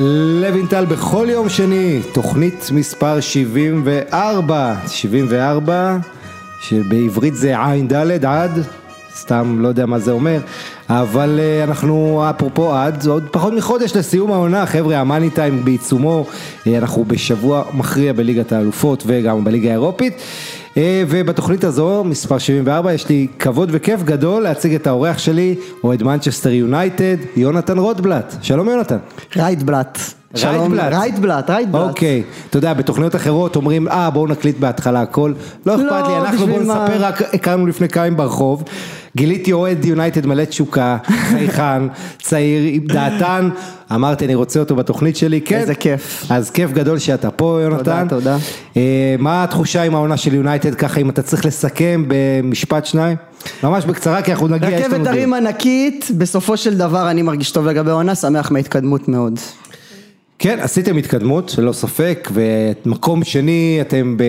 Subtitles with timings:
[0.00, 5.96] לוינטל בכל יום שני, תוכנית מספר 74, 74,
[6.60, 8.50] שבעברית זה עין ד' עד,
[9.16, 10.40] סתם לא יודע מה זה אומר,
[10.88, 16.26] אבל אה, אנחנו אפרופו עד, עוד פחות מחודש לסיום העונה, חבר'ה המאני טיים בעיצומו,
[16.66, 20.14] אה, אנחנו בשבוע מכריע בליגת האלופות וגם בליגה האירופית.
[20.76, 25.54] אה, ובתוכנית הזו, מספר 74, יש לי כבוד וכיף גדול להציג את האורח שלי,
[25.84, 28.34] אוהד מנצ'סטר יונייטד, יונתן רוטבלט.
[28.42, 28.98] שלום יונתן.
[29.36, 30.17] רייטבלט.
[30.34, 30.92] שלום, רייטבלט.
[30.92, 31.88] רייטבלט, רייטבלט.
[31.88, 35.32] אוקיי, אתה יודע, בתוכניות אחרות אומרים, אה בואו נקליט בהתחלה הכל,
[35.66, 36.60] לא אכפת לא, לי, אנחנו בואו?
[36.60, 38.64] נספר, רק הכרנו לפני כמה ברחוב,
[39.16, 40.96] גיליתי אוהד יונייטד מלא תשוקה,
[41.30, 41.82] חייכן,
[42.22, 43.48] צעיר, דעתן,
[43.94, 45.58] אמרתי אני רוצה אותו בתוכנית שלי, כן.
[45.58, 46.26] איזה כיף.
[46.30, 48.06] אז כיף גדול שאתה פה יונתן.
[48.08, 48.36] תודה.
[48.76, 53.16] אה, מה התחושה עם העונה של יונייטד ככה, אם אתה צריך לסכם במשפט שניים?
[53.62, 55.06] ממש בקצרה, כי אנחנו נגיע, יש לנו רכבת דיון.
[55.06, 59.38] הרים ענקית, בסופו של דבר אני מרגיש טוב לגבי העונה, שמח מההתקדמות מאוד.
[60.38, 64.22] כן, עשיתם התקדמות, ללא ספק, ומקום שני, אתם ב,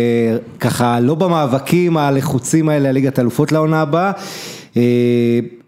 [0.59, 4.11] ככה לא במאבקים הלחוצים האלה ליגת האלופות לעונה הבאה.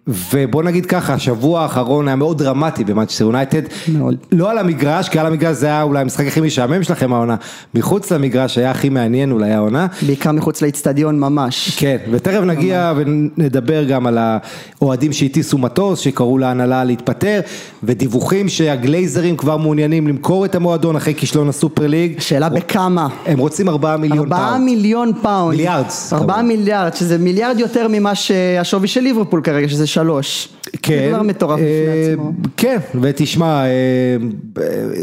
[0.07, 4.15] ובוא נגיד ככה, השבוע האחרון היה מאוד דרמטי במנצ'סטר יונייטד, מאוד.
[4.31, 7.35] לא על המגרש, כי על המגרש זה היה אולי המשחק הכי משעמם שלכם העונה,
[7.75, 9.87] מחוץ למגרש היה הכי מעניין אולי העונה.
[10.01, 11.71] בעיקר מחוץ לאיצטדיון ממש.
[11.77, 17.39] כן, ותכף נגיע ונדבר גם על האוהדים שהטיסו מטוס, שקראו להנהלה להתפטר,
[17.83, 22.19] ודיווחים שהגלייזרים כבר מעוניינים למכור את המועדון אחרי כישלון הסופר ליג.
[22.19, 23.07] שאלה בכמה?
[23.25, 24.65] הם רוצים 4 מיליון ארבעה פאונד.
[24.65, 25.57] מיליון פאונד.
[25.57, 26.47] מיליארד, ארבעה כמובן.
[26.47, 30.49] מיליארד, שזה מיליארד יותר ממה שהשווי של ליברפול כרגע, שזה שלוש.
[30.81, 32.31] כן, זה דבר מטורף אה, בפני עצמו.
[32.57, 34.17] כן, ותשמע, אה,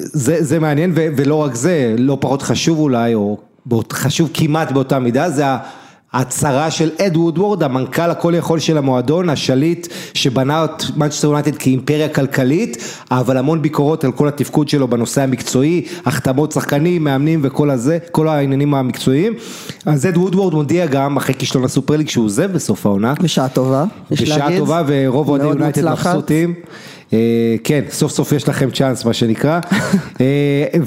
[0.03, 3.37] זה, זה מעניין ולא רק זה, לא פחות חשוב אולי, או
[3.93, 5.45] חשוב כמעט באותה מידה, זה
[6.13, 12.09] ההצהרה של אד וודוורד, המנכ"ל הכל יכול של המועדון, השליט שבנה את מנצ'סטר יונייטד כאימפריה
[12.09, 12.77] כלכלית,
[13.11, 18.29] אבל המון ביקורות על כל התפקוד שלו בנושא המקצועי, החתמות שחקנים, מאמנים וכל הזה, כל
[18.29, 19.35] העניינים המקצועיים.
[19.87, 23.15] אז אד וודוורד מודיע גם אחרי כישלון הסופר ליג שהוא עוזב בסוף העונה.
[23.23, 24.59] בשעה טובה, יש בשעה להגיד.
[24.59, 25.89] טובה ורוב אוהדי יונייטד.
[25.89, 26.55] מבסוטים.
[27.13, 29.61] אה, כן, סוף סוף יש לכם צ'אנס מה שנקרא.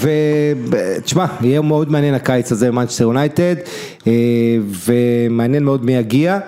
[0.69, 3.55] ותשמע, יהיה מאוד מעניין הקיץ הזה במנצ'סטר יונייטד,
[4.07, 4.11] אה,
[4.85, 6.39] ומעניין מאוד מי יגיע.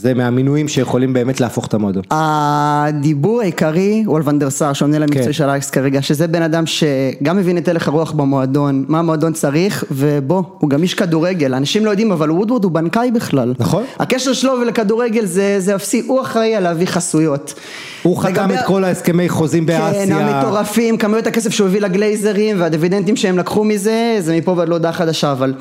[0.00, 2.02] זה מהמינויים שיכולים באמת להפוך את המועדון.
[2.10, 5.02] הדיבור העיקרי הוא על ונדרסר שעונה כן.
[5.02, 9.32] למקצועי של אייקס כרגע, שזה בן אדם שגם מבין את הלך הרוח במועדון, מה המועדון
[9.32, 13.54] צריך, ובוא, הוא גם איש כדורגל, אנשים לא יודעים, אבל וודוורד הוא בנקאי בכלל.
[13.58, 13.84] נכון.
[13.98, 17.54] הקשר שלו ולכדורגל זה, זה אפסי, הוא אחראי על להביא חסויות.
[18.02, 20.16] הוא חתם לגבי- את כל ההסכמי חוזים כן, באסיה.
[20.16, 25.32] המטורפים, כמויות הכסף שהוא הביא לגלייזרים והדיבידנדים שהם לקחו מזה, זה מפה ועד להודעה חדשה,
[25.32, 25.54] אבל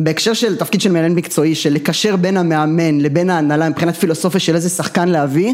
[0.00, 4.54] בהקשר של תפקיד של מנהל מקצועי, של לקשר בין המאמן לבין ההנהלה מבחינת פילוסופיה של
[4.54, 5.52] איזה שחקן להביא,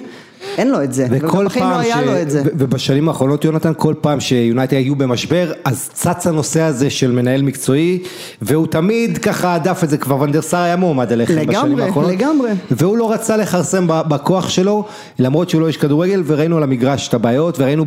[0.59, 2.43] אין לו את זה, וכל ובחיים פעם לא היה לו את זה.
[2.59, 7.99] ובשנים האחרונות יונתן, כל פעם שיונייטד היו במשבר, אז צץ הנושא הזה של מנהל מקצועי,
[8.43, 12.11] והוא תמיד ככה הדף את זה, כבר ונדרסר היה מועמד אליכם בשנים לגמרי, האחרונות.
[12.13, 12.51] לגמרי.
[12.71, 14.85] והוא לא רצה לכרסם בכוח שלו,
[15.19, 17.85] למרות שהוא לא איש כדורגל, וראינו על המגרש את הבעיות, וראינו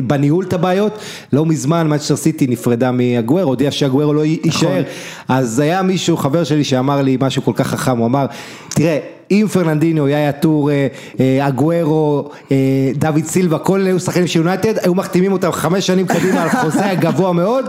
[0.00, 0.98] בניהול את הבעיות.
[1.32, 4.68] לא מזמן מנצ'סטר סיטי נפרדה מאגוורו, הודיע שאגוורו לא י- נכון.
[4.68, 4.82] יישאר.
[5.28, 8.26] אז היה מישהו, חבר שלי, שאמר לי משהו כל כך חכם, הוא אמר,
[8.68, 8.98] תראה,
[9.30, 10.86] אם פרננדינו, יאיה טור, אה,
[11.20, 12.56] אה, אגוורו, אה,
[12.94, 16.48] דוד סילבה, כל אלה היו שחקנים של יונייטד, היו מחתימים אותם חמש שנים קדימה על
[16.48, 17.64] חוזה גבוה מאוד,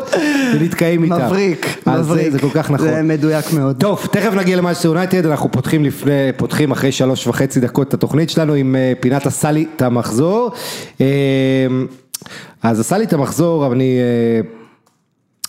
[0.54, 1.26] ונתקעים איתם.
[1.26, 2.30] מבריק, מבריק.
[2.30, 2.88] זה כל כך נכון.
[2.88, 3.76] זה מדויק מאוד.
[3.80, 8.30] טוב, תכף נגיע למנצ'סטר יונייטד, אנחנו פותחים לפני, פותחים אחרי שלוש וחצי דקות את התוכנית
[8.30, 10.52] שלנו עם פינת עשה לי את המחזור.
[12.64, 14.00] אז עשה לי את המחזור, אני...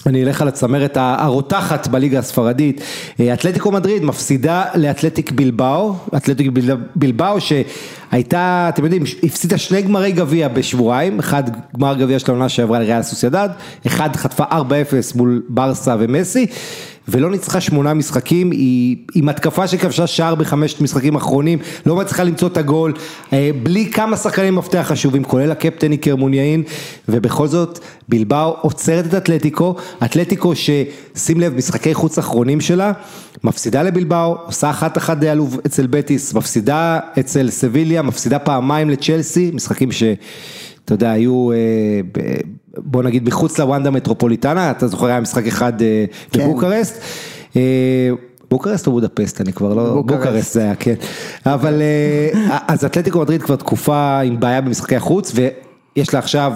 [0.08, 2.80] אני אלך על הצמרת הרותחת בליגה הספרדית,
[3.20, 10.12] אה, אתלטיקו מדריד מפסידה לאתלטיק בלבאו, אתלטיק בל- בלבאו שהייתה, אתם יודעים, הפסידה שני גמרי
[10.12, 11.42] גביע בשבועיים, אחד
[11.78, 13.48] גמר גביע של העונה שעברה לריאל סוסיידד,
[13.86, 14.54] אחד חטפה 4-0
[15.14, 16.46] מול ברסה ומסי,
[17.08, 22.48] ולא ניצחה שמונה משחקים, היא עם התקפה שכבשה שער בחמשת משחקים האחרונים, לא מצליחה למצוא
[22.48, 22.92] את הגול,
[23.32, 26.62] אה, בלי כמה שחקנים מפתח חשובים, כולל הקפטן איקר מוניאין,
[27.08, 27.78] ובכל זאת
[28.08, 32.92] בלבאו עוצרת את אתלטיקו, אתלטיקו ששים לב משחקי חוץ אחרונים שלה,
[33.44, 39.92] מפסידה לבלבאו, עושה אחת אחת עלוב אצל בטיס, מפסידה אצל סביליה, מפסידה פעמיים לצ'לסי, משחקים
[39.92, 40.02] ש...
[40.84, 41.56] אתה יודע, היו, אה,
[42.78, 46.44] בוא נגיד, מחוץ לוונדה מטרופוליטנה, אתה זוכר, היה משחק אחד אה, כן.
[46.44, 47.00] בבוקרסט.
[47.56, 48.10] אה,
[48.50, 50.24] בוקרסט או בודפסט, אני כבר לא, בוקרסט.
[50.26, 50.94] בוקרסט זה היה, כן.
[51.46, 56.52] אבל אה, אז אתלטיקו מדריד כבר תקופה עם בעיה במשחקי החוץ, ויש לה עכשיו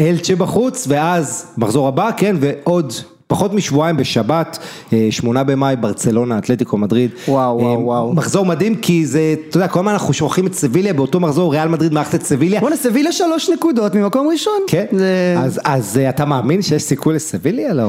[0.00, 2.92] אלצ'ה בחוץ, ואז מחזור הבא, כן, ועוד
[3.28, 4.58] פחות משבועיים בשבת,
[4.92, 7.10] אה, שמונה במאי, ברצלונה, אתלטיקו מדריד.
[7.28, 8.12] וואו, וואו, אה, וואו.
[8.12, 11.68] מחזור מדהים כי זה, אתה יודע, כל הזמן אנחנו שוכחים את סביליה, באותו מחזור ריאל
[11.68, 12.60] מדריד מארחת את סביליה.
[12.60, 14.60] בואנה, סביליה שלוש נקודות ממקום ראשון.
[14.66, 15.34] כן, זה...
[15.38, 17.74] אז, אז אה, אתה מאמין שיש סיכוי לסביליה?
[17.74, 17.88] לא.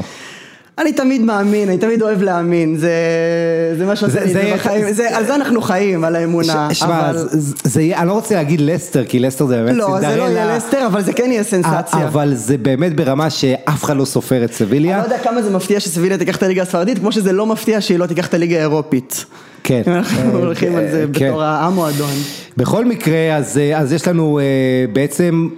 [0.80, 2.92] אני תמיד מאמין, אני תמיד אוהב להאמין, זה,
[3.78, 6.68] זה מה שעושה זה- בחיים, זה- על זה אנחנו חיים, על האמונה.
[6.74, 9.84] שמע, אבל- זה- זה יהיה, אני לא רוצה להגיד לסטר, כי לסטר זה באמת לא,
[9.86, 10.30] זה לא סינדרלה.
[10.30, 12.06] יהיה לסטר, אבל זה כן יהיה סנסציה.
[12.06, 14.98] אבל זה באמת ברמה שאף אחד לא סופר את אני סביליה.
[14.98, 17.98] לא יודע כמה זה מפתיע שסביליה תיקח את הליגה הספרדית, כמו שזה לא מפתיע שהיא
[17.98, 19.24] לא תיקח את הליגה האירופית.
[19.64, 19.82] כן.
[19.86, 21.26] אם אנחנו אה, הולכים על זה כן.
[21.28, 22.10] בתור המועדון.
[22.56, 24.44] בכל מקרה, אז, אה, אז יש לנו אה,
[24.92, 25.48] בעצם,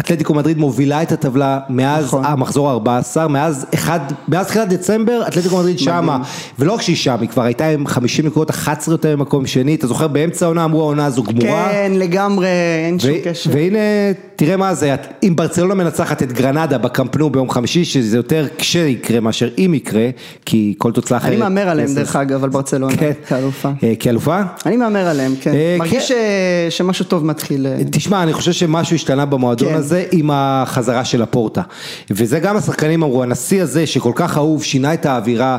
[0.00, 2.24] אתלטיקו מדריד מובילה את הטבלה מאז נכון.
[2.24, 6.18] המחזור ה-14, מאז אחד, מאז תחילת דצמבר, אתלטיקו מדריד שמה,
[6.58, 9.86] ולא רק שהיא שם, היא כבר הייתה עם 50 נקודות, 11 יותר ממקום שני, אתה
[9.86, 11.68] זוכר באמצע העונה אמרו העונה הזו גמורה.
[11.70, 12.46] כן, לגמרי,
[12.86, 13.50] אין שום קשר.
[13.52, 13.78] והנה,
[14.36, 19.48] תראה מה זה, אם ברצלונה מנצחת את גרנדה בקמפנו ביום חמישי, שזה יותר כשיקרה מאשר
[19.58, 20.08] אם יקרה,
[20.46, 21.32] כי כל תוצאה אחרת...
[21.32, 23.12] אני מהמר עליהם דרך אגב, על ברצלונה, כן.
[23.28, 23.70] כאלופה.
[23.82, 24.40] אה, כאלופה?
[24.66, 25.54] אני מהמר עליהם, כן.
[25.54, 26.14] אה, מרגיש כן.
[26.70, 27.66] ש- שמשהו טוב מתחיל.
[27.66, 29.74] אה, תשמע, אני חושב שמשהו השתנה במועדון כן.
[29.74, 31.62] הזה עם החזרה של הפורטה.
[32.10, 35.58] וזה גם השחקנים אמרו, הנשיא הזה שכל כך אהוב, שינה את האווירה.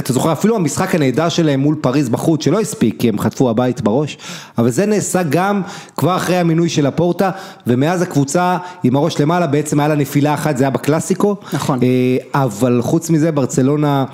[0.00, 3.80] אתה זוכר, אפילו המשחק הנהדר שלהם מול פריז בחוץ, שלא הספיק, כי הם חטפו הבית
[3.80, 4.18] בראש,
[4.58, 5.62] אבל זה נעשה גם
[5.96, 7.30] כבר אחרי המינוי של הפורטה,
[7.74, 11.36] ומאז הקבוצה עם הראש למעלה, בעצם היה לה נפילה אחת, זה היה בקלאסיקו.
[11.52, 11.78] נכון.
[11.82, 14.04] אה, אבל חוץ מזה, ברצלונה...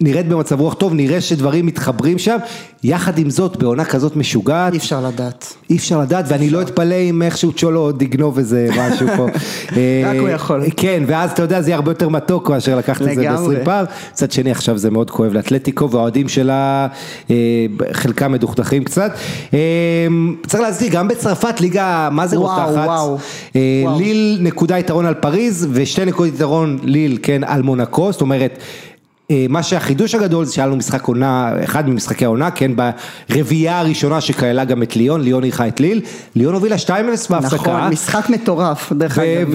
[0.00, 2.36] נראית במצב רוח טוב, נראה שדברים מתחברים שם,
[2.84, 5.54] יחד עם זאת, בעונה כזאת משוגעת, אי אפשר לדעת.
[5.70, 9.26] אי אפשר לדעת, ואני לא אתפלא אם איכשהו צ'ולו עוד יגנוב איזה משהו פה.
[10.06, 10.62] רק הוא יכול.
[10.76, 13.30] כן, ואז אתה יודע, זה יהיה הרבה יותר מתוק מאשר לקחת את זה.
[13.30, 13.84] ב-20 פעם.
[14.12, 16.86] מצד שני, עכשיו זה מאוד כואב לאתלטיקו, והאוהדים שלה,
[17.30, 17.36] אה,
[17.92, 19.12] חלקם מדוכדכים קצת.
[19.54, 19.58] אה,
[20.46, 22.88] צריך להזכיר, גם בצרפת ליגה, מה זה רותחת?
[23.56, 23.84] אה.
[23.98, 28.58] ליל נקודה יתרון על פריז, ושתי נקודות יתרון ליל, כן, על מונקו, זאת אומרת...
[29.30, 32.72] אה, מה שהחידוש הגדול זה שהיה לנו משחק עונה, אחד ממשחקי העונה, כן,
[33.28, 36.00] ברביעייה הראשונה שכללה גם את ליון, ליון אירחה את ליל,
[36.36, 36.88] ליון הובילה 2-0
[37.30, 37.56] בהפסקה.
[37.56, 39.48] נכון, משחק מטורף, דרך אגב.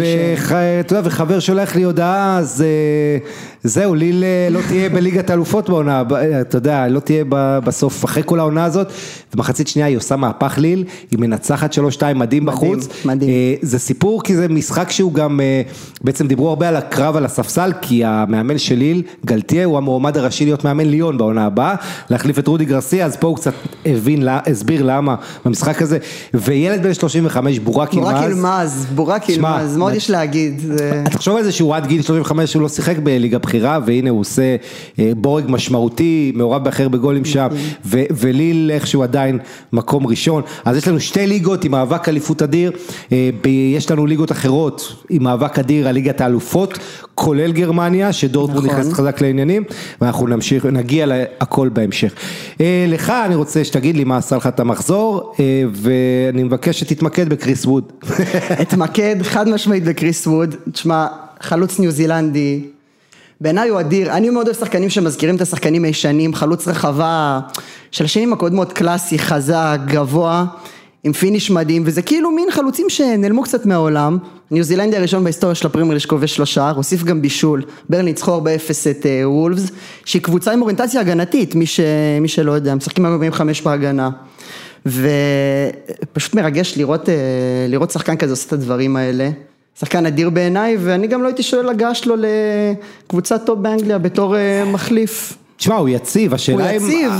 [0.49, 3.29] ואתה יודע, וחבר שולח לי הודעה, אז אה,
[3.63, 7.23] זהו, ליל לא תהיה בליגת האלופות בעונה, אה, אתה יודע, לא תהיה
[7.63, 8.87] בסוף, אחרי כל העונה הזאת,
[9.35, 11.77] ומחצית שנייה היא עושה מהפך ליל, היא מנצחת 3-2
[12.15, 12.87] מדהים בחוץ.
[13.05, 13.29] מדהים.
[13.29, 15.61] אה, זה סיפור כי זה משחק שהוא גם, אה,
[16.03, 20.45] בעצם דיברו הרבה על הקרב על הספסל, כי המאמן של ליל, גלטיה, הוא המועמד הראשי
[20.45, 21.75] להיות מאמן ליון בעונה הבאה,
[22.09, 23.53] להחליף את רודי גרסיה, אז פה הוא קצת
[23.85, 25.15] הבין, לה- הסביר למה
[25.45, 25.97] במשחק הזה,
[26.33, 28.37] וילד בן 35, בורק בורק ילמז.
[28.37, 30.59] ילמז, בורק ילמז, מאוד נ- יש להגיד.
[30.59, 34.19] זה- תחשוב על זה שהוא עד גיל 35 הוא לא שיחק בליגה בכירה והנה הוא
[34.19, 34.55] עושה
[34.99, 37.47] אה, בורג משמעותי, מעורב בהכי הרבה גולים שם
[37.85, 39.39] ו- וליל איכשהו עדיין
[39.73, 42.71] מקום ראשון, אז יש לנו שתי ליגות עם מאבק אליפות אדיר,
[43.11, 43.29] אה,
[43.75, 46.79] יש לנו ליגות אחרות עם מאבק אדיר על ליגת האלופות,
[47.15, 48.79] כולל גרמניה שדורטמונד נכון.
[48.79, 49.63] נכנסת חזק לעניינים
[50.01, 52.13] ואנחנו נמשיך, נגיע להכל בהמשך.
[52.61, 55.33] אה, לך אני רוצה שתגיד לי מה עשה לך את המחזור
[55.73, 57.83] ואני מבקש שתתמקד בקריס ווד.
[58.61, 61.07] אתמקד חד משמעית בקריס ווד, תשמע,
[61.41, 62.61] חלוץ ניו זילנדי,
[63.41, 67.39] בעיניי הוא אדיר, אני מאוד אוהב שחקנים שמזכירים את השחקנים הישנים, חלוץ רחבה
[67.91, 70.45] של השנים הקודמות, קלאסי, חזק, גבוה,
[71.03, 74.17] עם פיניש מדהים, וזה כאילו מין חלוצים שנעלמו קצת מהעולם,
[74.51, 78.41] ניו זילנדי הראשון בהיסטוריה של הפרימייר שכובש שלושה, הוסיף גם בישול, ברנלי ניצחו 4-0
[78.91, 79.71] את אה, וולפס,
[80.05, 81.79] שהיא קבוצה עם אוריינטציה הגנתית, מי, ש...
[82.21, 84.09] מי שלא יודע, משחקים היום 45 בהגנה.
[84.85, 87.15] ופשוט מרגש לראות, אה,
[87.69, 89.29] לראות שחקן כזה עושה את הדברים האלה.
[89.79, 92.15] שחקן אדיר בעיניי, ואני גם לא הייתי שולל הגעה שלו
[93.05, 95.37] לקבוצת טופ באנגליה בתור אה, מחליף.
[95.57, 96.75] תשמע, הוא יציב, הוא השאלה אם...
[96.75, 97.11] יציב,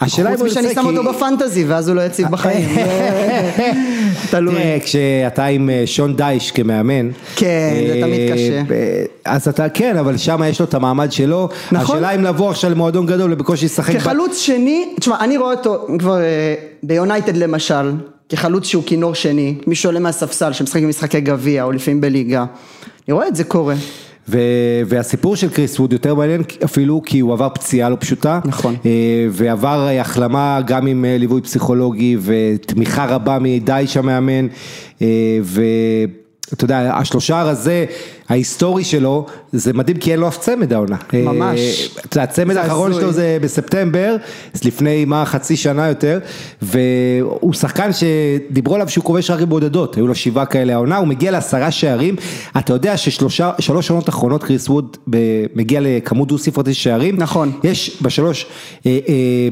[0.00, 2.68] השאלה חוץ הוא משאני שם אותו בפנטזי, ואז הוא לא יציב בחיים.
[4.30, 4.54] תלוי.
[4.54, 8.62] תראה, כשאתה עם אה, שון דייש כמאמן, כן, זה אה, תמיד קשה.
[9.24, 11.96] אז אתה, כן, אבל שם יש לו את המעמד שלו, נכון.
[11.96, 16.18] השאלה אם לבוא עכשיו למועדון גדול ובקושי לשחק, כחלוץ שני, תשמע, אני רואה אותו כבר
[16.82, 17.92] ביונייטד למשל,
[18.28, 22.44] כחלוץ שהוא כינור שני, מי שעולה מהספסל, שמשחק במשחקי גביע, או לפעמים בליגה.
[23.08, 23.74] אני רואה את זה קורה.
[24.28, 28.76] ו- והסיפור של קריס ווד יותר מעניין אפילו כי הוא עבר פציעה לא פשוטה, נכון.
[28.86, 34.46] אה, ועבר אה, החלמה גם עם אה, ליווי פסיכולוגי ותמיכה רבה מדייש המאמן,
[35.02, 35.38] אה,
[36.52, 37.84] ואתה יודע, השלושה הזה,
[38.28, 40.96] ההיסטורי שלו, זה מדהים כי אין לו אף צמד העונה.
[41.12, 41.58] ממש.
[41.60, 42.94] אה, אתה יודע, הצמד האחרון.
[42.94, 44.16] שלו זה בספטמבר,
[44.64, 46.18] לפני מה חצי שנה יותר,
[46.62, 51.30] והוא שחקן שדיברו עליו שהוא כובש רק בבודדות, היו לו שבעה כאלה העונה, הוא מגיע
[51.30, 52.16] לעשרה שערים,
[52.58, 54.96] אתה יודע ששלושה, שלוש עונות אחרונות קריס ווד
[55.54, 57.52] מגיע לכמות דו ספרתי שערים, נכון.
[57.64, 58.46] יש בשלוש,
[58.86, 59.48] אה, אה,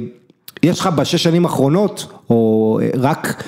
[0.63, 3.45] יש לך בשש שנים האחרונות, או רק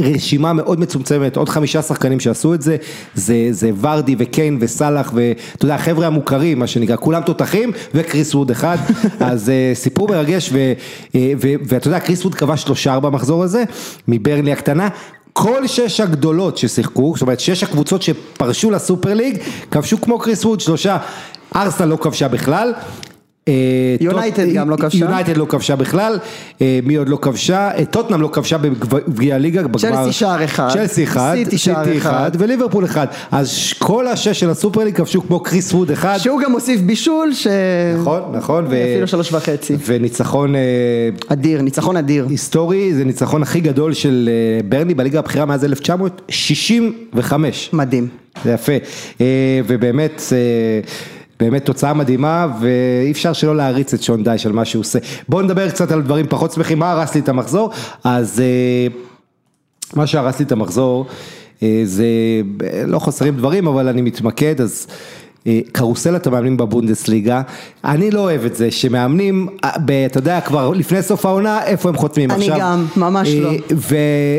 [0.00, 2.76] רשימה מאוד מצומצמת, עוד חמישה שחקנים שעשו את זה,
[3.14, 8.50] זה, זה ורדי וקיין וסאלח ואתה יודע, החבר'ה המוכרים, מה שנקרא, כולם תותחים וקריס ווד
[8.50, 8.76] אחד,
[9.20, 10.52] אז סיפור מרגש,
[11.68, 13.64] ואתה יודע, קריס ווד כבש שלושה במחזור הזה,
[14.08, 14.88] מברלי הקטנה.
[15.32, 19.38] כל שש הגדולות ששיחקו, זאת אומרת שש הקבוצות שפרשו לסופר ליג,
[19.70, 20.96] כבשו כמו קריס ווד, שלושה,
[21.56, 22.72] ארסנל לא כבשה בכלל,
[24.00, 24.98] יונייטד גם לא כבשה.
[24.98, 26.18] יונייטד לא כבשה בכלל,
[26.60, 27.70] מי עוד לא כבשה?
[27.90, 29.62] טוטנאם לא כבשה בגביע הליגה.
[29.78, 30.68] צ'לסי שער אחד.
[30.72, 33.06] צ'לסי אחד, סיטי שער אחד, וליברפול אחד.
[33.30, 36.18] אז כל השש של הסופרליג כבשו כמו קריס ווד אחד.
[36.18, 37.46] שהוא גם הוסיף בישול ש...
[38.00, 38.66] נכון, נכון.
[38.66, 39.76] אפילו שלוש וחצי.
[39.86, 40.54] וניצחון...
[41.28, 42.26] אדיר, ניצחון אדיר.
[42.30, 44.30] היסטורי, זה ניצחון הכי גדול של
[44.68, 47.70] ברני בליגה הבכירה מאז 1965.
[47.72, 48.08] מדהים.
[48.44, 48.72] זה יפה.
[49.66, 50.22] ובאמת...
[51.40, 54.98] באמת תוצאה מדהימה ואי אפשר שלא להריץ את שון דייש על מה שהוא עושה.
[55.28, 57.70] בואו נדבר קצת על דברים פחות שמחים, מה הרס לי את המחזור?
[58.04, 58.42] אז
[59.94, 61.06] מה שהרס לי את המחזור
[61.84, 62.06] זה
[62.86, 64.86] לא חסרים דברים אבל אני מתמקד אז
[65.72, 67.42] קרוסלת המאמנים בבונדסליגה,
[67.84, 69.48] אני לא אוהב את זה שמאמנים,
[70.06, 72.54] אתה יודע כבר לפני סוף העונה איפה הם חותמים אני עכשיו.
[72.54, 73.50] אני גם, ממש לא.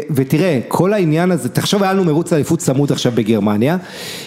[0.10, 3.78] ותראה, כל העניין הזה, תחשוב היה לנו מרוץ אליפות צמוד עכשיו בגרמניה,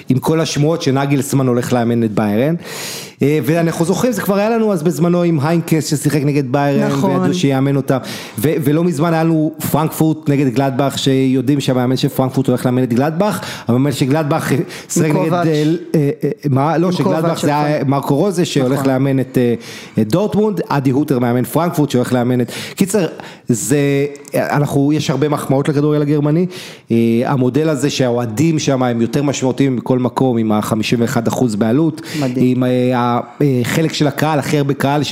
[0.09, 2.55] עם כל השמועות שנגלסמן הולך לאמן את ביירן.
[3.23, 7.35] ואנחנו זוכרים, זה כבר היה לנו אז בזמנו עם היינקס ששיחק נגד ביירן, נכון, וידעו
[7.35, 7.99] שיאמן אותם,
[8.39, 13.41] ולא מזמן היה לנו פרנקפורט נגד גלדבך, שיודעים שהמאמן של פרנקפורט הולך לאמן את גלדבך,
[13.69, 14.53] המאמן של גלדבך
[14.89, 15.45] שיחק נגד,
[16.51, 19.39] מה, לא, שגלדבך זה היה מרקו רוזה שהולך לאמן את
[19.99, 23.07] דורטמונד, אדי הוטר מאמן פרנקפורט שהולך לאמן את, קיצר,
[23.49, 26.47] זה, אנחנו, יש הרבה מחמאות לכדורגל הגרמני,
[27.25, 32.65] המודל הזה שהאוהדים שם הם יותר משמעותיים מכל מקום, עם ה-51% בעלות, מדהים.
[32.65, 32.71] עם
[33.63, 35.03] החלק של הקהל, הכי הרבה קהל,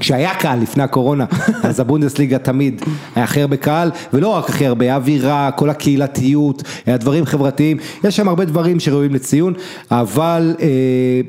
[0.00, 1.24] כשהיה קהל לפני הקורונה,
[1.62, 2.82] אז הבונדסליגה תמיד
[3.14, 8.28] היה הכי הרבה קהל, ולא רק הכי הרבה, האווירה, כל הקהילתיות, הדברים חברתיים, יש שם
[8.28, 9.54] הרבה דברים שראויים לציון,
[9.90, 10.54] אבל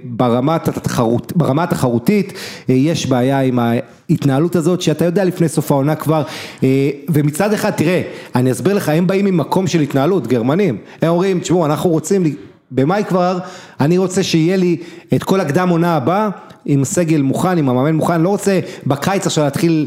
[0.04, 2.34] ברמת התחרות, ברמה התחרותית
[2.70, 6.24] יש בעיה עם ההתנהלות הזאת, שאתה יודע לפני סוף העונה כבר,
[7.10, 8.02] ומצד אחד, תראה,
[8.36, 12.24] אני אסביר לך, הם באים ממקום של התנהלות, גרמנים, הם אומרים, תשמעו, אנחנו רוצים...
[12.72, 13.40] במאי כבר,
[13.80, 14.78] אני רוצה שיהיה לי
[15.16, 16.30] את כל הקדם עונה הבאה,
[16.66, 19.86] עם סגל מוכן, עם המאמן מוכן, לא רוצה בקיץ עכשיו להתחיל,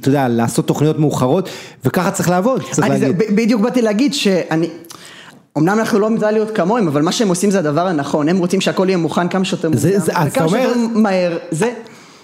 [0.00, 1.48] אתה יודע, לעשות תוכניות מאוחרות,
[1.84, 3.18] וככה צריך לעבוד, צריך להגיד.
[3.18, 4.68] זה, בדיוק באתי להגיד שאני,
[5.58, 8.60] אמנם אנחנו לא מצא להיות כמוהם, אבל מה שהם עושים זה הדבר הנכון, הם רוצים
[8.60, 11.72] שהכל יהיה מוכן כמה שיותר מוקדם, אתה וכמה שיותר מהר, זה...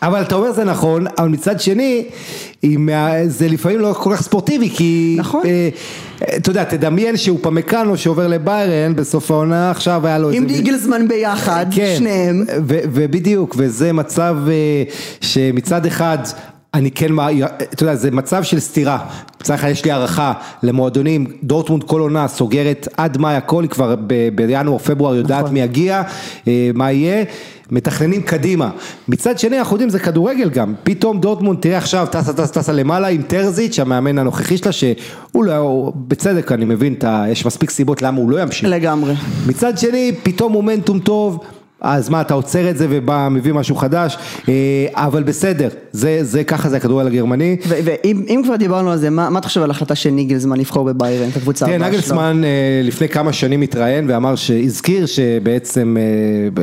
[0.03, 2.05] אבל אתה אומר זה נכון, אבל מצד שני,
[3.27, 5.15] זה לפעמים לא כל כך ספורטיבי, כי...
[5.19, 5.43] נכון.
[5.47, 5.69] אה,
[6.37, 10.55] אתה יודע, תדמיין שהוא פמקנו שעובר לביירן בסוף העונה, עכשיו היה לו עם איזה...
[10.55, 12.45] דיגלסמן ביחד, כן, שניהם.
[12.67, 14.83] ובדיוק, וזה מצב אה,
[15.21, 16.19] שמצד אחד...
[16.75, 17.13] אני כן,
[17.73, 18.99] אתה יודע, זה מצב של סתירה,
[19.43, 23.95] אחד יש לי הערכה למועדונים, דורטמונד כל עונה סוגרת עד מאי הכל, היא כבר
[24.35, 25.55] בינואר, פברואר יודעת נכון.
[25.55, 26.03] מי יגיע,
[26.49, 27.25] אה, מה יהיה,
[27.71, 28.71] מתכננים קדימה.
[29.09, 33.09] מצד שני אנחנו יודעים זה כדורגל גם, פתאום דורטמונד תראה עכשיו טסה טסה טסה למעלה
[33.09, 36.95] עם טרזיץ' המאמן הנוכחי שלה שהוא לא, בצדק אני מבין,
[37.29, 38.69] יש מספיק סיבות למה הוא לא ימשיך.
[38.69, 39.15] לגמרי.
[39.47, 41.45] מצד שני, פתאום מומנטום טוב,
[41.81, 44.19] אז מה, אתה עוצר את זה ובא, מביא משהו חדש,
[44.49, 44.55] אה,
[44.93, 47.57] אבל בסדר, זה, זה ככה זה הכדורגל הגרמני.
[47.69, 50.85] ואם אם כבר דיברנו על זה, מה מה אתה חושב על ההחלטה של ניגלזמן לבחור
[50.85, 51.99] בביירן, את הקבוצה תראה, הבאה שלו?
[51.99, 56.63] נגלסמן אה, לפני כמה שנים התראיין ואמר שהזכיר שבעצם אה,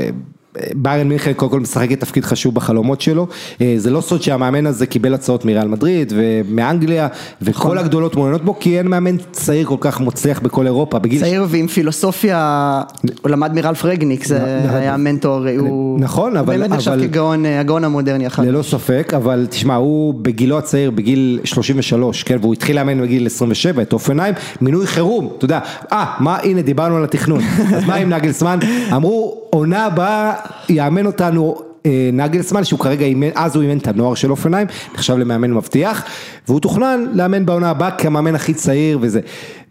[0.75, 3.27] ביירן מינכן קודם כל משחקת תפקיד חשוב בחלומות שלו,
[3.61, 7.07] אה, זה לא סוד שהמאמן הזה קיבל הצעות מריאל מדריד ומאנגליה
[7.41, 7.77] וכל נכון.
[7.77, 11.67] הגדולות מעוניינות בו כי אין מאמן צעיר כל כך מוצלח בכל אירופה, בגיל צעיר ועם
[11.67, 12.81] פילוסופיה,
[13.21, 14.39] הוא למד מרלף רגניק, זה
[14.77, 18.47] היה מנטור, הוא נכון, אבל- באמת נחשב כגאון אה, הגאון המודרני החדש.
[18.47, 23.81] ללא ספק, אבל תשמע, הוא בגילו הצעיר, בגיל 33, כן, והוא התחיל לאמן בגיל 27,
[23.81, 25.59] את אופנהיים, מינוי חירום, אתה יודע,
[25.91, 27.41] אה, מה, הנה דיברנו על התכנון,
[27.75, 28.59] אז מה עם נגלסמן?
[28.95, 30.33] אמרו, עונה הבאה
[30.69, 35.17] יאמן אותנו אה, נגלסמן, שהוא כרגע אימן, אז הוא אימן את הנוער של אופנהיים, נחשב
[35.17, 36.03] למאמן מבטיח,
[36.47, 39.19] והוא תוכנן לאמן בעונה הבאה כמאמן הכי צעיר וזה,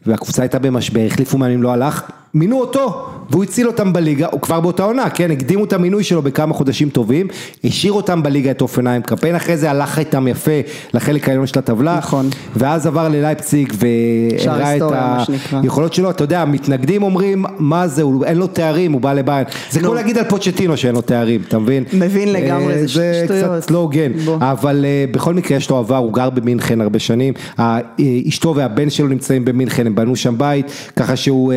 [0.06, 2.02] והקבוצה הייתה במשבר, החליפו מאמנים, לא הלך,
[2.36, 6.22] מינו אותו, והוא הציל אותם בליגה, הוא כבר באותה עונה, כן, הקדימו את המינוי שלו
[6.22, 7.28] בכמה חודשים טובים,
[7.64, 10.60] השאיר אותם בליגה את אופנהיים, קמפיין אחרי זה הלך איתם יפה
[10.94, 12.28] לחלק העליון של הטבלה, נכון.
[12.56, 14.82] ואז עבר ללייפציג והראה את.
[15.52, 19.44] היכולות שלו, אתה יודע, המתנגדים אומרים, מה זה, הוא, אין לו תארים, הוא בא לביירן,
[19.70, 21.84] זה כמו להגיד על פוצ'טינו שאין לו תארים, אתה מבין?
[21.92, 23.62] מבין לגמרי, אה, זה זה שטויות.
[23.62, 24.12] קצת לא הוגן.
[24.40, 27.78] אבל אה, בכל מקרה יש לו עבר, הוא גר במינכן הרבה שנים, אה,
[28.28, 30.66] אשתו והבן שלו נמצאים במינכן, הם בנו שם בית,
[30.96, 31.52] ככה שהוא,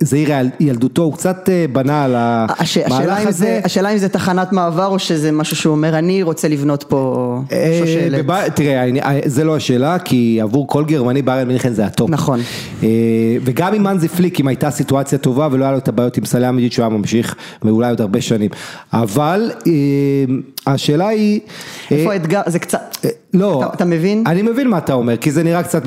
[0.00, 3.32] זה עיר ילדותו, הוא קצת אה, בנה על המהלך הזה.
[3.32, 7.40] זה, השאלה אם זה תחנת מעבר או שזה משהו שהוא אומר אני רוצה לבנות פה
[7.52, 8.26] אה, שושלת.
[8.54, 12.10] תראה, אה, זה לא השאלה, כי עבור כל גרמני ביירן מינכן זה הטופ.
[12.10, 12.40] נכון.
[13.44, 16.72] וגם עם הנזי פליק, אם הייתה סיטואציה טובה ולא היה לו את הבעיות עם סליהאמידז'יץ'
[16.72, 18.50] שהוא היה ממשיך, ואולי עוד הרבה שנים.
[18.92, 19.50] אבל
[20.66, 21.40] השאלה היא...
[21.90, 22.40] איפה האתגר?
[22.46, 22.96] זה קצת...
[23.34, 24.24] לא, אתה, מבין?
[24.26, 25.82] אני מבין מה אתה אומר, כי זה נראה קצת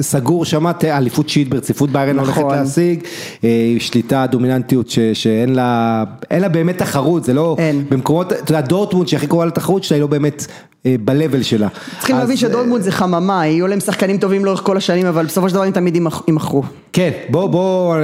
[0.00, 2.42] סגור שם, ת- אליפות שיעית ברציפות ביירן נכון.
[2.42, 3.00] הולכת להשיג,
[3.44, 7.84] אה, שליטה, דומיננטיות ש, שאין לה, אין לה באמת תחרות, זה לא, אין.
[7.90, 10.46] במקומות, אתה יודע, דורטמונד שהכי קרובה לתחרות שלה היא לא באמת
[10.84, 11.68] ב-level שלה.
[11.98, 15.48] צריכים להבין אה, שדורטמונד זה חממה, יהיו להם שחקנים טובים לאורך כל השנים, אבל בסופו
[15.48, 16.62] של דבר הם תמיד יימכ- יימכרו.
[16.92, 18.00] כן, בוא, בוא, אה,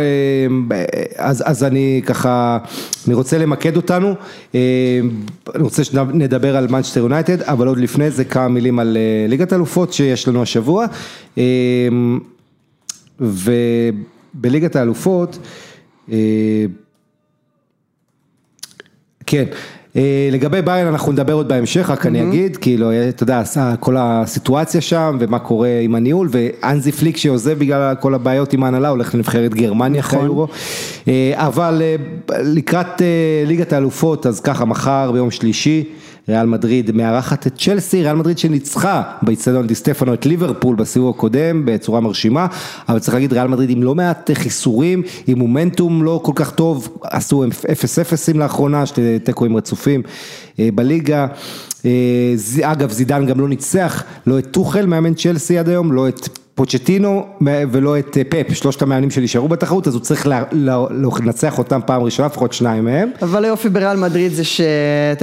[1.16, 2.59] אז, אז אני ככה,
[3.06, 4.14] אני רוצה למקד אותנו,
[4.54, 4.61] אה,
[5.54, 9.52] אני רוצה שנדבר על מנצ'סטר יונייטד, אבל עוד לפני זה כמה מילים על אה, ליגת
[9.52, 10.87] האלופות שיש לנו השבוע,
[11.38, 11.42] אה,
[13.21, 15.38] ובליגת האלופות,
[16.12, 16.16] אה,
[19.26, 19.45] כן.
[19.97, 23.43] אה, לגבי ביירן אנחנו נדבר עוד בהמשך, רק אני אגיד, כאילו, אה, אתה יודע,
[23.81, 28.88] כל הסיטואציה שם ומה קורה עם הניהול, ואנזי פליק שעוזב בגלל כל הבעיות עם ההנהלה,
[28.88, 30.49] הולך לנבחרת גרמניה אחרי היורו.
[31.09, 31.83] אה, אבל
[32.31, 33.03] לקראת
[33.47, 35.85] ליגת האלופות, אז ככה, מחר ביום שלישי,
[36.28, 41.62] ריאל מדריד מארחת את צ'לסי, ריאל מדריד שניצחה באיצטדיון די סטפנו את ליברפול בסיבוב הקודם
[41.64, 42.47] בצורה מרשימה,
[42.88, 46.99] אבל צריך להגיד ריאל מדריד עם לא מעט חיסורים, עם מומנטום לא כל כך טוב,
[47.02, 47.49] עשו 0-0
[48.35, 50.02] לאחרונה, שתי תיקואים רצופים
[50.59, 51.26] אה, בליגה.
[51.85, 51.92] אה,
[52.62, 57.27] אגב, זידן גם לא ניצח, לא את טוחל, מאמן צ'לסי עד היום, לא את פוצ'טינו
[57.71, 60.85] ולא את אה, פפ, שלושת המאמנים שנשארו בתחרות, אז הוא צריך לה- לה-
[61.21, 63.11] לנצח אותם פעם ראשונה, לפחות שניים מהם.
[63.23, 64.65] אבל היופי בריאל מדריד זה שאתה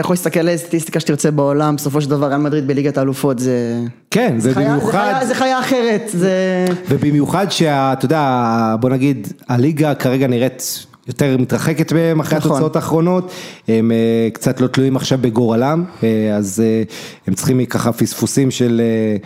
[0.01, 3.79] יכול להסתכל על סטטיסטיקה שתרצה בעולם, בסופו של דבר ריאל מדריד בליגת האלופות זה...
[4.11, 4.77] כן, זה חיה-
[5.25, 5.35] זה.
[5.35, 6.65] חיה- אחרת, זה...
[6.89, 8.39] ובמיוחד שאתה יודע,
[8.79, 12.51] בוא נגיד, הליגה כרגע נראית יותר מתרחקת מהם אחרי נכון.
[12.51, 13.31] התוצאות האחרונות,
[13.67, 13.97] הם אה,
[14.33, 16.83] קצת לא תלויים עכשיו בגורלם, אה, אז אה,
[17.27, 18.81] הם צריכים ככה פספוסים של...
[18.83, 19.17] אה,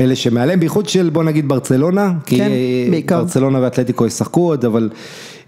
[0.00, 2.50] אלה שמעליהם, בייחוד של בוא נגיד ברצלונה, כי כן,
[2.90, 3.22] בעיקר.
[3.22, 4.90] ברצלונה ואתלטיקו ישחקו עוד, אבל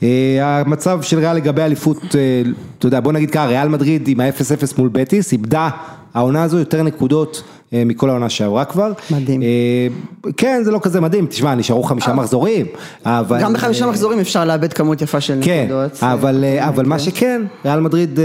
[0.02, 2.42] אה, המצב של ריאל לגבי אליפות, אה,
[2.78, 5.68] אתה יודע, בוא נגיד ככה, ריאל מדריד עם ה-0-0 מול בטיס, איבדה
[6.14, 8.92] העונה הזו יותר נקודות מכל העונה שעברה כבר.
[9.10, 9.42] מדהים.
[9.42, 9.48] אה,
[10.36, 12.66] כן, זה לא כזה מדהים, תשמע, נשארו חמישה מחזורים,
[13.04, 13.40] אבל...
[13.42, 15.98] גם בחמישה מחזורים אפשר לאבד כמות יפה של כן, נקודות.
[16.02, 18.24] אבל, זה- אבל מה שכן, ריאל מדריד אה,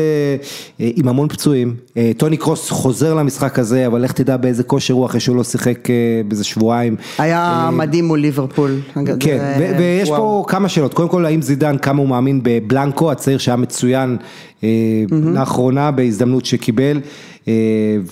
[0.82, 4.94] אה, עם המון פצועים, אה, טוני קרוס חוזר למשחק הזה, אבל לך תדע באיזה כושר
[4.94, 5.96] הוא אחרי שהוא לא שיחק אה,
[6.28, 6.96] באיזה שבועיים.
[7.18, 8.76] היה מדהים מול ליברפול.
[9.20, 10.10] כן, ויש.
[10.10, 14.18] פה כמה שאלות, קודם כל האם זידן כמה הוא מאמין בבלנקו הצעיר שהיה מצוין
[14.64, 14.70] אה,
[15.34, 17.00] לאחרונה בהזדמנות שקיבל,
[17.48, 17.54] אה,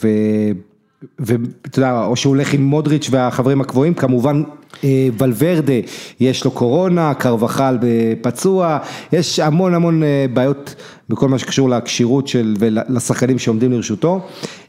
[0.04, 0.73] ו-
[1.20, 4.44] ואתה יודע, או שהוא הולך עם מודריץ' והחברים הקבועים, כמובן
[4.84, 5.74] אה, ולוורדה,
[6.20, 7.78] יש לו קורונה, קרבחל
[8.22, 8.78] פצוע,
[9.14, 10.76] יש המון המון אה, בעיות
[11.10, 14.22] בכל מה שקשור לכשירות של, ולשחקנים שעומדים לרשותו.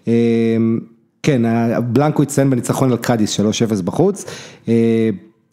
[0.09, 0.13] אה,
[1.23, 1.43] כן,
[1.93, 4.25] בלנקו הצטיין בניצחון על קאדיס 3-0 בחוץ.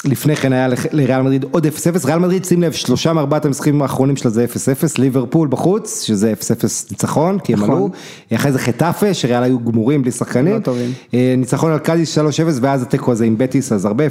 [0.05, 3.81] אה, לפני כן היה לריאל מדריד עוד 0-0, ריאל מדריד שים לב שלושה מארבעת המשחקים
[3.81, 4.57] האחרונים שלה זה 0-0,
[4.97, 6.43] ליברפול בחוץ, שזה 0-0
[6.91, 7.75] ניצחון, כי הם נכון.
[7.75, 7.89] עלו,
[8.35, 10.73] אחרי זה חטאפה, שריאל היו גמורים בלי שחקנים, לא.
[11.13, 12.21] אה, ניצחון על קאדיס 3-0
[12.61, 14.09] ואז התיקו הזה עם בטיס, אז הרבה 0-0,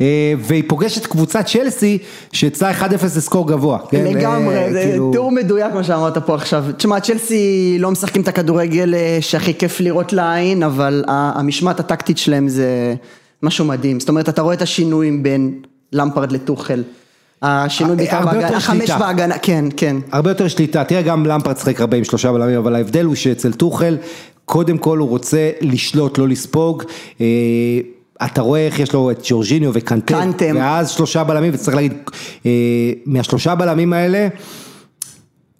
[0.00, 1.98] אה, והיא פוגשת קבוצת צ'לסי,
[2.32, 3.78] שיצאה 1-0 לסקור גבוה.
[3.90, 6.64] כן, אה, לגמרי, זה כאילו- תיאור מדויק מה שאמרת פה עכשיו.
[6.76, 12.48] תשמע, צ'לסי לא משחקים את הכדורגל אה, שהכי כיף לראות לעין, אבל המשמעת הטקטית שלהם
[12.48, 12.94] זה
[13.42, 14.00] משהו מדהים.
[14.00, 15.54] זאת אומרת, אתה רואה את השינויים בין
[15.92, 16.82] למפרד לטוחל.
[17.42, 18.90] השינוי אה, בעיקר בהגנה, החמש.
[18.90, 19.96] בהגנה, כן, כן.
[20.12, 23.52] הרבה יותר שליטה, תראה גם למפרד שחק הרבה עם שלושה בלמים, אבל ההבדל הוא שאצל
[23.52, 23.96] טוחל,
[24.44, 26.82] קודם כל הוא רוצה לשלוט, לא לספוג.
[27.20, 27.26] אה,
[28.24, 30.44] אתה רואה איך יש לו את ג'ורג'יניו וקנטה, קנטה.
[30.54, 31.92] ואז שלושה בלמים, וצריך להגיד,
[32.46, 32.50] אה,
[33.06, 34.28] מהשלושה בלמים האלה,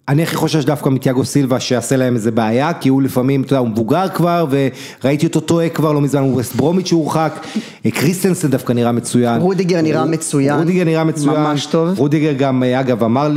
[0.09, 3.59] אני הכי חושש דווקא מתיאגו סילבה שיעשה להם איזה בעיה, כי הוא לפעמים, אתה יודע,
[3.59, 4.45] הוא מבוגר כבר,
[5.03, 7.45] וראיתי אותו טועה כבר לא מזמן, הוא ווסט ברומיץ' שהורחק,
[7.85, 9.41] אה, קריסטנסן דווקא נראה מצוין.
[9.41, 10.59] רודיגר נראה מצוין.
[10.59, 11.41] רודיגר נראה מצוין.
[11.41, 11.99] ממש טוב.
[11.99, 13.29] רודיגר גם, אה, אגב, אמר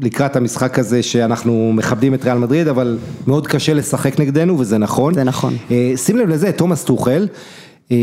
[0.00, 5.14] לקראת המשחק הזה שאנחנו מכבדים את ריאל מדריד, אבל מאוד קשה לשחק נגדנו, וזה נכון.
[5.14, 5.56] זה נכון.
[5.70, 7.28] אה, שים לב לזה, תומאס טוחל,
[7.92, 7.96] אה,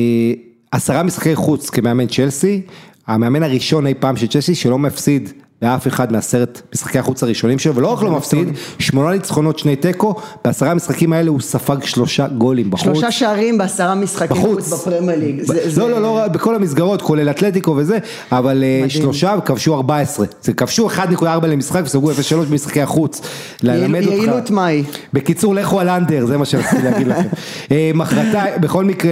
[0.72, 2.62] עשרה משחקי חוץ כמאמן צ'לסי,
[3.08, 5.30] המאמן הראשון אי פעם של צ'לסי שלא מפסיד
[5.62, 8.48] לאף אחד מעשרת משחקי החוץ הראשונים שלו, ולא רק לא מפסיד,
[8.80, 12.84] שמונה ניצחונות, שני תיקו, בעשרה המשחקים האלה הוא ספג שלושה גולים בחוץ.
[12.86, 14.70] שלושה שערים בעשרה משחקים בחוץ.
[14.70, 15.42] חוץ בפרמייר ליג.
[15.44, 17.98] זה- זה- לא, לא, לא, בכל המסגרות, כולל אתלטיקו וזה,
[18.32, 18.90] אבל אה.
[18.90, 20.26] שלושה כבשו 14.
[20.44, 22.16] זה כבשו 1.4 למשחק וסגרו 0.3
[22.50, 23.22] במשחקי החוץ.
[23.64, 24.12] ללמד אותך.
[24.12, 24.84] יעילות מהי?
[25.14, 27.28] בקיצור, לכו על אנדר, זה מה שרציתי להגיד לכם.
[27.72, 29.12] אה, מחרתיים, בכל מקרה,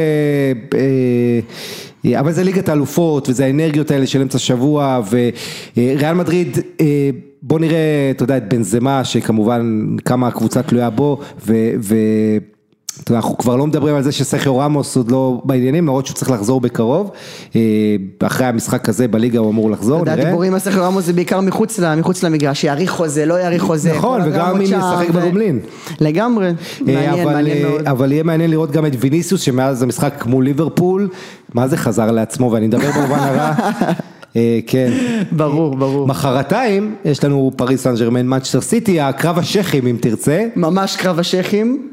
[0.74, 0.80] אה,
[2.20, 5.02] אבל זה ליגת האלופות, וזה האנרגיות האלה של אמצע שבוע,
[5.78, 7.10] וריאל מדריד, אה,
[7.42, 11.54] בוא נראה, אתה יודע, את בנזמה, שכמובן כמה הקבוצה תלויה בו, ו...
[11.80, 11.96] ו...
[13.12, 16.62] אנחנו כבר לא מדברים על זה שסרחיו ראמוס עוד לא בעניינים, למרות שהוא צריך לחזור
[16.62, 17.12] בקרוב.
[17.56, 17.62] אה,
[18.20, 20.26] אחרי המשחק הזה בליגה הוא אמור לחזור, נראה.
[20.26, 23.94] דיבורים על סרחיו ראמוס זה בעיקר מחוץ מחוץ למגרש, יאריך חוזה, לא יאריך חוזה.
[23.94, 25.60] נכון, וגם אם ישחק בגומלין.
[26.02, 27.88] לגמרי, אה, מעניין, אבל, מעניין אה, מאוד.
[27.88, 31.10] אבל יהיה מעניין לראות גם את ויניסיוס שמאז המשחק מול ליברפול,
[31.54, 33.54] מה זה חזר לעצמו ואני מדבר במובן הרע,
[34.68, 34.92] כן.
[35.32, 36.08] ברור, ברור.
[36.08, 41.90] מחרתיים יש לנו פריס סן ג'רמן מנצ'סטר סיטי, קרב השייחים אם תרצה, ממש קרב השייחים.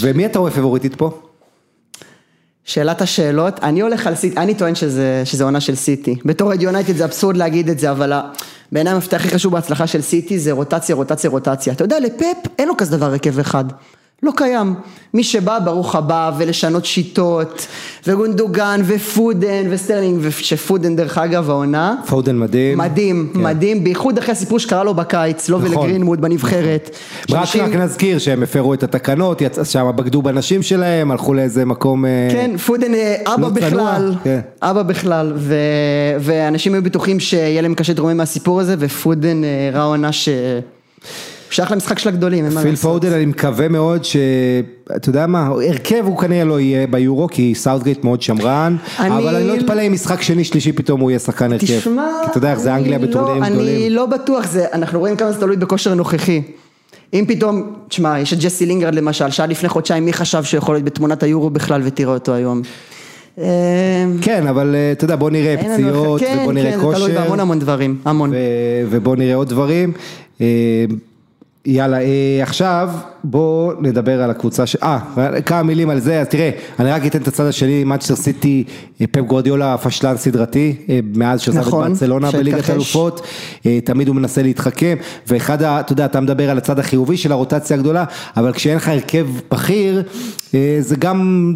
[0.00, 1.10] ומי אתה רואה פבוריטית פה?
[2.64, 6.16] שאלת השאלות, אני הולך על סיטי, אני טוען שזה, שזה עונה של סיטי.
[6.24, 8.12] בתור אוהד יונייטד זה אבסורד להגיד את זה, אבל
[8.72, 11.72] בעיניי המפתח הכי חשוב בהצלחה של סיטי זה רוטציה, רוטציה, רוטציה.
[11.72, 13.64] אתה יודע, לפפ אין לו כזה דבר הרכב אחד.
[14.24, 14.74] לא קיים.
[15.14, 17.66] מי שבא, ברוך הבא, ולשנות שיטות,
[18.06, 21.94] וגונדוגן, ופודן, וסטרלינג, ופודן דרך אגב העונה.
[22.06, 22.78] פודן מדהים.
[22.78, 23.40] מדהים, כן.
[23.40, 25.76] מדהים, בייחוד אחרי הסיפור שקרה לו בקיץ, לו נכון.
[25.76, 26.90] ולגרינמוד בנבחרת.
[27.22, 31.64] רק, שאנשים- רק נזכיר שהם הפרו את התקנות, יצא שם בגדו בנשים שלהם, הלכו לאיזה
[31.64, 32.04] מקום...
[32.04, 34.40] אה, כן, פודן אה, אבא לא צנוע, בכלל, כן.
[34.62, 35.54] אבא בכלל, ו...
[36.20, 40.28] ואנשים היו בטוחים שיהיה להם קשה להתרומם מהסיפור הזה, ופודן אה, ראה עונה ש...
[41.54, 42.90] שייך למשחק של הגדולים, אין מה פיל לעשות.
[42.92, 44.16] פודן אני מקווה מאוד ש...
[44.96, 49.34] אתה יודע מה, הרכב הוא כנראה לא יהיה ביורו כי סאוטגייט מאוד שמרן, אני- אבל
[49.36, 51.66] אני לא אתפלא אם משחק שני שלישי פתאום הוא יהיה שחקן הרכב.
[51.78, 53.92] תשמע, כי אתה יודע איך זה אני אנגליה לא- בטורנירים אני גדולים.
[53.92, 56.42] לא בטוח, זה, אנחנו רואים כמה זה תלוי בכושר הנוכחי.
[57.14, 60.74] אם פתאום, תשמע, יש את ג'סי לינגרד למשל, שעד לפני חודשיים מי חשב שהוא יכול
[60.74, 62.62] להיות בתמונת היורו בכלל ותראה אותו היום.
[63.38, 63.44] אה,
[64.22, 67.20] כן, אבל אה, אתה יודע, בוא נראה פציעות, כן, ובוא נראה כן, זה תלוי כושר,
[67.20, 68.32] בהמון המון דברים, המון.
[68.90, 69.92] ובוא נראה עוד דברים.
[71.66, 72.06] יאללה, אה,
[72.42, 72.90] עכשיו
[73.24, 74.76] בוא נדבר על הקבוצה ש...
[74.76, 74.98] אה,
[75.46, 78.64] כמה מילים על זה, אז תראה, אני רק אתן את הצד השני, מנצ'סטר סיטי,
[79.00, 82.68] אה, פפ גורדיולה פשלן סדרתי, אה, מאז שעזב את נכון, ברצלונה בליגת.
[82.70, 83.26] האלופות,
[83.66, 84.96] אה, תמיד הוא מנסה להתחכם,
[85.26, 88.04] ואחד, ה- אתה יודע, אתה מדבר על הצד החיובי של הרוטציה הגדולה,
[88.36, 90.02] אבל כשאין לך הרכב בכיר,
[90.54, 91.54] אה, זה גם...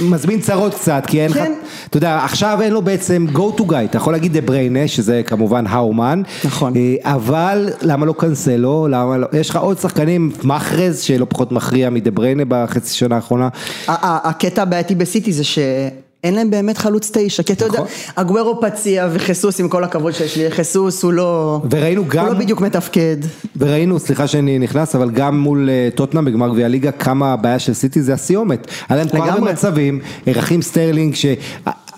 [0.00, 1.52] מזמין צרות קצת, כי אין לך, כן.
[1.90, 5.22] אתה יודע, עכשיו אין לו בעצם go to guy, אתה יכול להגיד דה בריינה, שזה
[5.26, 6.72] כמובן האומן, נכון.
[6.76, 11.90] אה, אבל למה לא קנסלו, למה לא, יש לך עוד שחקנים, מחרז שלא פחות מכריע
[11.90, 13.48] מדה בריינה בחצי שנה האחרונה,
[13.88, 15.44] הקטע הבעייתי בסיטי זה
[16.22, 17.86] שאין להם באמת חלוץ תשע, כי אתה יודע, נכון.
[18.14, 22.40] אגוארו פציע וחיסוס עם כל הכבוד שיש לי, חיסוס הוא לא, וראינו גם, הוא לא
[22.40, 23.16] בדיוק מתפקד,
[23.56, 27.74] וראינו, סליחה שאני נכנס, אבל גם מול אה, טוטנאם בגמר גביע הליגה, כמה הבעיה של
[27.74, 28.66] סיטי זה הסיומת.
[28.88, 29.52] היה להם כל לגמרי.
[29.52, 31.26] מצבים, רחים סטרלינג, ש...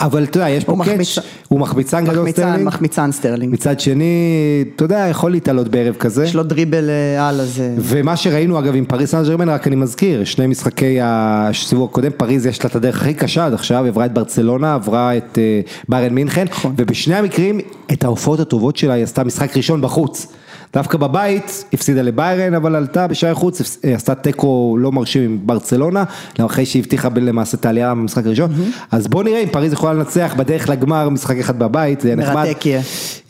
[0.01, 4.85] אבל אתה יודע, יש פה catch, הוא מחמיצן גדול סטרלינג, מחמיצן סטרלינג, מצד שני, אתה
[4.85, 6.25] יודע, יכול להתעלות בערב כזה.
[6.25, 9.77] יש לו דריבל אה, על הזה, ומה שראינו אגב עם פריז סן ז'רמן, רק אני
[9.77, 14.07] מזכיר, שני משחקי הסיבוב הקודם, פריז יש לה את הדרך הכי קשה עד עכשיו, עברה
[14.07, 16.75] את ברצלונה, עברה את אה, ביירן מינכן, נכון.
[16.77, 17.61] ובשני המקרים,
[17.93, 20.27] את ההופעות הטובות שלה היא עשתה משחק ראשון בחוץ.
[20.73, 26.05] דווקא בבית, הפסידה לביירן, אבל עלתה בשער חוץ, אה, עשתה תיקו לא מרשים עם ברצלונה,
[26.41, 28.51] אחרי שהבטיחה למעשה את העלייה במשחק הראשון,
[28.91, 32.35] אז בוא נראה אם פריז יכולה לנצח בדרך לגמר משחק אחד בבית, זה יהיה נחמד.
[32.35, 32.79] מרתק יהיה.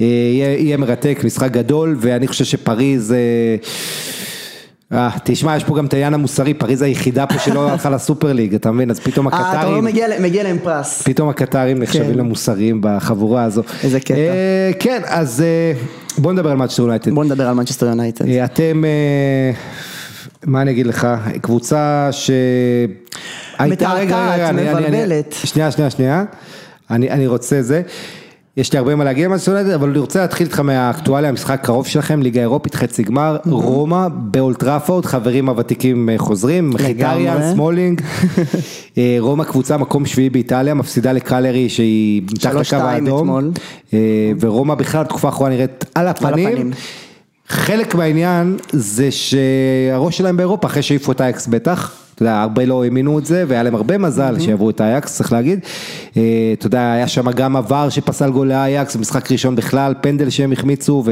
[0.00, 3.14] אה, יהיה, יהיה מרתק, משחק גדול, ואני חושב שפריז...
[4.92, 8.54] אה, תשמע, יש פה גם את העניין המוסרי, פריז היחידה פה שלא הלכה לסופר ליג,
[8.54, 8.90] אתה מבין?
[8.90, 9.84] אז פתאום אה, אתה לא הקטרים,
[10.22, 12.18] מגיע להם פרס, פתאום הקטארים נחשבים כן.
[12.18, 13.62] למוסריים בחבורה הזו.
[13.84, 14.14] איזה קטע.
[14.14, 15.72] אה, כן, אז אה,
[16.18, 17.14] בוא נדבר על מנצ'סטר יונייטד.
[17.14, 19.52] בוא נדבר על מנצ'סטר יונייטד, אה, אתם, אה,
[20.46, 21.08] מה אני אגיד לך,
[21.40, 22.30] קבוצה ש...
[23.60, 25.34] מתעתעת, מבלבלת.
[25.44, 26.24] שנייה, שנייה, שנייה.
[26.90, 27.82] אני אני רוצה זה.
[28.60, 31.86] יש לי הרבה מה להגיד מנצ'סטר יונייטד, אבל אני רוצה להתחיל איתך מהאקטואליה, המשחק הקרוב
[31.86, 38.00] שלכם, ליגה אירופית, חצי גמר, רומא באולד טראפורד, חברים הוותיקים אה, חוזרים, מחיטריאן, סמולינג,
[38.98, 43.52] אה, רומא קבוצה מקום שביעי באיטליה, מפסידה לקלרי שהיא מתחת לקו 3-2 האדום.
[43.94, 43.98] אה,
[44.40, 46.70] ורומא בכלל בתקופה האחרונה נראית על הפנים.
[47.48, 52.84] חלק מהעניין זה שהראש שלהם באירופה אחרי שהעיפו את אייקס בטח, אתה יודע, הרבה לא
[52.84, 55.60] האמינו את זה והיה להם הרבה מזל שיעברו את אייקס, צריך להגיד.
[56.16, 60.52] אה, אתה יודע, היה שם גם עבר שפסל גול לאייקס, משחק ראשון בכלל, פנדל שהם
[60.52, 61.04] החמיצו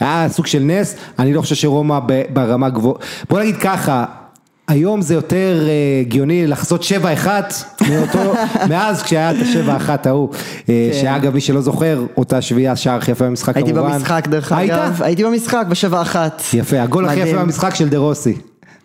[0.00, 1.98] והיה סוג של נס, אני לא חושב שרומא
[2.32, 2.98] ברמה גבוהה,
[3.30, 4.04] בוא נגיד ככה.
[4.68, 6.84] היום זה יותר אה, הגיוני לחזות
[7.24, 7.26] 7-1
[7.88, 8.34] מאותו,
[8.70, 10.28] מאז כשהיה את ה-7-1 ההוא,
[10.68, 13.92] אה, שאגב מי שלא זוכר, אותה שביעייה שער הכי יפה במשחק הייתי כמובן.
[13.92, 14.72] במשחק דרך היית?
[14.72, 17.20] אגב, הייתי במשחק בשבע אחת, יפה, הגול הכי.
[17.20, 18.34] יפה במשחק של דה רוסי,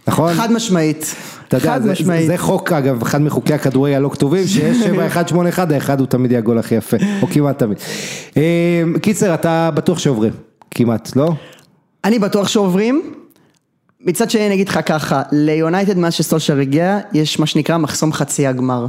[0.08, 0.34] נכון?
[0.34, 1.16] חד משמעית,
[1.58, 1.94] אתה יודע, זה-
[2.28, 4.78] זה חוק אגב, אחד מחוקי הכדורגל הלא כתובים, שיש
[5.58, 7.78] 7-1-8-1, האחד הוא תמיד יהיה הגול הכי יפה, או כמעט תמיד.
[8.38, 8.42] אה,
[9.02, 10.34] קיצר, אתה בטוח שעוברים,
[10.72, 11.32] כמעט, לא?
[12.06, 13.12] אני בטוח שעוברים.
[14.06, 18.48] מצד שני אני אגיד לך ככה, ליונייטד מאז שסולשר הגיע, יש מה שנקרא מחסום חצי
[18.48, 18.86] הגמר.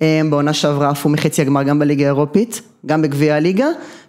[0.00, 3.66] הם בעונה שעברה עפו מחצי הגמר גם בליגה האירופית, גם בגביע הליגה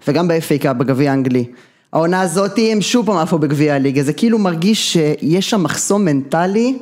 [0.07, 1.45] וגם ב-FA קאפ בגביע האנגלי.
[1.93, 6.77] העונה הזאת הם שוב פעם עפו בגביע הליגה, זה כאילו מרגיש שיש שם מחסום מנטלי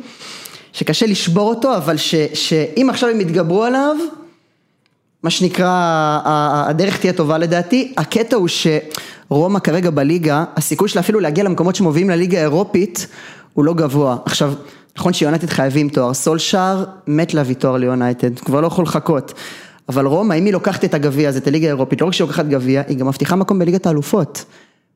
[0.73, 3.95] שקשה לשבור אותו, אבל ש, שאם עכשיו הם יתגברו עליו,
[5.23, 6.19] מה שנקרא,
[6.69, 7.93] הדרך תהיה טובה לדעתי.
[7.97, 13.07] הקטע הוא שרומא כרגע בליגה, הסיכוי שלה אפילו להגיע למקומות שמובילים לליגה האירופית,
[13.53, 14.17] הוא לא גבוה.
[14.25, 14.53] עכשיו,
[14.97, 19.33] נכון שיונייטד חייבים תואר, סולשאר מת להביא תואר ליונייטד, כבר לא יכול לחכות.
[19.89, 22.45] אבל רומא, אם היא לוקחת את הגביע הזה, את הליגה האירופית, לא רק שהיא לוקחת
[22.45, 24.45] גביע, היא גם מבטיחה מקום בליגת האלופות.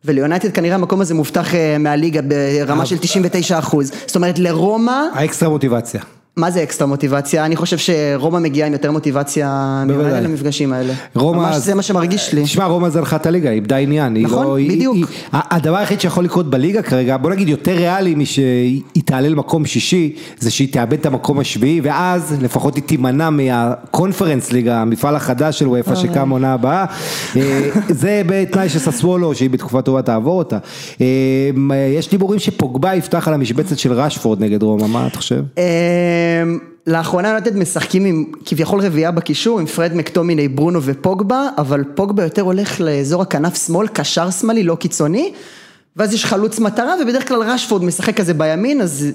[0.08, 3.92] וליונייטד כנראה המקום הזה מובטח אה, מהליגה ברמה של 99 אחוז.
[4.08, 5.02] זאת אומרת לרומא...
[5.14, 6.02] האקסטרה מוטיבציה.
[6.38, 7.46] מה זה אקסטרה מוטיבציה?
[7.46, 10.94] אני חושב שרומא מגיעה עם יותר מוטיבציה מיוחדת למפגשים האלה.
[11.16, 11.38] רומא...
[11.38, 12.44] ממש זה מה שמרגיש לי.
[12.44, 14.18] תשמע, רומא זה הלכת הליגה, איבדה עניין.
[14.18, 14.98] נכון, לא, בדיוק.
[15.34, 20.52] הדבר היחיד שיכול לקרות בליגה כרגע, בוא נגיד יותר ריאלי משהיא תעלה למקום שישי, זה
[20.52, 25.96] שהיא תאבד את המקום השביעי, ואז לפחות היא תימנע מהקונפרנס ליגה, המפעל החדש של וופא
[25.96, 26.86] שקם עונה הבאה.
[27.36, 30.58] אה, זה בתנאי שססוולו, שהיא בתקופה טובה תעבור אותה.
[31.02, 31.08] אה,
[31.98, 35.42] יש דיבורים שפוגבה יפתח על המשבצת של ראשפורד נגד רומא, מה אתה חושב?
[36.44, 42.24] אמ, לאחרונה יונתד משחקים עם כביכול רביעייה בקישור, עם פרד מקטומיני, ברונו ופוגבה, אבל פוגבה
[42.24, 45.34] יותר הולך לאזור הכנף שמאל, קשר שמאלי, לא קיצוני,
[45.96, 49.08] ואז יש חלוץ מטרה, ובדרך כלל רשפורד משחק כזה בימין, אז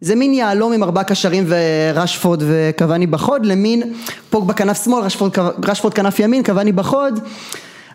[0.00, 3.94] זה מין יהלום עם ארבעה קשרים ורשפורד וקוואני בחוד, למין
[4.30, 5.32] פוגבה כנף שמאל, רשפורד,
[5.64, 7.20] רשפורד כנף ימין, קוואני בחוד.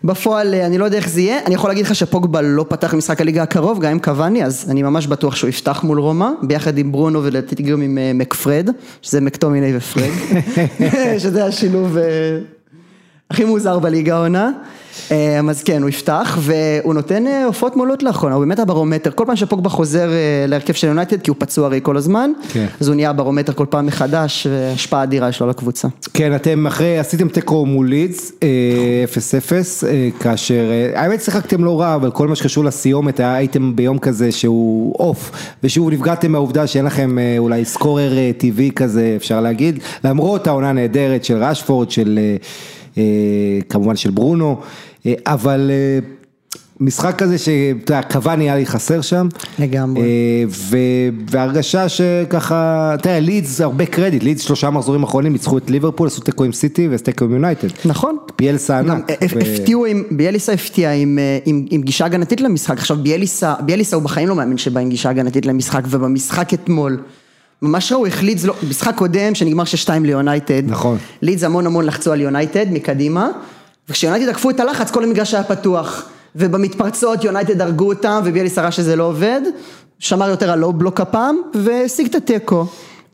[0.04, 2.94] בפועל אה, אני לא יודע איך זה יהיה, אני יכול להגיד לך שפוגבה לא פתח
[2.94, 6.78] במשחק הליגה הקרוב, גם עם קוואני, אז אני ממש בטוח שהוא יפתח מול רומא, ביחד
[6.78, 8.70] עם ברונו ולדעתי גם עם אה, מקפרד,
[9.02, 10.10] שזה מקטומיני ופרד,
[11.22, 12.04] שזה השילוב אה,
[13.30, 14.50] הכי מוזר בליגה העונה.
[15.10, 19.24] אמ, אז כן, הוא יפתח, והוא נותן אה, הופעות מעולות לאחרונה, הוא באמת הברומטר, כל
[19.26, 22.66] פעם שפוגבה חוזר אה, להרכב של יונייטד, כי הוא פצוע הרי כל הזמן, כן.
[22.80, 25.88] אז הוא נהיה ברומטר כל פעם מחדש, והשפעה אדירה יש לו לקבוצה.
[26.14, 28.42] כן, אתם אחרי, עשיתם תיקו מול לידס, 0-0,
[29.86, 34.94] אה, כאשר, האמת שיחקתם לא רע, אבל כל מה שקשור לסיומת, הייתם ביום כזה שהוא
[34.98, 35.30] אוף,
[35.64, 41.44] ושוב נפגעתם מהעובדה שאין לכם אולי סקורר טבעי כזה, אפשר להגיד, למרות העונה הנהדרת של
[41.44, 42.18] ראשפורד, של...
[43.68, 44.60] כמובן של ברונו,
[45.26, 45.70] אבל
[46.80, 49.28] משחק כזה שאתה יודע, קוואני היה לי חסר שם.
[49.58, 50.02] לגמרי.
[51.30, 56.44] והרגשה שככה, תראה, לידס הרבה קרדיט, לידס שלושה מחזורים אחרונים ניצחו את ליברפול, עשו תיקו
[56.44, 57.68] עם סיטי ועשו תיקו עם יונייטד.
[57.84, 58.16] נכון.
[58.38, 59.10] ביאלסה ענק.
[59.22, 60.90] הפתיעו עם, ביאלסה הפתיע
[61.44, 65.46] עם גישה הגנתית למשחק, עכשיו ביאלסה, ביאלסה הוא בחיים לא מאמין שבא עם גישה הגנתית
[65.46, 66.98] למשחק, ובמשחק אתמול.
[67.62, 72.12] ממש ראו איך לידס, לא, משחק קודם שנגמר 6-2 ליונייטד, נכון, לידס המון המון לחצו
[72.12, 73.28] על יונייטד מקדימה,
[73.88, 78.96] וכשיונייטד עקפו את הלחץ כל המגרש היה פתוח, ובמתפרצות יונייטד הרגו אותם וביילסה הראה שזה
[78.96, 79.40] לא עובד,
[79.98, 82.66] שמר יותר על low block הפעם, והשיג את התיקו.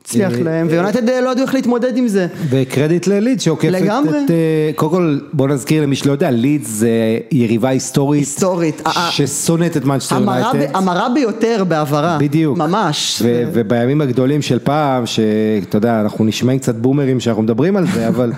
[0.05, 2.27] הצליח אה, להם, ויונייטד אה, לא ידעו איך להתמודד עם זה.
[2.51, 6.91] וקרדיט ללידס שעוקפת את, אה, קודם כל בוא נזכיר למי שלא יודע, לידס זה
[7.33, 14.59] יריבה היסטורית, היסטורית, ששונאת את מנצ'סטר יונייטד, המרה ביותר בעברה, בדיוק, ממש, ובימים הגדולים של
[14.59, 18.33] פעם, שאתה יודע, אנחנו נשמעים קצת בומרים שאנחנו מדברים על זה, אבל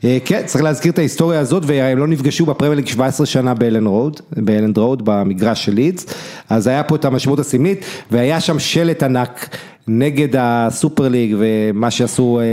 [0.00, 4.20] כן, צריך להזכיר את ההיסטוריה הזאת, והם לא נפגשו בפרמייר ליג 17 שנה באלנד רוד,
[4.36, 6.06] באלנד רוד, במגרש של לידס,
[6.50, 9.56] אז היה פה את המשמעות הסמלית, והיה שם שלט ענק.
[9.88, 12.44] נגד הסופר ליג ומה שעשו אה,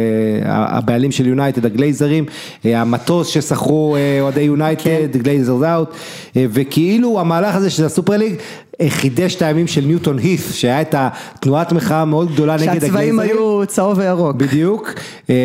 [0.46, 2.26] הבעלים של יונייטד, הגלייזרים,
[2.66, 5.94] אה, המטוס ששכרו אה, אוהדי יונייטד, Glazers out,
[6.36, 8.36] וכאילו המהלך הזה של הסופר ליג
[8.90, 12.92] חידש את הימים של ניוטון הית', שהיה את התנועת מחאה המאוד גדולה נגד הגלייזרים.
[12.92, 14.36] שהצבעים היו צהוב וירוק.
[14.36, 14.94] בדיוק,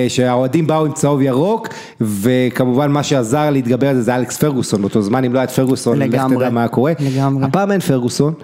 [0.08, 1.68] שהאוהדים באו עם צהוב ירוק,
[2.00, 5.50] וכמובן מה שעזר להתגבר על זה זה אלכס פרגוסון, באותו זמן אם לא היה את
[5.50, 6.92] פרגוסון, לך תדע מה קורה.
[7.00, 7.44] לגמרי.
[7.44, 8.34] הפעם אין פרגוסון,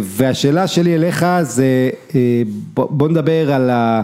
[0.00, 1.90] והשאלה שלי אליך זה,
[2.74, 4.02] בוא נדבר על ה...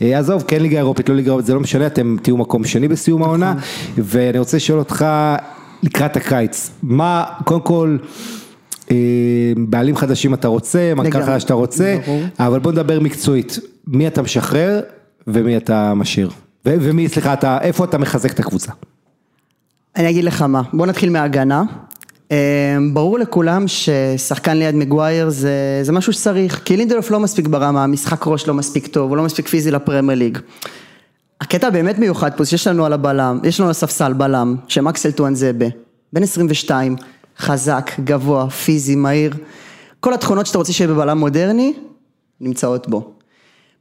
[0.00, 3.22] עזוב, כן ליגה אירופית, לא ליגה אירופית, זה לא משנה, אתם תהיו מקום שני בסיום
[3.22, 3.54] העונה,
[3.98, 5.06] ואני רוצה לשאול אותך
[5.82, 7.96] לקראת הקיץ, מה, קודם כל,
[9.56, 11.98] בעלים חדשים אתה רוצה, מנכ"ל חדש אתה רוצה,
[12.38, 14.80] אבל בוא נדבר מקצועית, מי אתה משחרר
[15.26, 16.30] ומי אתה משאיר,
[16.66, 18.72] ומי, סליחה, אתה, איפה אתה מחזק את הקבוצה?
[19.96, 21.62] אני אגיד לך מה, בוא נתחיל מההגנה.
[22.92, 28.26] ברור לכולם ששחקן ליד מגווייר זה, זה משהו שצריך, כי לינדלוף לא מספיק ברמה, המשחק
[28.26, 30.38] ראש לא מספיק טוב, הוא לא מספיק פיזי לפרמייר ליג.
[31.40, 35.66] הקטע באמת מיוחד פה, שיש לנו על הבלם, יש לנו על הספסל בלם, שמקסל טואנזבה,
[36.12, 36.96] בן 22,
[37.38, 39.34] חזק, גבוה, פיזי, מהיר,
[40.00, 41.74] כל התכונות שאתה רוצה שיהיה בבלם מודרני,
[42.40, 43.12] נמצאות בו.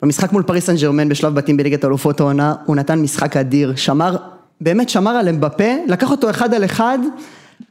[0.02, 4.15] במשחק מול פריס סן ג'רמן בשלב בתים בליגת אלופות העונה, הוא נתן משחק אדיר, שמר,
[4.62, 7.00] באמת שמר על אמבפה, לקח אותו אחד על אחד,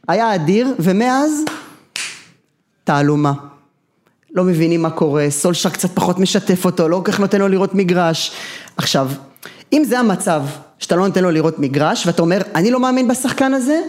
[0.07, 1.43] היה אדיר, ומאז,
[2.83, 3.33] תעלומה.
[4.35, 7.75] לא מבינים מה קורה, סולשר קצת פחות משתף אותו, לא כל כך נותן לו לראות
[7.75, 8.31] מגרש.
[8.77, 9.09] עכשיו,
[9.73, 10.43] אם זה המצב,
[10.79, 13.79] שאתה לא נותן לו לראות מגרש, ואתה אומר, אני לא מאמין בשחקן הזה,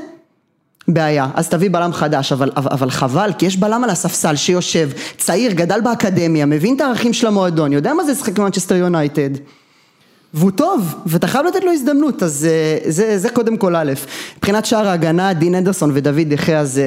[0.88, 5.52] בעיה, אז תביא בלם חדש, אבל, אבל, חבל, כי יש בלם על הספסל שיושב, צעיר,
[5.52, 9.30] גדל באקדמיה, מבין את הערכים של המועדון, יודע מה זה לשחק במנצ'סטר יונייטד.
[10.34, 13.92] והוא טוב, ואתה חייב לתת לו הזדמנות, אז זה, זה, זה קודם כל א',
[14.36, 16.84] מבחינת שער ההגנה, דין הנדרסון ודויד דה חאה זה,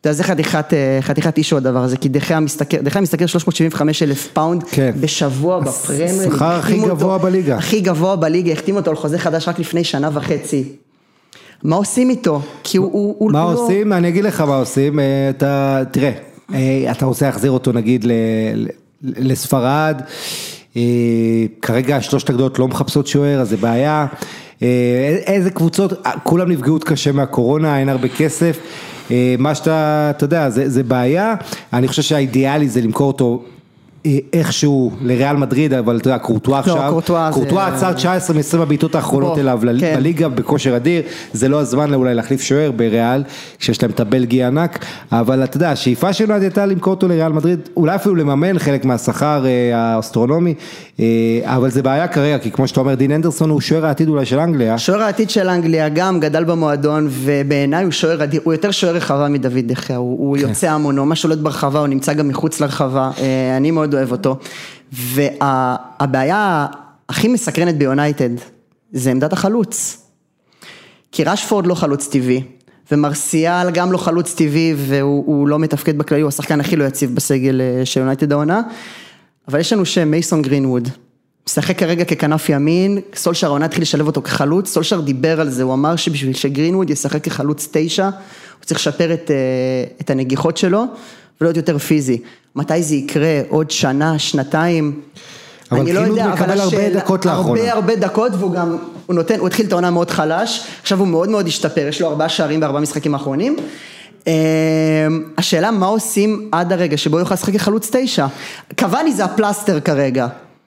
[0.00, 3.26] אתה יודע, זה חתיכת, חתיכת issue הדבר הזה, כי דה חאה משתכר, דה חאה משתכר
[3.26, 4.90] 375 אלף פאונד כן.
[5.00, 6.28] בשבוע בפרמייר.
[6.32, 7.56] השכר הכי גבוה אותו- בליגה.
[7.56, 10.64] הכי גבוה בליגה, החתימו אותו על חוזה חדש רק לפני שנה וחצי.
[11.64, 12.40] מה עושים איתו?
[12.64, 13.92] כי הוא, הוא, הוא מה לא- עושים?
[13.92, 16.12] אני אגיד לך מה עושים, אה, אתה, תראה,
[16.54, 18.12] אה, אתה רוצה להחזיר אותו נגיד ל-
[18.54, 18.68] ל-
[19.02, 20.00] לספרד,
[20.76, 20.82] אה,
[21.62, 24.06] כרגע שלושת הגדולות לא מחפשות שוער, אז זה בעיה.
[25.26, 28.58] איזה קבוצות, כולם נפגעו קשה מהקורונה, אין הרבה כסף.
[29.38, 31.34] מה שאתה, אתה יודע, זה, זה בעיה,
[31.72, 33.42] אני חושב שהאידיאלי זה למכור אותו
[34.32, 38.62] איכשהו לריאל מדריד, אבל אתה יודע, קורטואה עכשיו, לא, קורטואה זה- קורטואה עצר 19 מ-20
[38.62, 39.94] הבעיטות האחרונות אליו ל- כן.
[39.96, 43.22] בליגה בכושר אדיר, זה לא הזמן אולי להחליף שוער בריאל,
[43.58, 44.78] כשיש להם את הבלגי הענק,
[45.12, 49.44] אבל אתה יודע, השאיפה שלנו הייתה למכור אותו לריאל מדריד, אולי אפילו לממן חלק מהשכר
[49.46, 50.54] אה, האסטרונומי,
[51.00, 51.04] אה,
[51.44, 54.38] אבל זה בעיה כרגע, כי כמו שאתה אומר, דין אנדרסון הוא שוער העתיד אולי של
[54.38, 58.94] אנגליה, שוער העתיד של אנגליה גם גדל במועדון ובעיניי הוא שוער אדיר, הוא יותר שוער
[58.94, 60.48] רחבה מדוד דחיה, הוא, כן.
[60.48, 64.12] יוצא המון, הוא ממש שולט ברחבה, הוא נמצא גם מחוץ לרחבה, אה, אני מאוד אוהב
[64.12, 64.38] אותו.
[64.92, 66.66] והבעיה
[67.08, 68.30] הכי מסקרנת ביונייטד
[68.92, 70.04] זה עמדת החלוץ.
[71.12, 72.42] כי רשפורד לא חלוץ טבעי,
[72.92, 77.14] ומרסיאל גם לא חלוץ טבעי והוא הוא לא מתפקד בכללי, הוא השחקן הכי לא יציב
[77.14, 78.62] בסגל אה, של יונייטד העונה,
[79.48, 80.88] אבל יש לנו שם מייסון גרינווד,
[81.48, 85.74] משחק כרגע ככנף ימין, סולשר העונה התחיל לשלב אותו כחלוץ, סולשר דיבר על זה, הוא
[85.74, 89.36] אמר שבשביל שגרינווד ישחק כחלוץ תשע, הוא צריך לשפר את, אה,
[90.00, 90.84] את הנגיחות שלו
[91.40, 92.18] ולהיות יותר פיזי.
[92.56, 93.40] מתי זה יקרה?
[93.48, 95.00] עוד שנה, שנתיים?
[95.72, 97.60] אבל אני לא יודע, מקבל אבל הרבה השאלה- דקות לאחרונה.
[97.60, 101.08] הרבה הרבה דקות והוא גם, הוא נותן, הוא התחיל את העונה מאוד חלש, עכשיו הוא
[101.08, 103.56] מאוד מאוד השתפר, יש לו ארבעה שערים בארבעה משחקים האחרונים.
[104.26, 104.32] אמ,
[105.38, 108.26] השאלה מה עושים עד הרגע שבו יוכל לשחק כחלוץ תשע.
[108.78, 110.26] קוואני זה הפלסטר כרגע.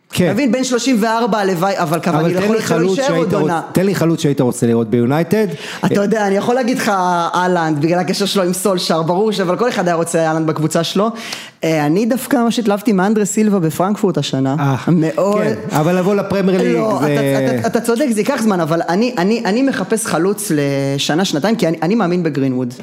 [0.10, 0.32] כן.
[0.34, 3.62] מבין, בן 34 הלוואי, אבל אבל לא יכול להיות שלא יישאר עוד עונה.
[3.72, 5.48] תן לי חלוץ שהיית רוצה לראות ביונייטד,
[5.86, 6.90] אתה יודע, אני יכול להגיד לך
[7.36, 9.40] אהלנד, בגלל הקשר שלו עם סולשר, ברור ש...
[9.40, 11.10] אבל כל אחד היה רוצה אהלנד בקבוצה שלו.
[11.64, 14.56] אה, אני דווקא ממש התלהבתי מאנדרה סילבה בפרנקפורט השנה.
[14.60, 15.42] אה, מאוד.
[15.42, 17.62] כן, אבל לבוא לפרמייר ליג לא, זה...
[17.66, 22.74] אתה, צודק, זה ייקח זמן, אבל אני, מחפש חלוץ לשנה, שנתיים, כי אני, מאמין בגרינווד.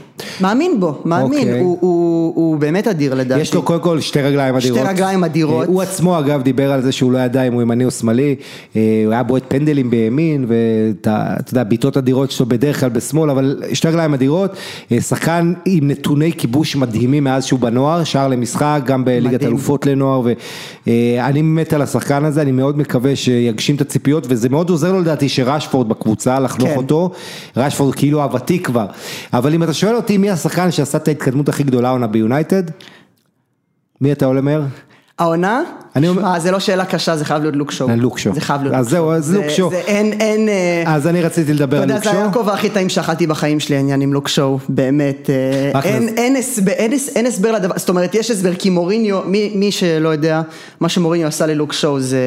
[0.41, 1.61] מאמין בו, מאמין, אוקיי.
[1.61, 3.41] הוא, באמת אדיר לדעתי.
[3.41, 4.89] יש לו קודם כל שתי רגליים שתי אדירות.
[4.89, 5.63] רגליים אדירות.
[5.63, 8.35] אה, הוא עצמו אגב דיבר על זה שהוא לא ידע אם הוא ימני או שמאלי,
[8.75, 13.63] הוא היה בועט פנדלים בימין, ואתה אתה יודע, בעיטות אדירות שלו בדרך כלל בשמאל, אבל
[13.73, 14.57] שתי רגליים אדירות,
[15.01, 19.42] שחקן עם נתוני כיבוש מדהימים מאז שהוא בנוער, שער למשחק, גם בליגת.
[19.42, 20.22] אלופות לנוער,
[20.87, 25.00] ואני מת על השחקן הזה, אני מאוד מקווה שיגשים את הציפיות, וזה מאוד עוזר לו
[25.00, 26.77] לדעתי שרשפורד בקבוצה, לחנוך כן.
[26.77, 27.11] אותו,
[27.57, 28.87] רשפורד כאילו הוותיק כבר,
[29.33, 32.62] אבל אם אתה שואל אותי מי השחקן שעשה את ההתקדמות הכי גדולה העונה ביונייטד,
[34.00, 34.62] מי אתה עולה מהר?
[35.18, 35.62] העונה?
[35.97, 37.89] אני אומר- שמע, זה לא שאלה קשה, זה חייב להיות לוק שואו.
[37.97, 38.35] לוק שואו.
[38.35, 39.13] זה חייב להיות אז לוק זהו, שואו.
[39.17, 39.71] אז זה- לוק שואו.
[39.71, 40.49] זה אין, אין...
[40.49, 42.25] אה, אז אני רציתי לדבר אתה על יודע, לוק זה שואו.
[42.31, 45.31] הכובע הכי טעים שאכלתי בחיים שלי, העניין עם לוק שואו, באמת.
[45.75, 45.81] אה.
[45.83, 50.43] אין, הסבר, לדבר, זאת אומרת, יש הסבר, כי מוריניו, מי, שלא יודע,
[50.81, 52.19] מה שמוריניו עשה ללוק שואו זה,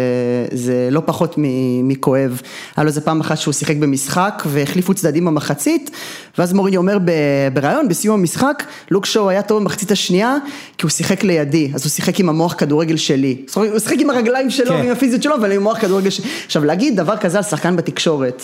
[0.53, 1.35] זה לא פחות
[1.83, 2.41] מכואב.
[2.77, 5.91] היה לו איזה פעם אחת שהוא שיחק במשחק, והחליפו צדדים במחצית,
[6.37, 6.97] ואז מוריניו אומר
[7.53, 10.35] בריאיון, בסיום המשחק, לוק שואו היה טוב במחצית השנייה,
[10.77, 13.37] כי הוא שיחק לידי, אז הוא שיחק עם המוח כדורגל שלי.
[13.65, 14.73] הוא שיחק עם הרגליים שלו כן.
[14.73, 16.09] ועם הפיזיות שלו, אבל עם המוח כדורגל.
[16.45, 18.43] עכשיו, להגיד דבר כזה על שחקן בתקשורת,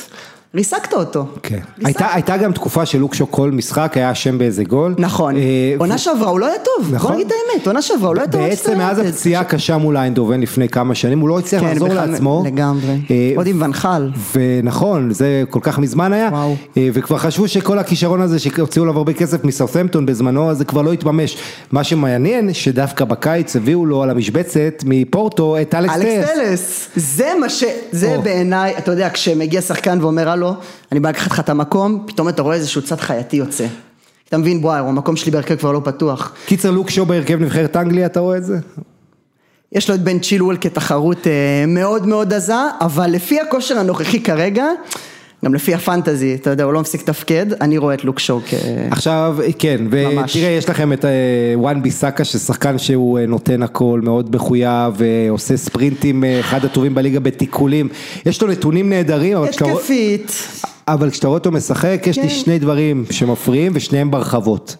[0.56, 1.26] ריסקת אותו.
[1.44, 1.60] כן.
[1.86, 4.96] הייתה, הייתה גם תקופה שלוק שואו כל משחק היה אשם באיזה גול.
[4.98, 5.42] נכון, אה,
[5.78, 7.12] עונה שעברה הוא לא היה טוב, נכון.
[7.12, 8.42] בוא נגיד את האמת, עונה שעברה הוא לא היה טוב.
[8.42, 12.12] בעצם מאז הפציעה הקשה מול איינדובן לפני כמה שנים, הוא לא הצליח כן, לחזור בכלל,
[12.12, 12.44] לעצמו.
[12.46, 14.10] לגמרי, אה, עוד עם ונחל.
[14.34, 16.56] ונכון, זה כל כך מזמן היה, וואו.
[16.78, 20.94] אה, וכבר חשבו שכל הכישרון הזה שהוציאו עליו הרבה כסף מסאות'מפטון בזמנו, זה כבר לא
[20.94, 21.38] התממש.
[21.72, 26.36] מה שמעניין, שדווקא בקיץ הביאו לו על המשבצת מפורטו את אלכס אלכס טרס.
[26.36, 27.63] טלס, זה מה ש...
[27.92, 28.18] זה.
[28.24, 30.56] בעיניי, אתה יודע, כשמגיע שחקן ואומר הלו,
[30.91, 33.65] אני בא לקחת לך את המקום, פתאום אתה רואה איזשהו צד חייתי יוצא.
[34.29, 36.34] אתה מבין, וואי, המקום שלי בהרכב כבר לא פתוח.
[36.45, 38.58] קיצר לוק שואו בהרכב נבחרת אנגליה, אתה רואה את זה?
[39.71, 44.65] יש לו את בן צ'ילואל כתחרות אה, מאוד מאוד עזה, אבל לפי הכושר הנוכחי כרגע,
[45.43, 48.53] גם לפי הפנטזי, אתה יודע, הוא לא מפסיק לתפקד, אני רואה את לוק שואו כ...
[48.91, 49.77] עכשיו, כן.
[49.89, 51.12] ותראה, יש לכם את אה,
[51.56, 56.96] וואן ביסאקה, ששחקן שהוא אה, נותן הכל, מאוד מחויב, אה, עושה ספרינטים, אה, אחד הטובים
[56.96, 57.89] בליגה בתיקולים,
[58.25, 60.31] יש לו נתונים נהדרים, אבל כשאתה, התקפית.
[60.87, 62.29] אבל כשאתה רואה אותו משחק, יש לי כן.
[62.29, 64.75] שני דברים שמפריעים, ושניהם ברחבות.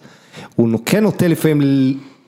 [0.56, 1.60] הוא כן נוטה לפעמים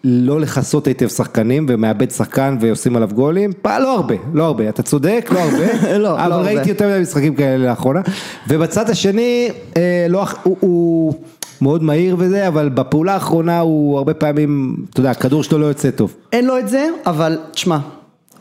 [0.09, 4.83] לא לכסות היטב שחקנים ומאבד שחקן ועושים עליו גולים, פעם, לא הרבה, לא הרבה, אתה
[4.83, 6.45] צודק, לא הרבה, לא, לא אבל הרבה.
[6.47, 8.01] ראיתי יותר מדי משחקים כאלה לאחרונה,
[8.49, 11.15] ובצד השני, אה, לא, הוא, הוא
[11.61, 15.91] מאוד מהיר וזה, אבל בפעולה האחרונה הוא הרבה פעמים, אתה יודע, הכדור שלו לא יוצא
[15.91, 16.17] טוב.
[16.33, 17.79] אין לו את זה, אבל תשמע,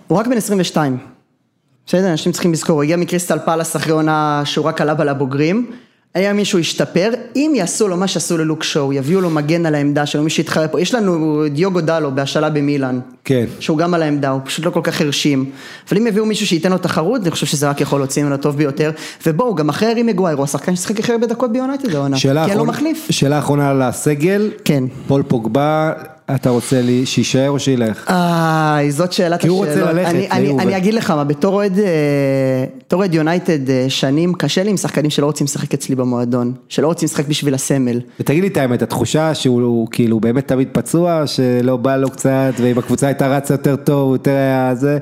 [0.08, 0.98] הוא רק בן 22.
[1.88, 5.72] בסדר, אנשים צריכים לזכור, הוא הגיע מקריסטל פלאס אחרי עונה שהוא רק עלה בה לבוגרים.
[6.16, 10.06] היה מישהו השתפר, אם יעשו לו מה שעשו ללוק שואו, יביאו לו מגן על העמדה
[10.06, 13.46] שלו, מי שיתחרה פה, יש לנו דיוגו דלו בהשאלה במילאן, כן.
[13.60, 15.46] שהוא גם על העמדה, הוא פשוט לא כל כך הרשים,
[15.90, 18.58] אבל אם יביאו מישהו שייתן לו תחרות, אני חושב שזה רק יכול להוציא ממנו טוב
[18.58, 18.92] ביותר,
[19.26, 22.58] ובואו, גם אחרי הארי מגווייר, הוא השחקן ששיחק הכי הרבה דקות ביונייטד העונה, כי אין
[22.58, 23.08] לו מחליף.
[23.10, 24.84] שאלה אחרונה על הסגל, כן.
[25.08, 25.94] פול פוגבה,
[26.32, 28.10] אתה רוצה לי שיישאר או שילך?
[28.10, 29.88] איי, זאת שאלת כי הוא השאלות.
[29.88, 30.52] רוצה ללכת, אני, אני.
[30.60, 31.86] אני אגיד לך מה, בתור אוהד, אה,
[32.88, 36.88] בתור אוהד יונייטד אה, שנים, קשה לי עם שחקנים שלא רוצים לשחק אצלי במועדון, שלא
[36.88, 38.02] רוצים לשחק בשביל הסמל.
[38.20, 42.54] ותגיד לי את האמת, התחושה שהוא הוא כאילו באמת תמיד פצוע, שלא בא לו קצת,
[42.62, 44.98] ואם הקבוצה הייתה רצה יותר טוב, יותר היה זה,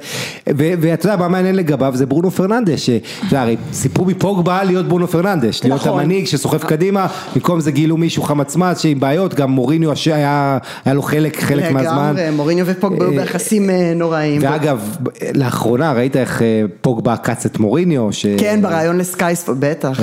[0.47, 5.63] ואתה יודע מה מעניין לגביו, זה ברונו פרננדס, שאתה הרי ציפו מפוגבה להיות ברונו פרננדס,
[5.63, 5.99] להיות נכון.
[5.99, 11.01] המנהיג שסוחב קדימה, במקום זה גילו מישהו חמצמץ שעם בעיות, גם מוריניו היה היה לו
[11.14, 12.14] חלק, חלק מהזמן.
[12.16, 14.41] לגמרי, מוריניו ופוגבה היו אה, ביחסים אה, נוראים.
[14.43, 14.97] ואגב,
[15.34, 19.99] לאחרונה ראית איך אה, פוגבה עקץ את מוריניו, ש- כן, בריאיון לסקייס, בטח.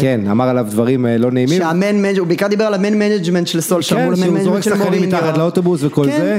[0.00, 1.58] כן, אמר עליו דברים לא נעימים.
[1.58, 4.16] שה man manage הוא בעיקר דיבר על ה man management של סולשר, כן, מול ה
[4.16, 5.18] man שהוא זורק management של שחקנים מוריניו.
[5.18, 6.38] מתחת לאוטובוס וכל כן.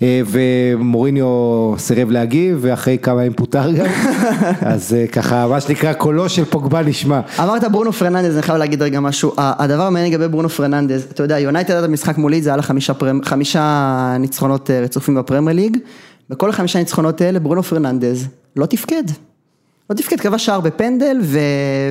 [0.00, 3.86] זה, ומוריניו סירב להגיב, ואחרי כמה ימים פוטר גם,
[4.72, 7.20] אז ככה, מה שנקרא, קולו של פוגבה נשמע.
[7.40, 11.38] אמרת ברונו פרננדז, אני חייב להגיד רגע משהו, הדבר המעניין לגבי ברונו פרננדז, אתה יודע,
[11.38, 12.92] יונייטד עד המשחק מולי זה היה לה חמישה,
[13.54, 15.78] חמישה ניצחונות אה, רצופים בפרמייר ליג,
[16.30, 19.02] בכל החמישה ניצחונות האלה ברונו פרננדז לא תפקד.
[19.90, 21.38] לא תפקד, כבש שער בפנדל ו...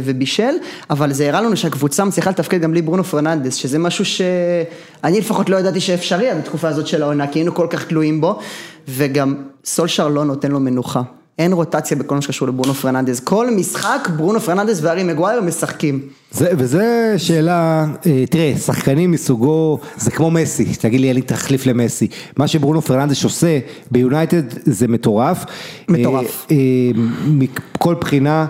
[0.03, 0.53] ובישל,
[0.89, 5.49] אבל זה הראה לנו שהקבוצה מצליחה לתפקד גם בלי ברונו פרננדס, שזה משהו שאני לפחות
[5.49, 8.39] לא ידעתי שאפשרי עד התקופה הזאת של העונה, כי היינו כל כך תלויים בו,
[8.87, 9.35] וגם
[9.65, 11.01] סולשר לא נותן לו מנוחה.
[11.39, 13.19] אין רוטציה בכל מה שקשור לברונו פרננדס.
[13.19, 16.01] כל משחק ברונו פרננדס והארי מגווייר משחקים.
[16.31, 21.65] זה, וזה שאלה, אה, תראה, שחקנים מסוגו, זה כמו מסי, תגיד לי, אין לי תחליף
[21.65, 22.07] למסי.
[22.37, 23.59] מה שברונו פרננדס עושה
[23.91, 25.45] ביונייטד זה מטורף.
[25.89, 26.45] מטורף.
[26.51, 28.45] אה, אה, מכל בחינה.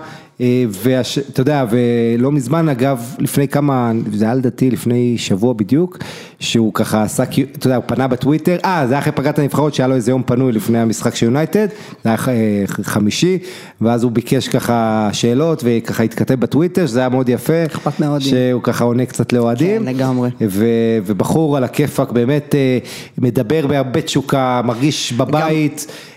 [0.70, 5.98] ואתה יודע, ולא מזמן אגב, לפני כמה, זה היה לדעתי לפני שבוע בדיוק,
[6.39, 9.88] שהוא ככה עשה, אתה יודע, הוא פנה בטוויטר, אה, זה היה אחרי פגרת הנבחרות שהיה
[9.88, 11.68] לו איזה יום פנוי לפני המשחק של יונייטד,
[12.04, 13.38] זה היה אה, חמישי,
[13.82, 18.30] ואז הוא ביקש ככה שאלות וככה התכתב בטוויטר, שזה היה מאוד יפה, אכפת מאוהדים.
[18.30, 20.30] שהוא ככה עונה קצת לאוהדים, כן, לגמרי.
[20.48, 20.66] ו-
[21.06, 22.78] ובחור על הכיפאק באמת אה,
[23.18, 25.86] מדבר בהרבה תשוקה, מרגיש בבית.
[25.89, 26.12] אה,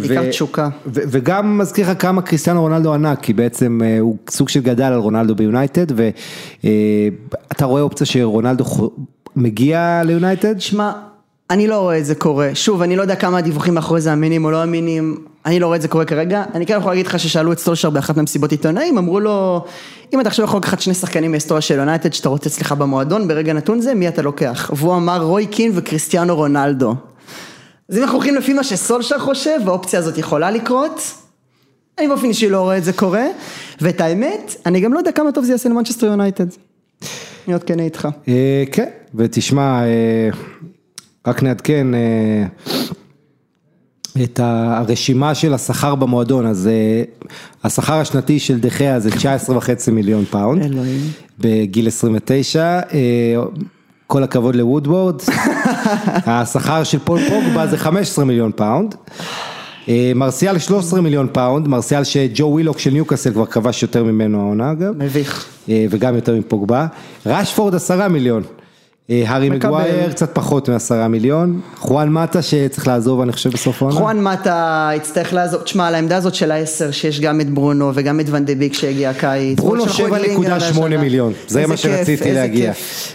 [0.00, 0.68] בעיקר ו- תשוקה.
[0.86, 4.98] וגם מזכיר לך כמה קריסטיאנו רונלדו ענק, כי בעצם אה, הוא סוג של גדל על
[4.98, 8.64] רונלדו ביונייטד, ואתה רואה אופציה שרונלדו
[9.36, 10.60] מגיע ליונייטד?
[10.60, 10.92] שמע,
[11.50, 12.50] אני לא רואה את זה קורה.
[12.54, 15.16] שוב, אני לא יודע כמה הדיווחים מאחורי זה אמינים או לא אמינים,
[15.46, 16.44] אני לא רואה את זה קורה כרגע.
[16.54, 19.64] אני כן יכול להגיד לך ששאלו את סולשר באחת מהמסיבות עיתונאים, אמרו לו,
[20.14, 23.52] אם אתה עכשיו יכול לקחת שני שחקנים מההיסטוריה של יונייטד שאתה רוצה אצלך במועדון, ברגע
[23.52, 24.70] נתון זה, מי אתה לוקח?
[24.76, 26.94] והוא אמר רוי קין וקריסטיאנו רונלדו.
[27.88, 31.00] אז אם אנחנו הולכים לפי מה שסולשר חושב, האופציה הזאת יכולה לקרות,
[31.98, 33.26] אני באופן אישי לא רואה את זה קורה,
[33.80, 36.46] ואת האמת, אני גם לא יודע כמה טוב זה יעשה למנצ'סטר יונייטד.
[37.46, 38.08] עוד כן איתך.
[38.28, 40.28] אה, כן, ותשמע, אה,
[41.26, 42.46] רק נעדכן אה,
[44.22, 46.70] את הרשימה של השכר במועדון, אז
[47.64, 50.74] השכר השנתי של דה חאה זה 19.5 מיליון פאונד.
[51.38, 52.80] בגיל 29, אה,
[54.06, 55.20] כל הכבוד לוודוורד,
[56.26, 58.94] השכר של פול פוגבה זה 15 מיליון פאונד.
[59.88, 64.72] אה, מרסיאל 13 מיליון פאונד, מרסיאל שג'ו ווילוק של ניוקאסל כבר כבש יותר ממנו העונה
[64.72, 64.94] אגב.
[64.98, 65.46] מביך.
[65.68, 66.86] אה, וגם יותר מפוגבה.
[67.26, 68.42] רשפורד עשרה מיליון.
[69.10, 69.50] אה, הארי.
[69.50, 71.60] מגווייר קצת פחות מעשרה מיליון.
[71.76, 73.96] חואן מטה שצריך לעזוב אני חושב בסוף העונה.
[73.96, 78.20] חואן מטה יצטרך לעזוב, תשמע, על העמדה הזאת של העשר, שיש גם את ברונו וגם
[78.20, 79.58] את ון דה ביק שהגיע הקיץ.
[79.58, 80.88] ברונו ועוד שלחו את לינגר 7.8 השנה.
[80.96, 82.72] מיליון, זה מה שרציתי להגיע,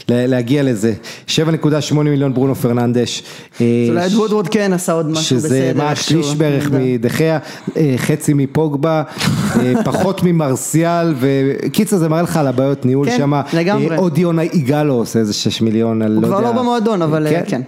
[0.10, 0.94] להגיע לזה,
[1.28, 3.24] 7.8 מיליון ברונו פרננדש,
[3.62, 5.50] אה, אז אולי את וודוורד כן עשה עוד משהו בסדר.
[5.50, 6.78] שזה מה שליש בערך יודע.
[6.80, 7.40] מדחיה,
[7.78, 9.04] אה, חצי מפוגבה,
[9.86, 13.96] פחות ממרסיאל, וקיצר זה מראה לך על הבעיות ניהול כן, שם, לגמרי.
[13.96, 17.28] עוד יונה יגאלו עושה איזה 6 מיליון, אני הוא לא כבר יודע, לא במועדון, אבל,
[17.28, 17.62] אה, כן.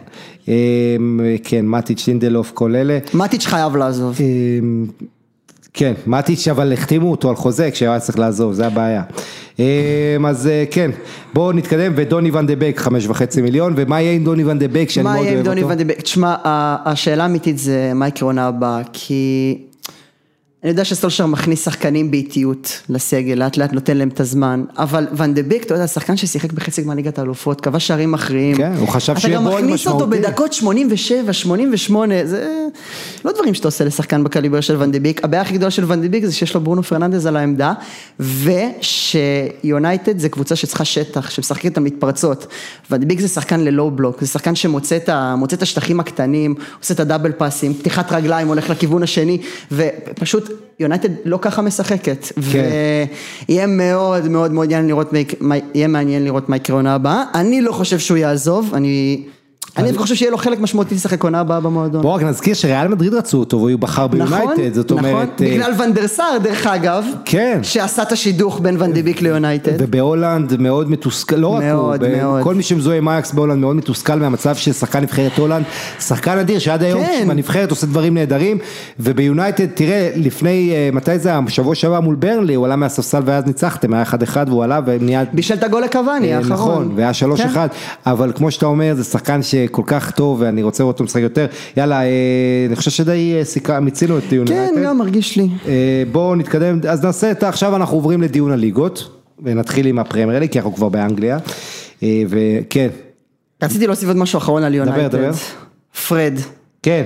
[0.50, 0.56] אה,
[1.44, 3.00] כן, מטיץ' לינדלוף כל אלה.
[3.14, 4.18] מטיץ' חייב לעזוב.
[4.20, 4.86] אמ,
[5.74, 9.04] כן, מטיץ' אבל החתימו אותו על חוזה כשהיה צריך לעזוב, זה הבעיה.
[9.60, 9.66] אמ,
[10.26, 10.92] אז אה, כן,
[11.34, 14.68] בואו נתקדם, ודוני ון דה בק חמש וחצי מיליון, ומה יהיה עם דוני ון דה
[14.68, 15.72] בק שאני מה מאוד יהיה עם אוהב דוני אותו?
[15.72, 16.02] ון דה ביק?
[16.02, 16.36] תשמע,
[16.86, 19.58] השאלה האמיתית זה מה יקרה עונה הבאה, כי
[20.64, 25.34] אני יודע שסולשר מכניס שחקנים באיטיות לסגל, לאט לאט נותן להם את הזמן, אבל ואן
[25.34, 28.58] דה ביק, אתה יודע, שחקן ששיחק בחצי גמר ליגת האלופות, כבש שערים מכריעים.
[28.58, 30.28] כן, הוא חשב שיהיה בועל אתה גם מכניס אותו משמעותי.
[30.28, 32.58] בדקות 87, 88, זה
[33.26, 35.24] לא דברים שאתה עושה לשחקן בקליבר של ואן דה ביק.
[35.24, 37.74] הבעיה הכי גדולה של ואן דה ביק זה שיש לו ברונו פרננדז על העמדה,
[38.20, 42.48] ושיונייטד זה קבוצה שצריכה שטח, שמשחקת את המתפרצות.
[42.90, 44.98] ואן דה ביק זה שחקן ללואו בלוק, זה שחקן שמוצא
[45.54, 49.38] את השטחים הקטנים, עושה את הדאבל פאסים, פתיחת רגליים, הולך לכיוון השני,
[49.72, 52.26] ופשוט יונייטד לא ככה משחקת.
[52.26, 52.70] כן.
[53.50, 55.56] ויהיה מאוד מאוד מאוד מעניין לראות, מה
[55.88, 57.24] מעניין לראות יקרה עונה הבאה.
[57.36, 59.24] אני לא חושב שהוא יעזוב, אני...
[59.78, 62.02] אני דווקא חושב שיהיה לו חלק משמעותי לשחק עונה הבאה במועדון.
[62.02, 65.72] בואו רק נזכיר שריאל מדריד רצו אותו והוא בחר ביונייטד, זאת נכון, אומרת, אה, בגלל
[65.80, 67.60] ונדרסאר דרך אגב, כן.
[67.64, 69.72] שעשה את השידוך בין ון דה ביק ליונייטד.
[69.80, 72.44] ובהולנד מאוד מתוסכל, לא רק הוא, מאוד, מאוד.
[72.44, 75.66] כל מי שמזוהה עם אייאקס בהולנד מאוד מתוסכל מהמצב של שחקן נבחרת הולנד,
[76.00, 77.26] שחקן אדיר שעד היום כן.
[77.28, 78.58] בנבחרת עושה דברים נהדרים,
[79.00, 83.46] וביונייטד, תראה, לפני, אה, מתי זה היה, שבוע שעבר מול ברנלי, הוא עלה מהספסל ואז
[83.46, 85.24] ניצחתם, היה 1-1 והוא עלה ונהיה...
[85.34, 86.54] בישל את הגול לקוואני האחרון.
[86.54, 87.12] נכון, והיה
[87.56, 87.58] 3-1.
[88.06, 91.46] אבל כמו שאתה אומר, זה שחקן שכל כך טוב, ואני רוצה לראות אותו משחק יותר.
[91.78, 92.08] יאללה, אה,
[92.68, 94.84] אני חושב שדי אה, סיכה- מיצינו את דיון כן, יונייטד.
[94.84, 95.48] גם מרגיש לי.
[95.68, 99.10] אה, בואו נתקדם, אז נעשה את, עכשיו אנחנו עוברים לדיון הליגות,
[99.44, 101.38] ונתחיל עם הפרמייר ליג, כי אנחנו כבר באנגליה,
[102.04, 102.88] וכן,
[103.64, 105.16] רציתי להוסיף עוד משהו אחרון על יונייטד.
[105.16, 105.32] דבר.
[106.08, 106.34] פרד.
[106.84, 107.04] כן,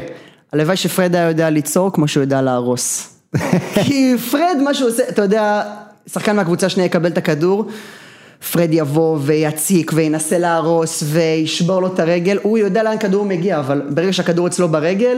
[0.54, 3.10] הלוואי שפרד היה יודע ליצור כמו שהוא יודע להרוס.
[3.86, 5.64] כי פרד מה שהוא עושה, אתה יודע,
[6.08, 7.66] שחקן מהקבוצה השנייה יקבל את הכדור,
[8.52, 13.82] פרד יבוא ויציק וינסה להרוס וישבור לו את הרגל, הוא יודע לאן כדור מגיע, אבל
[13.90, 15.18] ברגע שהכדור אצלו ברגל,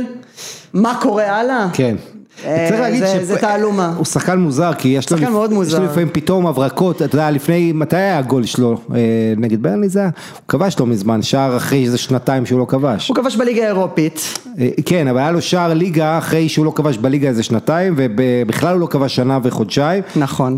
[0.73, 1.67] מה קורה הלאה?
[1.73, 1.95] כן.
[2.45, 3.93] אה, צריך להגיד זה- ש- זה תעלומה.
[3.97, 5.23] הוא שחקן מוזר, כי יש לו, יש.
[5.73, 8.99] לו לפעמים פתאום הברקות, אתה יודע, לפני, מתי היה הגול שלו אה,
[9.37, 10.09] נגד ברנלי זה היה?
[10.33, 13.07] הוא כבש לא מזמן, שער אחרי איזה שנתיים שהוא לא כבש.
[13.07, 16.97] הוא כבש בליגה האירופית, אה, כן, אבל היה לו שער ליגה אחרי שהוא לא כבש
[16.97, 20.03] בליגה איזה שנתיים, ובכלל הוא לא כבש שנה וחודשיים.
[20.15, 20.57] נכון.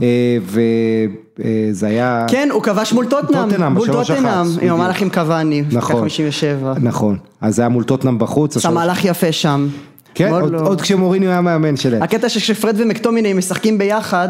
[1.40, 2.26] וזה היה...
[2.28, 4.26] כן, הוא כבש מול טוטנאם, מול טוטנאם,
[4.62, 4.70] עם.
[4.72, 5.96] המהלך עם קוואני, נכון.
[6.02, 6.74] 57.
[6.82, 8.58] נכון, אז זה היה מול טוטנאם בחוץ.
[8.58, 9.68] עשה עכשיו- מהלך יפה שם.
[10.16, 12.04] כן, עוד- לא- עוד כשמוריניו היה מאמן שלהם.
[12.04, 14.30] הקטע שכשפרד ומקטומיני משחקים ביחד,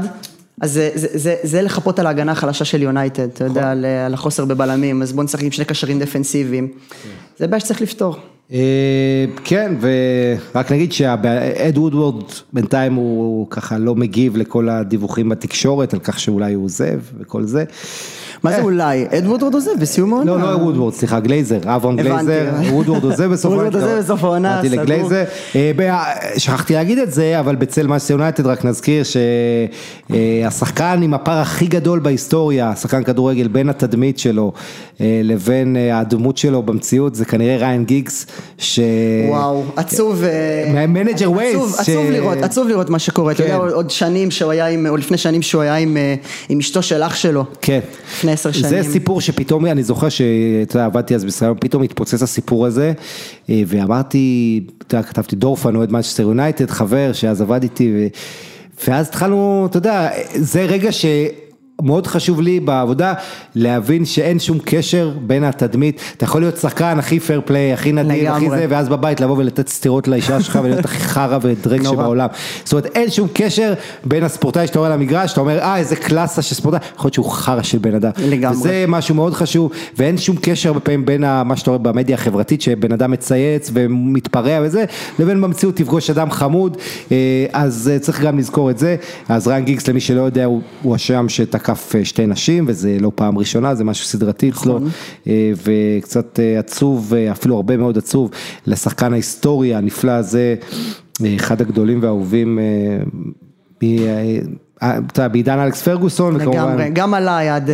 [0.62, 3.72] אז זה, זה, זה, זה לחפות על ההגנה החלשה של יונייטד, אתה יודע, נכון.
[3.72, 6.68] על, על החוסר בבלמים, אז בוא נשחק עם שני קשרים דפנסיביים.
[7.38, 8.16] זה בעיה שצריך לפתור.
[8.54, 12.24] אה, כן, ורק נגיד שאד וודוורד
[12.54, 17.64] בינתיים הוא ככה לא מגיב לכל הדיווחים בתקשורת על כך שאולי הוא עוזב וכל זה.
[18.44, 18.62] מה זה אה.
[18.62, 19.06] אולי?
[19.18, 20.32] אד וודוורד עוזב בסיום העונה.
[20.32, 21.98] לא, לא וודוורד, סליחה, גלייזר, אברהם.
[21.98, 25.12] גלייזר, וודוורד עוזב בסוף וודוורד עוזב בסוף העונה, סגור.
[25.56, 26.04] אה,
[26.38, 29.04] שכחתי להגיד את זה, אבל במנצ'סטר יונייטד רק נזכיר
[30.10, 34.52] שהשחקן עם הפער הכי גדול בהיסטוריה, שחקן כדורגל בין התדמית שלו
[35.02, 38.26] אה, לבין אה, הדמות שלו במציאות, זה כנראה ריין גיגס,
[38.58, 38.80] ש...
[39.30, 40.24] וואו, עצוב.
[40.24, 43.32] אה, מהמנג'ר ויילס, עצוב, לראות, עצוב לראות מה שקורה.
[43.32, 43.50] אתה כן.
[43.54, 46.16] יודע, עוד שנים שהוא היה עם, או לפני שנים שהוא היה אה,
[46.50, 47.46] עם אשתו של אח שלו.
[47.62, 47.80] כן.
[48.34, 48.92] לפני עשר זה שנים.
[48.92, 52.94] סיפור שפתאום, אני זוכר שאתה יודע, עבדתי אז בישראל, פתאום התפוצץ הסיפור הזה,
[53.50, 58.10] אה, ואמרתי, אתה יודע, כתבתי דורפן, אוהד מנצ'סטר יונייטד, חבר שאז עבד איתי.
[58.88, 61.06] ואז התחלנו, אתה יודע, זה רגע ש...
[61.82, 63.14] מאוד חשוב לי בעבודה
[63.56, 68.32] להבין שאין שום קשר בין התדמית, אתה יכול להיות שחקן הכי פייר פליי, הכי נדיר,
[68.32, 68.50] הכי.
[68.50, 71.96] זה, ואז בבית לבוא ולתת סטירות לאישה שלך ולהיות הכי חרא ודרק נורא.
[71.96, 72.28] שבעולם.
[72.64, 73.74] זאת אומרת, אין שום קשר
[74.06, 77.14] בין הספורטאי שאתה רואה על המגרש, אתה אומר, אה, איזה קלאסה של ספורטאי, יכול להיות
[77.14, 78.12] שהוא חרא של בן אדם.
[78.18, 78.58] לגמרי.
[78.58, 82.62] וזה משהו מאוד חשוב, ואין שום קשר הרבה פעמים בין מה שאתה רואה במדיה החברתית,
[82.62, 84.86] שבן אדם מצייץ ומתפרע וזה,
[85.20, 86.78] לבין במציאות תפגוש אדם חמוד,
[87.12, 88.96] אה, אז אה, צריך גם לזכור את זה.
[89.30, 93.12] אז ריין גיגס, למי שלא יודע, הוא הוא השם שתקף אה, שתי נשים, וזה לא
[93.16, 94.90] פעם ראשונה, זה משהו סדרתי אצלו, נכון.
[95.28, 95.52] אה,
[95.98, 98.30] וקצת אה, עצוב, אפילו הרבה מאוד עצוב,
[98.68, 100.56] לשחקן ההיסטורי הנפלא הזה,
[101.36, 102.60] אחד הגדולים והאהובים.
[102.60, 102.64] אה,
[103.84, 104.40] אה,
[104.84, 107.70] אה, אתה יודע, בעידן אלכס פרגוסון, וכמובן- לגמרי, גם עליי עד...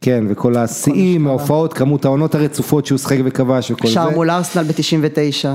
[0.00, 3.94] כן, וכל השיאים, ההופעות, כמות העונות הרצופות שהוא שחק וכבש וכל זה.
[3.94, 5.46] שער מול ארסנל ב-99.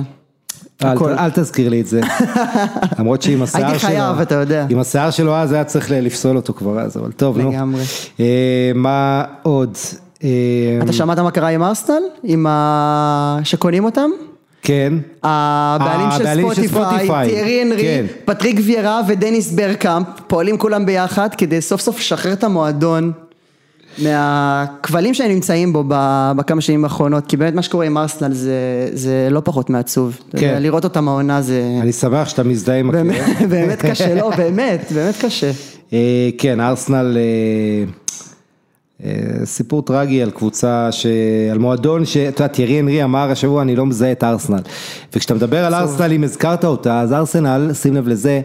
[0.86, 2.02] אל, תזכיר לי את זה.
[3.00, 4.66] למרות שעם השיער הייתי שלו, חייב, אתה יודע.
[4.70, 7.52] עם השיער שלו אז היה צריך לפסול אותו כבר אז, אבל טוב, נו.
[7.52, 7.82] לגמרי.
[8.20, 9.78] אה, מה עוד?
[10.24, 10.30] אה,
[10.84, 12.04] אתה שמעת מה קרה עם ארסנל?
[12.24, 13.40] עם ה...
[13.44, 14.10] שקונים אותם?
[14.64, 14.94] כן.
[15.24, 18.06] הבעלים של ספוטיפיי, טיירי אנרי, כן.
[18.26, 23.12] פטריק ויירה ודניס ברקאמפ, פועלים כולם ביחד כדי סוף סוף לשחרר את המועדון
[23.98, 25.84] מהכבלים שהם נמצאים בו
[26.36, 30.20] בכמה שנים האחרונות, כי באמת מה שקורה עם ארסנל זה, זה לא פחות מעצוב.
[30.38, 30.58] כן.
[30.62, 33.50] לראות אותם העונה זה אני שמח שאתה מזדהה עם הכאב.
[33.50, 35.52] באמת קשה, לא, באמת, באמת קשה.
[35.94, 37.86] אה, כן, ארסנל, אה,
[39.06, 41.06] אה, סיפור טרגי על קבוצה, ש...
[41.52, 44.62] על מועדון שאתה יודע, תיארי אנרי אמר השבוע, אני לא מזהה את ארסנל.
[45.14, 48.42] וכשאתה מדבר על ארסנל, אם הזכרת אותה, אז ארסנל, שים לב לזה,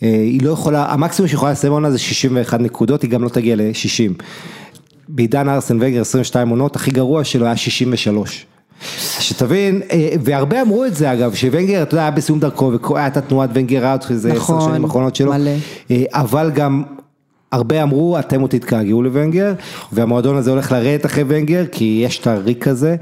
[0.00, 4.22] היא לא יכולה, המקסימום שיכולה לסיים עונה זה 61 נקודות, היא גם לא תגיע ל-60.
[5.08, 8.46] בעידן ארסן וגר 22 עונות, הכי גרוע שלו היה 63.
[9.20, 13.50] שתבין, אה, והרבה אמרו את זה אגב, שוונגר, אתה יודע, היה בסיום דרכו, והייתה תנועת
[13.54, 15.50] ונגר אאוט, שזה עשר נכון, שנים האחרונות שלו, מלא.
[15.90, 16.82] אה, אבל גם
[17.52, 19.52] הרבה אמרו, אתם עוד תתגעגעו לוונגר,
[19.92, 22.96] והמועדון הזה הולך לרדת אחרי ונגר, כי יש את הריק הזה,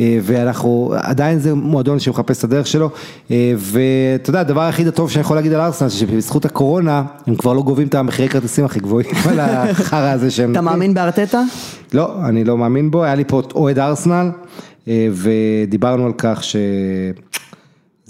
[0.00, 2.90] אה, ואנחנו, עדיין זה מועדון שמחפש את הדרך שלו,
[3.30, 7.52] אה, ואתה יודע, הדבר הכי טוב שאני יכול להגיד על ארסנל, שבזכות הקורונה, הם כבר
[7.52, 10.52] לא גובים את המחירי כרטיסים הכי גבוהים על החרא הזה שהם...
[10.52, 10.60] אתה.
[10.60, 11.42] מאמין בארטטה?
[11.94, 14.30] לא, אני לא מאמין בו, היה לי פה אוהד ארסנל,
[14.88, 16.56] אה, ודיברנו על כך ש...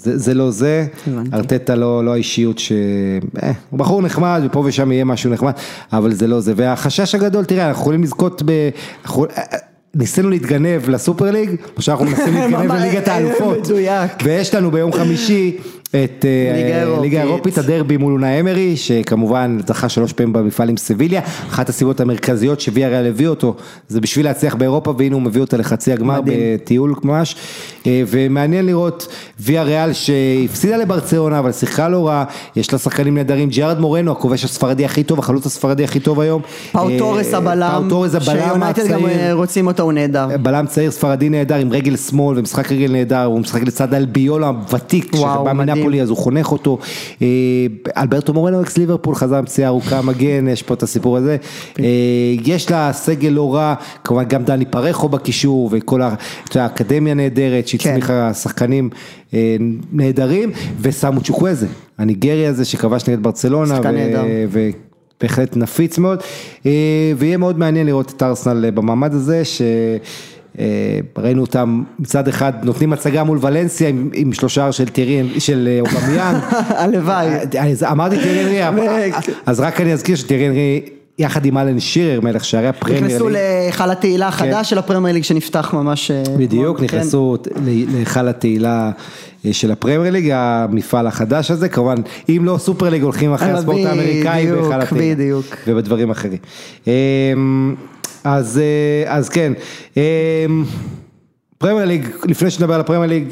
[0.04, 1.36] זה, זה לא זה, הבנתי.
[1.36, 2.72] ארטטה לא, לא האישיות ש...
[3.42, 5.52] אה, הוא בחור נחמד ופה ושם יהיה משהו נחמד,
[5.92, 6.52] אבל זה לא זה.
[6.56, 8.50] והחשש הגדול, תראה, אנחנו יכולים לזכות ב...
[9.04, 9.24] אנחנו...
[9.24, 9.58] אה, אה,
[9.94, 13.58] ניסינו להתגנב לסופר ליג, עכשיו אנחנו מנסים להתגנב לליגת האלופות.
[13.58, 14.10] מדויק.
[14.24, 15.56] ויש לנו ביום חמישי
[16.04, 17.02] את אה, ליגה אירופית.
[17.02, 22.00] ליגה האירופית, הדרבי מול אונה אמרי, שכמובן זכה שלוש פעמים במפעל עם סביליה, אחת הסיבות
[22.00, 23.54] המרכזיות שוויה ריאל הביא אותו,
[23.88, 26.20] זה בשביל להצליח באירופה, והנה הוא מביא אותה לחצי הגמר.
[26.24, 27.36] בטיול ממש,
[27.86, 29.08] אה, ומעניין לראות
[29.40, 32.24] ויה ריאל שהפסידה לברצלונה, אבל שיחקה לא רע,
[32.56, 36.42] יש לה שחקנים נהדרים, ג'ארד מורנו, הכובש הספרדי הכי טוב, החלוץ הספרדי הכי טוב היום.
[36.72, 39.34] פאו אה, תורס הבלם, פאו תורס הבלם שיונייטד גם הצעיר.
[39.34, 40.28] רוצים אותו, הוא נהדר.
[40.42, 44.52] בלם צעיר ספרדי נהדר עם רגל שמאל ומשחק רגל נהדר, הוא משחק לצד אלביולה
[45.14, 45.52] וואו, שבא
[45.84, 46.78] מנפולי אז הוא חונך אותו,
[47.22, 47.26] אה,
[47.96, 51.36] אלברטו מורנו אקס ליברפול חזר עם פציעה ארוכה מגן, יש פה את הסיפור הזה,
[51.80, 51.84] אה,
[52.44, 53.74] יש לה סגל לא רע,
[54.04, 56.00] כמובן גם דני פרחו בקישור וכל
[56.54, 58.90] האקדמיה נהדרת שהצמיחה שחקנים
[59.34, 59.56] אה,
[59.92, 61.66] נהדרים, ושמו צ'וקוויזה,
[61.98, 64.24] הניגרי הזה שכבש נגד ברצלונה, שחקן נהדר.
[65.20, 66.20] בהחלט נפיץ מאוד,
[67.16, 69.62] ויהיה מאוד מעניין לראות את ארסנל במעמד הזה, ש...
[70.58, 70.64] אה,
[71.18, 75.80] ראינו אותם מצד אחד נותנים הצגה מול ולנסיה עם, עם שלושה של טירין, של אה,
[75.80, 76.38] אובמיאן.
[76.80, 77.28] הלוואי.
[77.60, 79.14] אז אמרתי תיירי אנרי, באמת.
[79.46, 80.80] אז רק אני אזכיר שתיירי אנרי
[81.18, 83.38] יחד עם אלן שירר, מלך שערי הפרמייר נכנסו ליג.
[83.38, 86.10] להיכל התהילה החדש של הפרמייר ליג שנפתח ממש...
[86.10, 86.84] אה, בדיוק, כן.
[86.84, 88.90] נכנסו להיכל התהילה
[89.46, 91.96] אה, של הפרמייר ליג, המפעל החדש הזה, כמובן,
[92.28, 95.14] אם לא סופר ליג הולכים אחרי הספורט האמריקאי בדיוק, בהיכל התהילה.
[95.14, 95.46] בדיוק.
[95.66, 96.38] ובדברים אחרים.
[96.86, 97.74] אמ,
[98.24, 99.52] אז, אה, אז כן.
[99.96, 100.02] אמ,
[101.58, 103.24] פרמייר ליג, לפני שנדבר על הפרמייר ליג,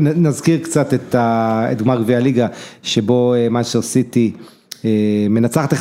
[0.00, 1.14] נזכיר קצת את,
[1.78, 2.46] גמר גביע הליגה,
[2.82, 4.32] שבו מנצ'סטר סיטי
[4.84, 4.90] אה,
[5.30, 5.76] מנצחת 1-0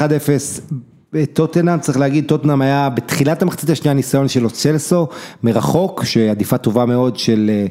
[1.34, 5.08] טוטנאם, צריך להגיד, טוטנאם היה בתחילת המחצית השנייה ניסיון של אוצלסו,
[5.44, 7.52] מרחוק, שעדיפה טובה מאוד של...
[7.54, 7.66] אה,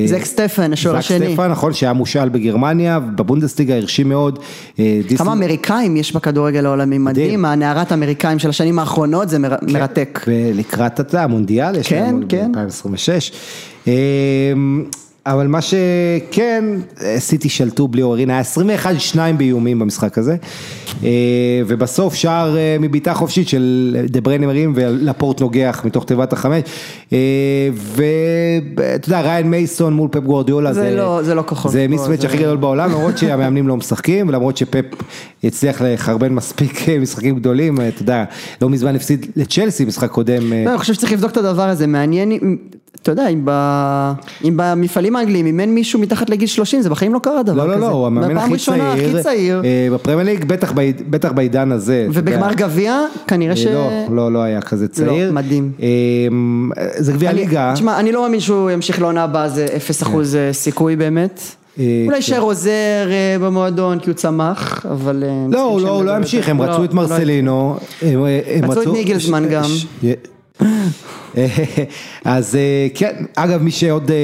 [0.00, 1.18] אה, זק סטפן, השוער השני.
[1.18, 4.38] זק סטפן, נכון, שהיה מושל בגרמניה, בבונדסטיגה הרשים מאוד.
[5.16, 10.20] כמה אמריקאים יש בכדורגל העולמי, מדהים, הנערת אמריקאים של השנים האחרונות, זה כן, מרתק.
[10.26, 13.32] ולקראת המונדיאל, יש לנו כן, 2026.
[13.84, 13.92] כן.
[15.26, 16.64] אבל מה שכן,
[17.18, 18.42] סיטי שלטו בלי עוררין, היה
[19.14, 20.36] 21-2 באיומים במשחק הזה,
[21.04, 21.08] אה,
[21.66, 26.62] ובסוף שער אה, מבעיטה חופשית של דה בריינה מרים ולפורט נוגח מתוך תיבת החמש,
[27.12, 27.18] אה,
[28.76, 31.72] ואתה יודע, ריין מייסון מול פפ גוורדיולה, זה לא- זה לא כוחות.
[31.72, 34.84] זה פה, מיסמץ' זה- הכי גדול בעולם, למרות שהמאמנים לא משחקים, ולמרות שפפ
[35.44, 38.24] הצליח לחרבן מספיק אה, משחקים גדולים, אה, אתה יודע,
[38.62, 40.52] לא מזמן הפסיד לצ'לסי משחק קודם.
[40.52, 42.32] אה, לא, אני חושב שצריך לבדוק את הדבר הזה, מעניין
[43.02, 44.12] אתה יודע, אם ב-
[45.12, 47.72] אם במפעלים האנגליים, אם אין מישהו מתחת לגיל 30, זה בחיים לא קרה דבר לא,
[47.72, 47.80] כזה.
[47.80, 51.72] לא, לא, הוא המאמן הכי צעיר, הכי צעיר, אה, בפרמייר ליג, בטח בעיד- בטח בעידן
[51.72, 52.06] הזה.
[52.12, 53.66] ובגמר גביע, כנראה ש...
[53.66, 55.32] לא, לא, לא היה כזה צעיר.
[55.32, 55.72] מדהים.
[55.82, 55.86] אה,
[56.96, 57.72] זה גביע ליגה.
[57.74, 59.66] תשמע, אני לא מאמין שהוא ימשיך לעונה הבאה, זה
[60.02, 60.06] 0%
[60.52, 61.40] סיכוי באמת.
[61.78, 62.14] אה, אולי כן.
[62.16, 62.70] יישאר עוזר
[63.10, 65.24] אה, במועדון כי הוא צמח, אבל...
[65.26, 66.48] אה, לא, הוא לא, הוא לא ידברו ימשיך.
[66.48, 67.76] הם לא, רצו את לא מרסלינו.
[68.62, 69.64] רצו את ניגלסמן גם.
[72.24, 74.16] אז אה, כן, אגב מי שעוד, אה,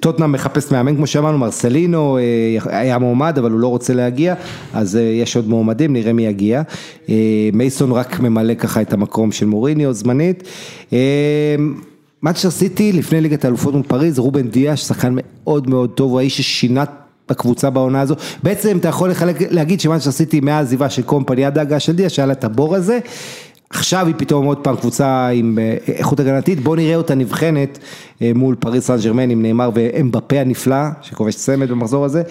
[0.00, 4.34] טוטנאם מחפש מאמן כמו שאמרנו, מרסלינו אה, היה מועמד אבל הוא לא רוצה להגיע,
[4.74, 6.62] אז אה, יש עוד מועמדים, נראה מי יגיע.
[7.08, 7.14] אה,
[7.52, 10.42] מייסון רק ממלא ככה את המקום של מוריניו זמנית.
[12.22, 16.36] מאצ'ר סיטי לפני ליגת האלופות מול פריז, רובן דיה, שחקן מאוד מאוד טוב, הוא האיש
[16.36, 16.84] ששינה
[17.28, 21.80] בקבוצה בעונה הזו, בעצם אתה יכול לחלק, להגיד שמאנצ'סטר סיטי מהעזיבה של קומפני עד ההגעה
[21.80, 22.98] של דיה, שהיה לה את הבור הזה,
[23.72, 27.78] עכשיו היא פתאום עוד פעם קבוצה עם אה, איכות הגנתית, בוא נראה אותה נבחנת
[28.22, 32.22] אה, מול פריס סן ג'רמן עם נאמר ואמבפה הנפלא, שכובש צמד במחזור הזה.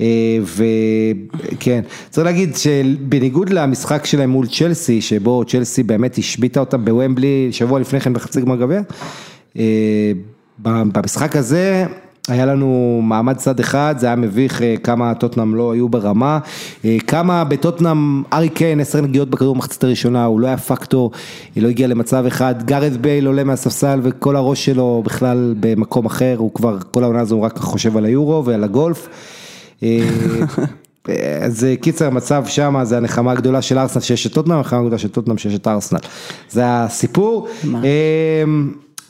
[0.00, 7.48] אה, וכן, צריך להגיד שבניגוד למשחק שלהם מול צ'לסי, שבו צ'לסי באמת השביתה אותם בוומבלי
[7.52, 8.80] שבוע לפני כן בחצי גמר גביע,
[10.58, 11.86] במשחק הזה
[12.28, 16.38] היה לנו מעמד צד אחד, זה היה מביך אה, כמה טוטנאם לא היו ברמה,
[16.84, 21.10] אה, כמה בטוטנאם ארי קיין עשר נגיעות בכדור במחצית הראשונה, הוא לא היה פקטור,
[21.56, 26.54] לא הגיע למצב אחד, גארד בייל עולה מהספסל וכל הראש שלו בכלל במקום אחר, הוא
[26.54, 29.08] כבר, כל העונה הזו הוא רק חושב על היורו ועל הגולף.
[29.82, 30.08] אה,
[31.42, 35.08] אז קיצר המצב שם זה הנחמה הגדולה של ארסנל שיש את טוטנאם, הנחמה הגדולה של
[35.08, 35.98] טוטנאם שיש את ארסנל.
[36.50, 37.48] זה הסיפור.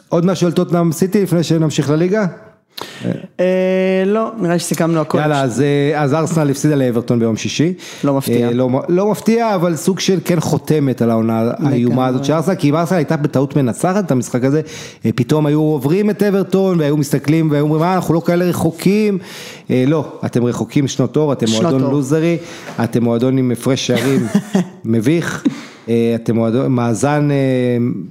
[0.08, 2.26] עוד משהו על טוטנאם סיטי לפני שנמשיך לליגה?
[3.41, 3.45] אה,
[4.07, 5.18] לא, נראה לי שסיכמנו הכל.
[5.18, 7.72] יאללה, אז, אה, אז ארסנל הפסידה לאברטון ביום שישי.
[8.05, 8.49] לא מפתיע.
[8.49, 12.55] אה, לא, לא מפתיע, אבל סוג של כן חותמת על העונה האיומה הזאת של ארסנל,
[12.55, 14.61] כי אם ארסנל הייתה בטעות מנצחת את המשחק הזה,
[15.14, 19.18] פתאום היו עוברים את אברטון והיו מסתכלים והיו אומרים, מה, אנחנו לא כאלה רחוקים.
[19.70, 21.80] לא, אתם רחוקים שנות אור, אתם מועדון.
[21.80, 22.39] לוזרי,
[22.85, 24.26] אתם מועדון עם הפרש שערים
[24.85, 25.45] מביך.
[26.14, 27.28] אתם מועדון, מאזן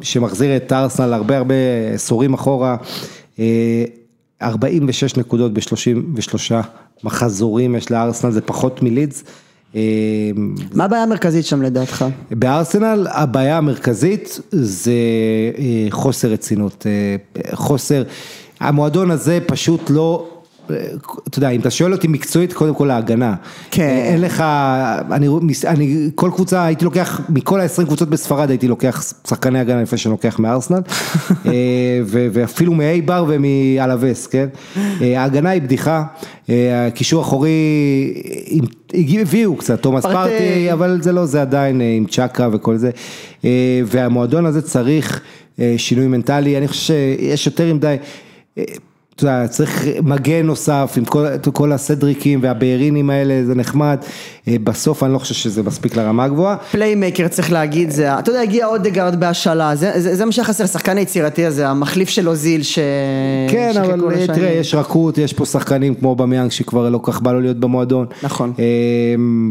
[0.02, 1.56] שמחזיר את ארסנל הרבה הרבה
[1.94, 2.76] עשורים אחורה.
[4.42, 6.54] 46 נקודות ב-33
[7.04, 9.24] מחזורים יש לארסנל, זה פחות מלידס.
[9.76, 9.82] אה,
[10.74, 12.06] מה הבעיה המרכזית שם לדעתך?
[12.32, 14.92] בארסנל הבעיה המרכזית זה
[15.58, 17.16] אה, חוסר רצינות, אה,
[17.56, 18.04] חוסר,
[18.60, 20.28] המועדון הזה פשוט לא
[21.28, 23.36] אתה יודע, אם אתה שואל אותי מקצועית, קודם כל ההגנה.
[23.72, 23.88] כן.
[23.88, 24.44] אין לך,
[25.12, 25.28] אני,
[25.66, 30.12] אני, כל קבוצה, הייתי לוקח, מכל ה-20 קבוצות בספרד הייתי לוקח שחקני הגנה לפני שאני
[30.12, 30.80] לוקח מארסנל,
[31.46, 31.52] אה,
[32.06, 34.48] ואפילו מאייבר ומאלווס, כן?
[35.02, 36.04] אה, ההגנה היא בדיחה,
[36.50, 37.50] אה, הקישור האחורי,
[38.94, 42.92] הביאו קצת, תומאס פרטי, אבל זה לא זה עדיין עם צ'קה וכל זה,
[43.86, 45.22] והמועדון הזה צריך
[45.78, 47.96] שינוי מנטלי, אני חושב שיש יותר מדי.
[49.22, 53.98] אתה יודע, צריך מגן נוסף עם כל, כל הסדריקים והבארינים האלה, זה נחמד,
[54.48, 56.56] אה, בסוף אני לא חושב שזה מספיק לרמה הגבוהה.
[56.72, 60.98] פליימקר צריך להגיד, זה, אתה יודע, הגיע אודגרד בהשאלה, זה, זה, זה מה שחסר, השחקן
[60.98, 62.80] היצירתי הזה, המחליף של אוזיל ש...
[63.50, 64.28] כן, אבל.
[64.28, 68.06] תראה, יש רכות, יש פה שחקנים כמו במיאנג שכבר לא כך בא לו להיות במועדון.
[68.24, 68.54] נכון.
[68.60, 68.66] אה,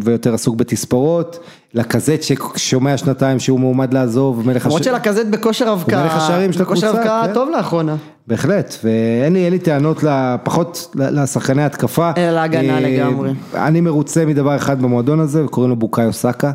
[0.04, 1.38] ויותר עסוק בתספורות.
[1.74, 4.84] לקזט ששומע שנתיים שהוא מועמד לעזוב, מלך השערים.
[4.84, 7.34] למרות שלקזט בכושר אבקה, מלך השערים של הקבוצה, בכושר אבקה כן.
[7.34, 7.96] טוב לאחרונה.
[8.26, 10.04] בהחלט, ואין לי, לי טענות
[10.44, 12.10] פחות לשחקני התקפה.
[12.16, 13.30] אלא להגנה אה, לגמרי.
[13.54, 16.52] אני מרוצה מדבר אחד במועדון הזה, וקוראים לו בוקאיו סאקה.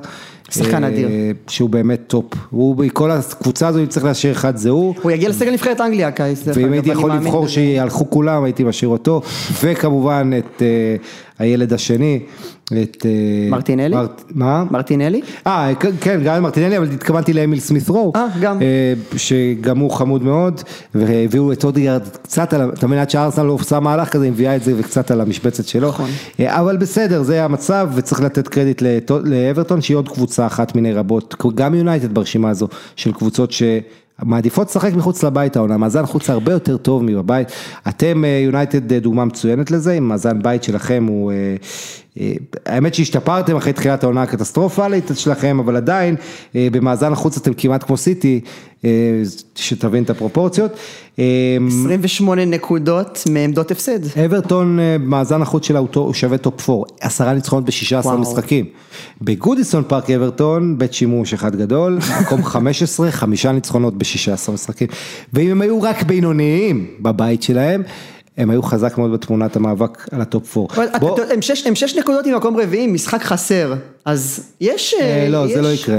[0.51, 1.09] שחקן אה, אדיר.
[1.47, 2.25] שהוא באמת טופ.
[2.49, 4.95] הוא, בכל הקבוצה הזו, אם צריך להשאיר אחד זה הוא.
[5.01, 6.43] הוא יגיע לסגל נבחרת אנגליה קיץ.
[6.53, 9.21] ואם הייתי יכול לבחור שילכו כולם, הייתי משאיר אותו.
[9.63, 10.95] וכמובן את אה,
[11.39, 12.19] הילד השני.
[12.65, 13.05] את...
[13.05, 13.95] אה, מרטינלי?
[13.95, 14.23] מרט...
[14.35, 14.63] מה?
[14.71, 15.21] מרטינלי?
[15.47, 18.11] אה, כן, גם מרטינלי, אבל התכוונתי לאמיל סמית רו.
[18.15, 18.59] אה, גם.
[19.17, 20.61] שגם הוא חמוד מאוד,
[20.95, 24.55] והביאו את אודגארד קצת על, אתה מבין, עד שארסנל לא עושה מהלך כזה, היא מביאה
[24.55, 25.89] את זה וקצת על המשבצת שלו.
[25.89, 26.09] נכון.
[26.45, 28.81] אבל בסדר, זה המצב, וצריך לתת קרדיט
[29.23, 33.63] לאברטון, שהיא עוד קבוצה אחת מיני רבות, גם יונייטד ברשימה הזו, של קבוצות ש...
[34.23, 37.47] מעדיפות לשחק מחוץ לבית העונה, מאזן חוץ הרבה יותר טוב מבבית,
[37.87, 41.55] אתם יונייטד אה, דוגמה מצוינת לזה, אם מאזן בית שלכם הוא, אה, אה,
[42.65, 46.15] האמת שהשתפרתם אחרי תחילת העונה הקטסטרופלית שלכם, אבל עדיין
[46.55, 48.41] במאזן החוץ אתם כמעט כמו סיטי,
[49.55, 50.71] שתבין את הפרופורציות.
[51.17, 54.19] 28 נקודות מעמדות הפסד.
[54.25, 58.65] אברטון, מאזן החוץ שלה הוא שווה טופ 4, עשרה ניצחונות ב-16 משחקים.
[59.21, 64.87] בגודיסון פארק אברטון, בית שימוש אחד גדול, מקום 15, חמישה ניצחונות ב-16 משחקים.
[65.33, 67.83] ואם הם היו רק בינוניים בבית שלהם,
[68.37, 70.83] הם היו חזק מאוד בתמונת המאבק על הטופ 4.
[71.65, 73.73] הם שש נקודות ממקום רביעי, משחק חסר,
[74.05, 74.95] אז יש...
[75.01, 75.97] אה, לא, זה לא יקרה,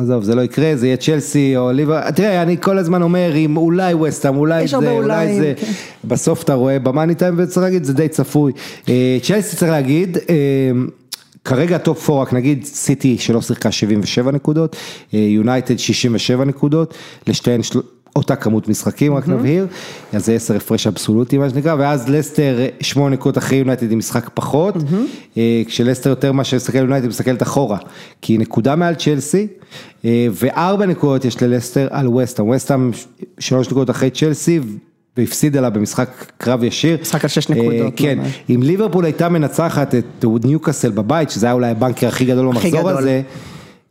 [0.00, 3.56] עזוב, זה לא יקרה, זה יהיה צ'לסי או ליבר, תראה, אני כל הזמן אומר, אם
[3.56, 5.72] אולי ווסטהאם, אולי זה, אולי זה, כן.
[6.04, 8.52] בסוף אתה רואה במאני טיים וצריך להגיד, זה די צפוי.
[8.88, 10.70] אה, צ'לסי צריך להגיד, אה,
[11.44, 14.76] כרגע טופ 4 רק נגיד סיטי שלא שיחקה 77 נקודות,
[15.12, 16.94] יונייטד 67 נקודות,
[17.26, 17.60] לשתיהן
[18.16, 19.66] אותה כמות משחקים, רק נבהיר,
[20.12, 24.30] אז זה עשר הפרש אבסולוטי מה שנקרא, ואז לסטר שמונה נקודות אחרי יונייטד עם משחק
[24.34, 24.74] פחות,
[25.36, 27.78] אה, כשלסטר יותר מאשר לסתכל יונייטד מסתכלת אחורה,
[28.22, 29.46] כי היא נקודה מעל צ'לסי,
[30.04, 32.90] אה, וארבע נקודות יש ללסטר על ווסטהאם, ווסטהאם
[33.38, 34.60] שלוש נקודות אחרי צ'לסי,
[35.16, 36.98] והפסיד עליו במשחק קרב ישיר.
[37.02, 37.72] משחק על שש נקודות.
[37.72, 38.18] אה, כן,
[38.50, 43.22] אם ליברפול הייתה מנצחת את ניוקאסל בבית, שזה היה אולי הבנקר הכי גדול במחזור הזה.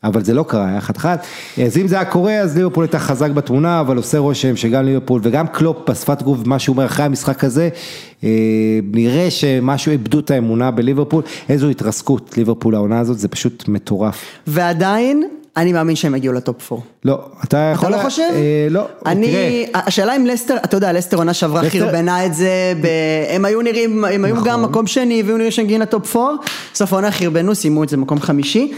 [0.05, 1.17] אבל זה לא קרה, היה חד.
[1.65, 5.21] אז אם זה היה קורה, אז ליברפול הייתה חזק בתמונה, אבל עושה רושם שגם ליברפול
[5.23, 7.69] וגם קלופ בשפת גוף, מה שהוא אומר אחרי המשחק הזה,
[8.23, 8.29] אה,
[8.93, 14.25] נראה שמשהו איבדו את האמונה בליברפול, איזו התרסקות ליברפול העונה הזאת, זה פשוט מטורף.
[14.47, 15.23] ועדיין,
[15.57, 16.83] אני מאמין שהם יגיעו לטופ 4.
[17.05, 17.89] לא, אתה יכול...
[17.89, 18.29] אתה לא חושב?
[18.33, 19.81] אה, לא, אני, תראה.
[19.87, 21.79] השאלה אם לסטר, אתה יודע, לסטר עונה שעברה לסטר...
[21.79, 22.87] חרבנה את זה, ב...
[23.29, 24.47] הם היו נראים, הם היו נכון.
[24.47, 26.33] גם מקום שני, והיו נראים שהם מגיעים לטופ 4,
[26.73, 28.71] בסוף העונה חרבנו, סיימו את זה במקום חמישי.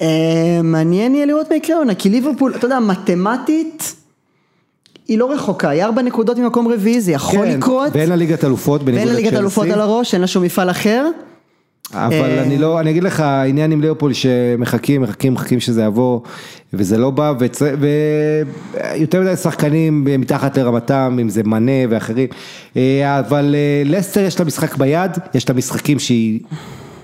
[0.00, 3.94] אה, מעניין יהיה לראות מה יקרה עונה, כי ליברפול, אתה יודע, מתמטית,
[5.08, 7.92] היא לא רחוקה, היא ארבע נקודות ממקום רביעי, זה יכול כן, לקרות.
[7.92, 9.14] ואין לה ליגת אלופות, בניגוד לצ'לסי.
[9.14, 11.06] ואין לה ליגת אלופות על הראש, אין לה שום מפעל אחר.
[11.94, 16.20] אבל אה, אני לא, אני אגיד לך, העניין עם ליברפול שמחכים, מחכים, מחכים שזה יבוא,
[16.72, 17.32] וזה לא בא,
[18.94, 22.28] ויותר מדי שחקנים מתחת לרמתם, אם זה מנה ואחרים,
[22.76, 26.40] אה, אבל לסטר יש לה משחק ביד, יש לה משחקים שהיא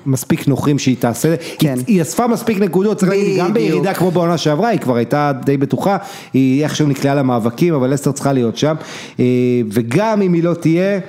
[0.07, 1.75] מספיק נוחים שהיא תעשה, כן.
[1.75, 3.55] היא, היא אספה מספיק נקודות, צריך להגיד, גם.
[3.55, 5.97] בירידה כמו בעונה שעברה, היא כבר הייתה די בטוחה,
[6.33, 8.75] היא איכשהו נקלעה למאבקים, אבל לסטר צריכה להיות שם,
[9.21, 9.25] אה,
[9.71, 11.01] וגם אם היא לא תהיה,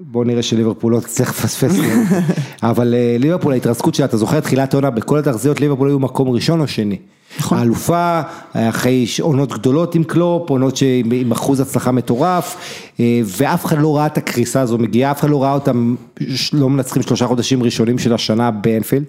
[0.00, 1.76] בוא נראה שליברפול לא תצטרך לפספס,
[2.62, 6.60] אבל אה, ליברפול ההתרסקות שלה, אתה זוכר תחילת העונה, בכל התחזיות ליברפול היו מקום ראשון
[6.60, 6.96] או שני.
[7.38, 7.58] נכון.
[7.58, 8.20] האלופה,
[8.52, 12.56] אחרי עונות גדולות עם קלופ, עונות שעם עם אחוז הצלחה מטורף,
[13.00, 15.94] אה, ואף אחד לא ראה את הקריסה הזו מגיעה, אף אחד לא ראה אותם
[16.52, 19.04] לא מנצחים שלושה חודשים ראשונים של השנה באנפילד.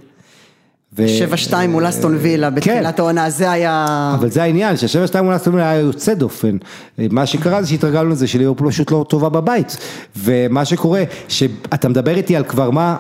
[0.98, 1.06] ו-
[1.52, 3.86] 7-2 מול אסטון וילה בתחילת העונה, זה היה...
[4.12, 4.20] כן.
[4.20, 6.58] אבל זה העניין, שהשבע שתיים מול אסטון וילה היה יוצא דופן.
[6.98, 9.78] מה שקרה זה שהתרגלנו לזה שליברפול פשוט לא טובה בבית.
[10.18, 12.98] ומה שקורה, שאתה מדבר איתי על כבר מה...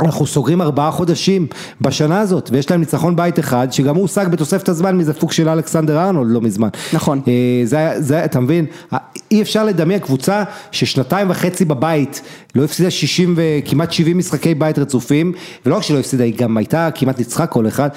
[0.00, 1.46] אנחנו סוגרים ארבעה חודשים
[1.80, 5.48] בשנה הזאת, ויש להם ניצחון בית אחד, שגם הוא הושג בתוספת הזמן מאיזה פוק של
[5.48, 6.68] אלכסנדר ארנולד לא מזמן.
[6.92, 7.20] נכון.
[7.28, 7.32] אה,
[7.64, 8.66] זה, זה, אתה מבין,
[9.30, 12.20] אי אפשר לדמיין קבוצה ששנתיים וחצי בבית,
[12.54, 15.32] לא הפסידה 60 וכמעט 70 משחקי בית רצופים,
[15.66, 17.88] ולא רק שלא הפסידה, היא גם הייתה כמעט ניצחה כל אחד,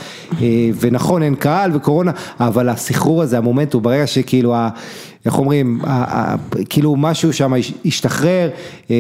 [0.42, 0.48] אה,
[0.80, 4.70] ונכון אין קהל וקורונה, אבל הסחרור הזה, המומנטום, ברגע שכאילו, ה-
[5.26, 5.82] איך אומרים,
[6.70, 8.50] כאילו משהו שם הש- השתחרר,
[8.92, 8.96] אה,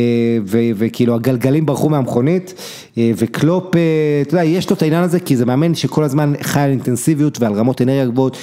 [0.46, 2.54] וכאילו הגלגלים ברחו מהמכונית,
[2.98, 3.82] אה, וקלופ, אה,
[4.22, 7.42] אתה יודע, יש לו את העניין הזה, כי זה מאמן שכל הזמן חי על אינטנסיביות
[7.42, 8.38] ועל רמות אנרגיה גבוהות,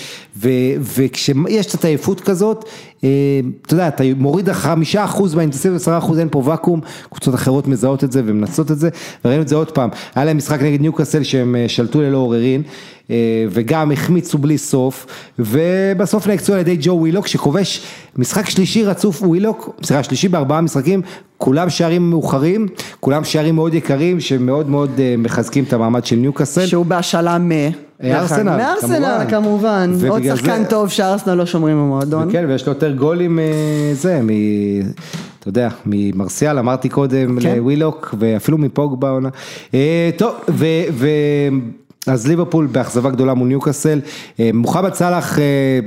[0.96, 2.64] וכשיש קצת עייפות כזאת,
[2.98, 6.80] אתה יודע, אתה מוריד חמישה אחוז מהאינטנסיביות, עשרה אחוז, אין פה ואקום,
[7.10, 8.88] קבוצות אחרות מזהות את זה ומנצות את זה,
[9.24, 12.62] וראינו את זה עוד פעם, היה להם משחק נגד ניוקאסל שהם שלטו ללא עוררין,
[13.50, 15.06] וגם החמיצו בלי סוף,
[15.38, 17.82] ובסוף נעקצו על ידי ג'ו ווילוק שכובש
[18.16, 21.02] משחק שלישי רצוף, ווילוק, סליחה, שלישי בארבעה משחקים,
[21.38, 22.66] כולם שערים מאוחרים,
[23.00, 26.66] כולם שערים מאוד יקרים, שמאוד מאוד אה, מחזקים את המעמד של ניוקאסל.
[26.66, 27.50] שהוא בהשאלה מ...
[28.04, 29.90] ארסנל, מארסנל כמובן.
[29.92, 32.32] כמובן, עוד שחקן זה- טוב שארסנל לא שומרים במועדון.
[32.32, 33.44] כן, ויש לו יותר גולים אה,
[33.92, 34.28] זה, מ...
[35.40, 37.56] אתה יודע, ממרסיאל, אמרתי קודם, כן.
[37.56, 39.18] לווילוק, ואפילו מפוגבה.
[39.74, 40.66] אה, טוב, ו...
[40.92, 41.08] ו...
[42.06, 44.00] אז ליברפול באכזבה גדולה מול ניוקאסל,
[44.40, 45.80] אה, מוחמד סאלח אה,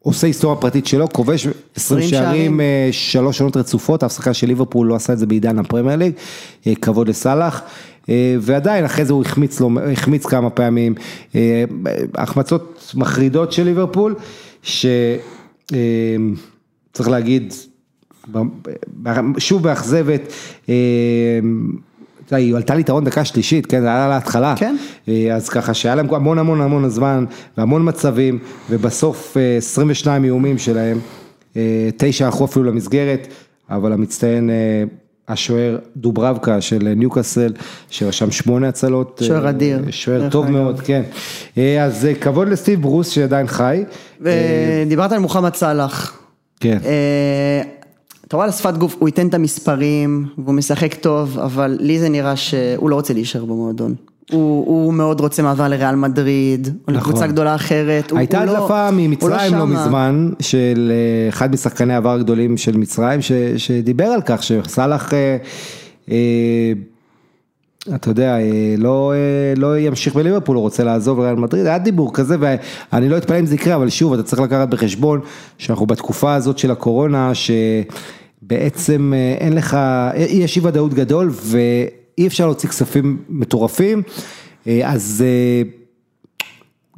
[0.00, 2.60] עושה היסטוריה פרטית שלו, כובש 20 20 שערים.
[2.60, 6.12] אה, שלוש עונות רצופות, אף שחקן של ליברפול לא עשה את זה בעידן הפרמייר ליג,
[6.82, 7.62] כבוד לסאלח.
[8.40, 10.94] ועדיין אחרי זה הוא החמיץ, לו, החמיץ כמה פעמים,
[12.14, 14.14] החמצות מחרידות של ליברפול,
[14.62, 15.78] שצריך
[17.06, 17.52] להגיד,
[19.38, 20.32] שוב מאכזבת,
[22.30, 24.54] היא עלתה ליתרון דקה שלישית, כן, זה היה להתחלה.
[24.56, 24.76] כן.
[25.08, 27.24] אה, אז ככה שהיה להם המון המון המון זמן
[27.58, 28.38] והמון מצבים,
[28.70, 30.98] ובסוף אה, 22 איומים שלהם,
[31.56, 33.28] אה, תשע הלכו אפילו למסגרת,
[33.70, 34.84] אבל המצטיין, אה,
[35.28, 37.52] השוער דוברבקה של ניוקאסל,
[37.90, 39.18] שרשם שמונה הצלות.
[39.22, 40.54] אה, שוער אדיר, שוער טוב אגב.
[40.54, 41.02] מאוד, כן.
[41.58, 43.84] אה, אז אה, כבוד לסטיב ברוס שעדיין חי.
[44.20, 46.20] ודיברת על מוחמד סאלח.
[46.60, 46.78] כן.
[48.34, 52.08] אתה רואה על השפת גוף, הוא ייתן את המספרים, והוא משחק טוב, אבל לי זה
[52.08, 53.94] נראה שהוא לא רוצה להישאר במועדון.
[54.30, 56.94] הוא, הוא מאוד רוצה מעבר לריאל מדריד, או נכון.
[56.94, 58.12] לקבוצה גדולה אחרת.
[58.16, 59.64] הייתה לא- הדלפה הוא ממצרים לא שמה.
[59.64, 65.36] מזמן, של אה, אחד משחקני העבר הגדולים של מצרים, ש- שדיבר על כך שסאלח, אה,
[66.10, 66.72] אה,
[67.94, 72.14] אתה יודע, אה, לא, אה, לא ימשיך בליברפול, הוא רוצה לעזוב לריאל מדריד, היה דיבור
[72.14, 72.36] כזה,
[72.92, 75.20] ואני לא אתפלא אם זה יקרה, אבל שוב, אתה צריך לקחת בחשבון
[75.58, 77.82] שאנחנו בתקופה הזאת של הקורונה, אה,
[79.40, 79.76] אין לך,
[80.16, 84.02] יש אי ודאות גדול, ואי אפשר להוציא כספים מטורפים,
[84.66, 85.24] אה, אז...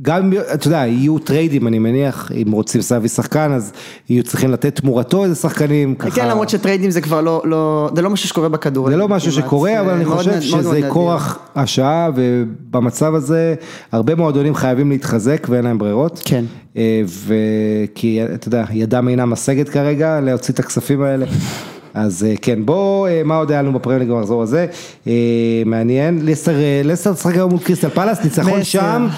[0.02, 3.72] גם אתה יודע, יהיו טריידים, אני מניח, אם רוצים להביא שחקן, אז
[4.08, 6.10] יהיו צריכים לתת תמורתו איזה שחקנים, ככה.
[6.10, 8.92] כן, למרות שטריידים זה כבר לא, לא, זה לא משהו שקורה בכדורגל.
[8.92, 9.32] זה לא משהו.
[9.32, 10.80] שקורה, אבל אני חושב שזה.
[10.88, 13.54] כורח השעה, ובמצב הזה,
[13.92, 16.22] הרבה מועדונים חייבים להתחזק ואין להם ברירות.
[16.24, 16.44] כן.
[16.76, 21.26] אה, וכי, אתה יודע, ידם אינה משגת כרגע להוציא את הכספים האלה.
[21.96, 24.66] אז אה, כן, בוא, אה, מה עוד היה לנו בפרמייר ליג במחזור הזה?
[25.06, 25.12] אה,
[25.66, 29.08] מעניין, לסטר, לסטר תשחק היום מול קריסטל פאלאס, ניצחון שם,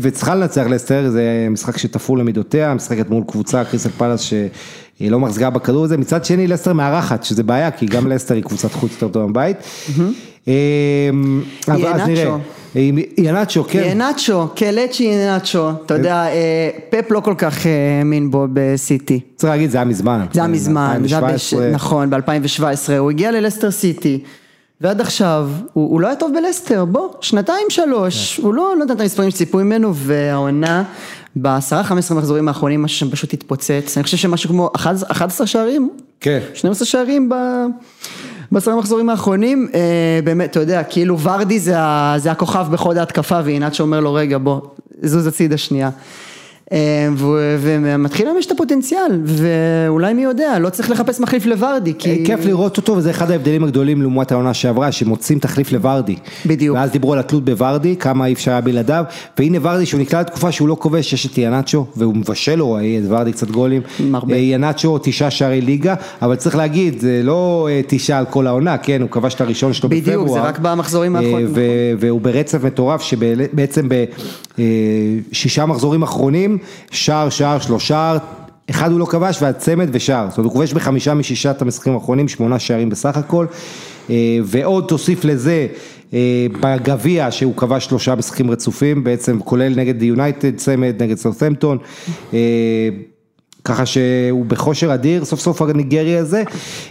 [0.00, 5.50] וצריכה לנצח לסטר, זה משחק שתפור למידותיה, משחקת מול קבוצה, קריסטל פאלאס, שהיא לא מחזיקה
[5.50, 9.08] בכדור הזה, מצד שני לסטר מארחת, שזה בעיה, כי גם לסטר היא קבוצת חוץ יותר
[9.08, 9.42] טובה.
[9.42, 9.52] אה, אבל
[11.66, 12.36] אז נראה.
[13.18, 13.64] ינאצ'ו.
[13.68, 13.82] כן.
[13.86, 19.20] ינאצ'ו, קלצ'י איהנאצ'ו, אתה יודע, אה, פפ לא כל כך אה, האמין בו בסיטי.
[19.36, 20.26] צריך להגיד, זה היה מזמן.
[20.32, 21.54] זה היה מזמן, זה היה בש...
[21.54, 21.70] 2017.
[21.70, 24.22] נכון, ב-2017, הוא הגיע ללסטר סיטי,
[24.80, 29.00] ועד עכשיו, הוא, הוא לא היה טוב בלסטר, בוא, שנתיים שלוש, הוא לא נתן את
[29.00, 30.84] המספרים שציפו ממנו, והעונה,
[31.36, 35.90] בעשרה, חמש עשרה מחזורים האחרונים, משהו פשוט התפוצץ, אני חושב שמשהו כמו 11 11 שערים,
[36.20, 36.40] כן.
[36.54, 37.34] 12 שערים ב...
[38.52, 39.80] בעשרה מחזורים האחרונים, אה,
[40.24, 44.38] באמת, אתה יודע, כאילו ורדי זה, ה- זה הכוכב בחוד ההתקפה, ועינת שאומר לו, רגע,
[44.38, 44.60] בוא,
[45.02, 45.90] זוז הצידה שנייה.
[46.72, 52.24] אה, ו- ומתחיל לממש את הפוטנציאל, ואולי מי יודע, לא צריך לחפש מחליף לוורדי, כי...
[52.24, 56.16] כיף לראות אותו וזה אחד ההבדלים הגדולים לעומת העונה שעברה, שמוצאים תחליף לוורדי.
[56.46, 56.76] בדיוק.
[56.76, 59.04] ואז דיברו על התלות בוורדי, כמה אי אפשר היה בלעדיו,
[59.38, 63.32] והנה וורדי שהוא נקלע לתקופה שהוא לא כובש, יש את ינאצ'ו, והוא מבשל לו, וורדי
[63.32, 63.82] קצת גולים.
[64.14, 64.34] הרבה.
[64.34, 68.78] אה, ינאצ'ו תשעה שערי ליגה, אבל צריך להגיד, זה לא אה, תשעה על כל העונה,
[68.78, 70.18] כן, הוא כבש את הראשון שלו בפברואר.
[70.18, 71.48] בדיוק, זה רק במחזורים אה, האחרונים.
[71.54, 73.88] ו- והוא ברצף מטורף, שבעצם
[74.58, 76.58] בשישה מחזורים אחרונים,
[76.90, 78.18] שער, שער, שלושה.
[78.70, 82.58] אחד הוא לא כבש והצמד ושער, זאת אומרת הוא כובש בחמישה משישת המשחקים האחרונים, שמונה
[82.58, 83.46] שערים בסך הכל,
[84.10, 85.66] אה, ועוד תוסיף לזה
[86.14, 91.78] אה, בגביע שהוא כבש שלושה משחקים רצופים, בעצם כולל נגד יונייטד צמד, נגד סאות'מפטון,
[92.34, 92.38] אה,
[93.64, 96.42] ככה שהוא בכושר אדיר, סוף סוף הניגריה הזה,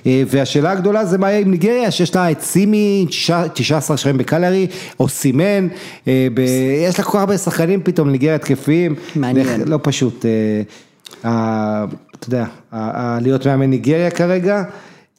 [0.06, 3.06] אה, והשאלה הגדולה זה מה יהיה עם ניגריה, שיש לה את סימי,
[3.54, 4.68] 19 שערים בקלרי,
[5.00, 5.68] או סימן,
[6.08, 6.40] אה, ב...
[6.88, 9.62] יש לה כל כך הרבה שחקנים פתאום, ניגריה התקפיים, מעניין.
[9.66, 10.26] לא פשוט,
[11.26, 12.46] אה, אתה יודע,
[13.22, 14.64] להיות מאמן ניגריה כרגע,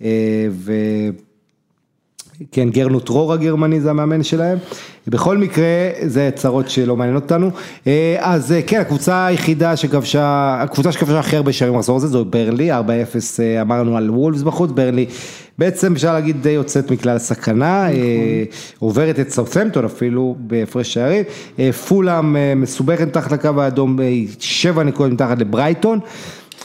[0.03, 0.09] אה,
[0.51, 0.73] ו...
[2.53, 4.59] כן, גרנוט רור הגרמני זה המאמן שלהם.
[5.07, 5.65] בכל מקרה,
[6.07, 7.51] זה צרות שלא מעניינות אותנו.
[7.87, 12.25] אה, אז אה, כן, הקבוצה היחידה שכבשה, הקבוצה שכבשה הכי הרבה שערים במחזור הזה זו
[12.25, 12.75] ברלי, 4-0
[13.41, 15.07] אה, אמרנו על וולפס בחוץ, ברלי
[15.59, 18.45] בעצם אפשר להגיד די יוצאת מכלל סכנה, אה,
[18.79, 21.25] עוברת את סאות'מפטון אפילו בהפרש שערים.
[21.89, 25.99] פולאם מסובכת מתחת לקו האדום, אה, שבע נקודות מתחת לברייטון.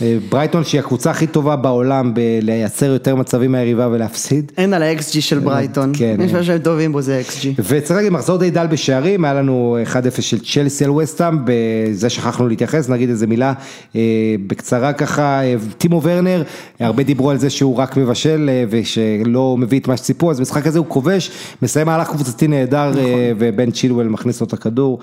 [0.01, 4.51] אה, ברייטון שהיא הקבוצה הכי טובה בעולם בלייצר יותר מצבים מהיריבה ולהפסיד.
[4.57, 6.17] אין על ה-XG של ברייטון, כן.
[6.25, 7.47] יש מה שהם טובים בו זה XG.
[7.59, 9.77] וצריך להגיד, מחזור די דל בשערים, היה לנו
[10.17, 13.53] 1-0 של צ'לסי על וסטאם, בזה שכחנו להתייחס, נגיד איזה מילה
[13.95, 16.43] אה, בקצרה ככה, אה, טימו ורנר,
[16.79, 20.67] הרבה דיברו על זה שהוא רק מבשל אה, ושלא מביא את מה שציפו, אז במשחק
[20.67, 21.31] הזה הוא כובש,
[21.61, 24.99] מסיים מהלך קבוצתי נהדר, אה, ובן צ'ילואל מכניס לו את הכדור,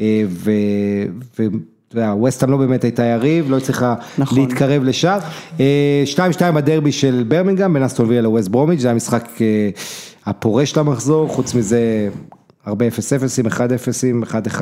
[0.00, 0.50] אה, ו...
[1.38, 1.44] ו...
[1.94, 4.38] אתה יודע, ווסטהאם לא באמת הייתה יריב, לא הצליחה נכון.
[4.38, 5.18] להתקרב לשער.
[5.60, 6.04] אה,
[6.38, 9.70] 2-2 בדרבי של ברמינגהם בין אסטון וילה לווסט ברומיץ', זה היה משחק אה,
[10.26, 12.08] הפורש למחזור, חוץ מזה
[12.64, 12.90] הרבה 0-0,
[13.50, 13.58] 1-0,
[14.56, 14.60] 1-1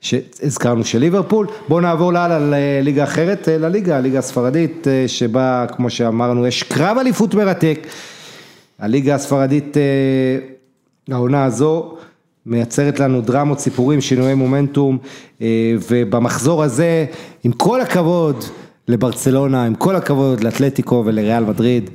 [0.00, 1.46] שהזכרנו של ליברפול.
[1.68, 7.34] בואו נעבור להלאה לליגה אחרת, אה, לליגה, הליגה הספרדית, שבה כמו שאמרנו יש קרב אליפות
[7.34, 7.86] מרתק.
[8.78, 9.76] הליגה הספרדית,
[11.10, 11.96] העונה הזו,
[12.46, 14.98] מייצרת לנו דרמות, סיפורים, שינויי מומנטום,
[15.42, 17.06] אה, ובמחזור הזה,
[17.44, 18.44] עם כל הכבוד
[18.88, 21.90] לברצלונה, עם כל הכבוד לאתלטיקו ולריאל מדריד,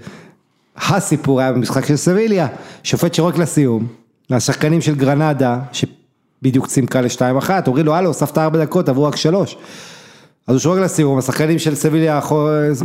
[0.78, 2.47] הסיפור היה במשחק של סביליה,
[2.84, 3.88] שופט שורק לסיום,
[4.30, 9.16] השחקנים של גרנדה, שבדיוק צימקה לשתיים אחת, אומרים לו, הלו, הוספת ארבע דקות, עברו רק
[9.16, 9.58] שלוש.
[10.47, 12.20] אז הוא שורק לסיום, השחקנים של סביליה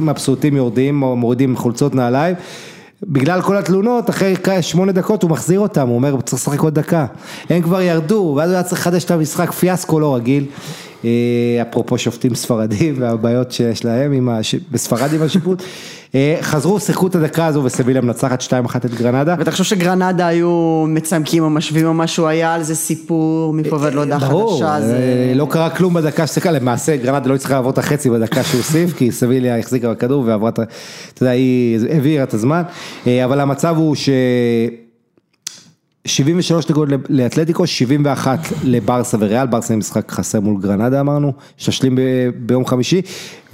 [0.00, 2.36] מבסוטים יורדים, מורידים חולצות נעליים.
[3.08, 7.06] בגלל כל התלונות, אחרי שמונה דקות הוא מחזיר אותם, הוא אומר צריך לשחק עוד דקה.
[7.50, 10.46] הם כבר ירדו, ואז הוא היה צריך לחדש את המשחק, פיאסקו לא רגיל.
[11.04, 14.54] אה, אפרופו שופטים ספרדים והבעיות שיש להם עם הש...
[14.70, 15.62] בספרד עם השיפוט.
[16.14, 19.34] אה, חזרו, שיחקו את הדקה הזו וסביליה מנצחת 2-1 את גרנדה.
[19.38, 24.20] ותחשוב שגרנדה היו מצמקים או משווים או משהו, היה על זה סיפור מפה ועד להודעה
[24.20, 25.32] חדשה, זה...
[25.34, 28.96] לא קרה כלום בדקה ששיחקה, למעשה גרנדה לא הצליחה לעבור את החצי בדקה שהוא הוסיף,
[28.96, 30.62] כי סביליה החזיקה בכדור ועברה את ה...
[31.14, 32.62] אתה יודע, היא העבירה את הזמן,
[33.06, 34.08] אה, אבל המצב הוא ש...
[36.06, 41.98] 73 נקודות לאתלטיקו, 71 לברסה וריאל, ברסה משחק חסר מול גרנדה אמרנו, שתשלים
[42.36, 43.02] ביום חמישי,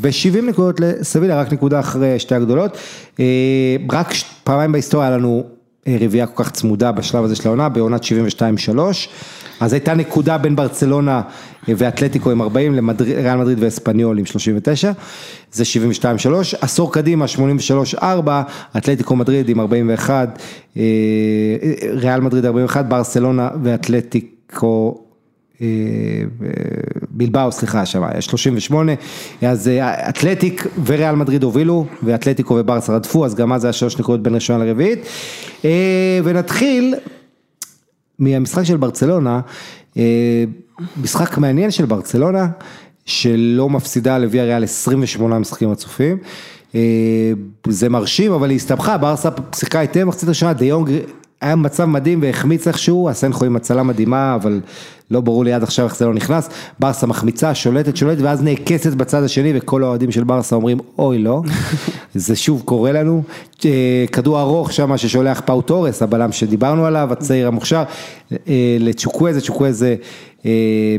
[0.00, 2.78] ו-70 נקודות לסביליה, רק נקודה אחרי שתי הגדולות.
[3.20, 4.12] אה, רק
[4.44, 5.44] פעמיים בהיסטוריה היה לנו
[5.88, 8.06] אה, רביעייה כל כך צמודה בשלב הזה של העונה, בעונת 72-3,
[9.60, 11.22] אז הייתה נקודה בין ברצלונה
[11.68, 14.92] אה, ואתלטיקו עם 40, לריאל מדריד ואספניול עם 39,
[15.52, 15.64] זה
[16.02, 16.28] 72-3,
[16.60, 17.24] עשור קדימה
[17.98, 18.04] 83-4,
[18.76, 20.38] אתלטיקו מדריד עם 41,
[20.76, 20.82] אה,
[21.92, 25.04] ריאל מדריד 41, ברצלונה ואתלטיקו
[25.62, 25.66] אה,
[27.10, 28.92] בלבאו, סליחה, שם היה 38,
[29.42, 34.22] אז אה, אתלטיק וריאל מדריד הובילו, ואתלטיקו וברסה רדפו, אז גם אז היה שלוש נקודות
[34.22, 34.98] בין ראשונה לרביעית.
[35.64, 36.94] אה, ונתחיל
[38.20, 39.40] מהמשחק של ברצלונה,
[39.96, 40.44] אה,
[41.02, 42.48] משחק מעניין של ברצלונה,
[43.06, 46.18] שלא מפסידה לוויה ריאל 28 משחקים רצופים.
[46.74, 47.32] אה,
[47.68, 50.90] זה מרשים, אבל היא הסתבכה, ברסה שיחקה היטב מחצית ראשונה, דיונג
[51.40, 54.60] היה מצב מדהים והחמיץ איכשהו, הסנכו עם הצלה מדהימה, אבל
[55.10, 56.48] לא ברור לי עד עכשיו איך זה לא נכנס.
[56.78, 61.42] ברסה מחמיצה, שולטת, שולטת, ואז נעקצת בצד השני, וכל האוהדים של ברסה אומרים, אוי לא,
[62.14, 63.22] זה שוב קורה לנו.
[63.64, 67.82] אה, כדור ארוך שם ששולח פאו תורס, הבלם שדיברנו עליו, הצעיר המוכשר,
[68.32, 69.96] אה, לצ'וקוויזה, צ'וקוויזה,
[70.46, 70.96] אה,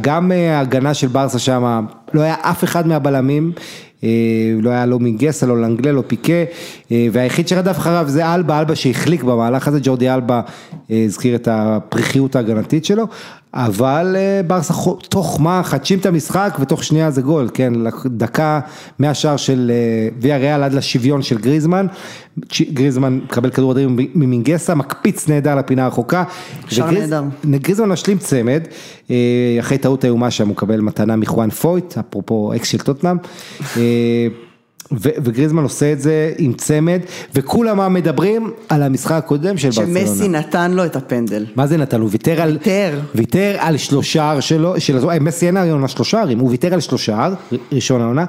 [0.00, 1.84] גם ההגנה של ברסה שם,
[2.14, 3.52] לא היה אף אחד מהבלמים,
[4.62, 6.32] לא היה לא מגסה, לא לנגלה, לא פיקה,
[6.92, 10.40] אה, והיחיד שרדף אחריו זה אלבה, אלבה שהחליק במהלך הזה, ג'ורדי אלבה
[10.90, 13.06] אה, הזכיר את הפריחיות ההגנתית שלו,
[13.56, 14.74] אבל אה, ברסה
[15.08, 17.72] תוך מה מחדשים את המשחק ותוך שנייה זה גול, כן,
[18.06, 18.60] דקה
[18.98, 21.86] מהשער של אה, ויה ריאל עד לשוויון של גריזמן,
[22.72, 26.24] גריזמן מקבל כדור אדיר ממינגסה, מקפיץ נהדר לפינה הרחוקה.
[26.68, 27.22] שער נהדר.
[27.44, 28.62] גריזמן משלים צמד,
[29.10, 33.16] אה, אחרי טעות איומה שם הוא מקבל מתנה מחואן פויט, אפרופו אקס של טוטנאם.
[34.92, 37.00] וגריזמן עושה את זה עם צמד,
[37.34, 40.00] וכולם מדברים על המשחק הקודם של ברצלונה.
[40.00, 41.46] שמסי נתן לו את הפנדל.
[41.56, 42.00] מה זה נתן?
[42.00, 42.50] הוא ויתר על...
[42.50, 43.00] ויתר.
[43.14, 45.08] ויתר על שלושה שלו, של...
[45.08, 47.28] אה, מסי אין העונה שלושה ערים, הוא ויתר על שלושה,
[47.72, 48.24] ראשון העונה.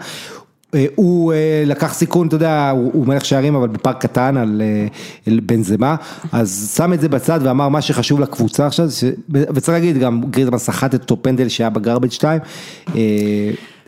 [0.75, 4.61] אה, הוא אה, לקח סיכון, אתה יודע, הוא, מלך שערים אבל בפארק קטן על
[5.27, 5.95] על בנזמה,
[6.31, 9.03] אז שם את זה בצד ואמר מה שחשוב לקבוצה עכשיו, ש...
[9.29, 12.39] וצריך להגיד גם גריזמן סחט את אותו פנדל שהיה בגרבג' 2,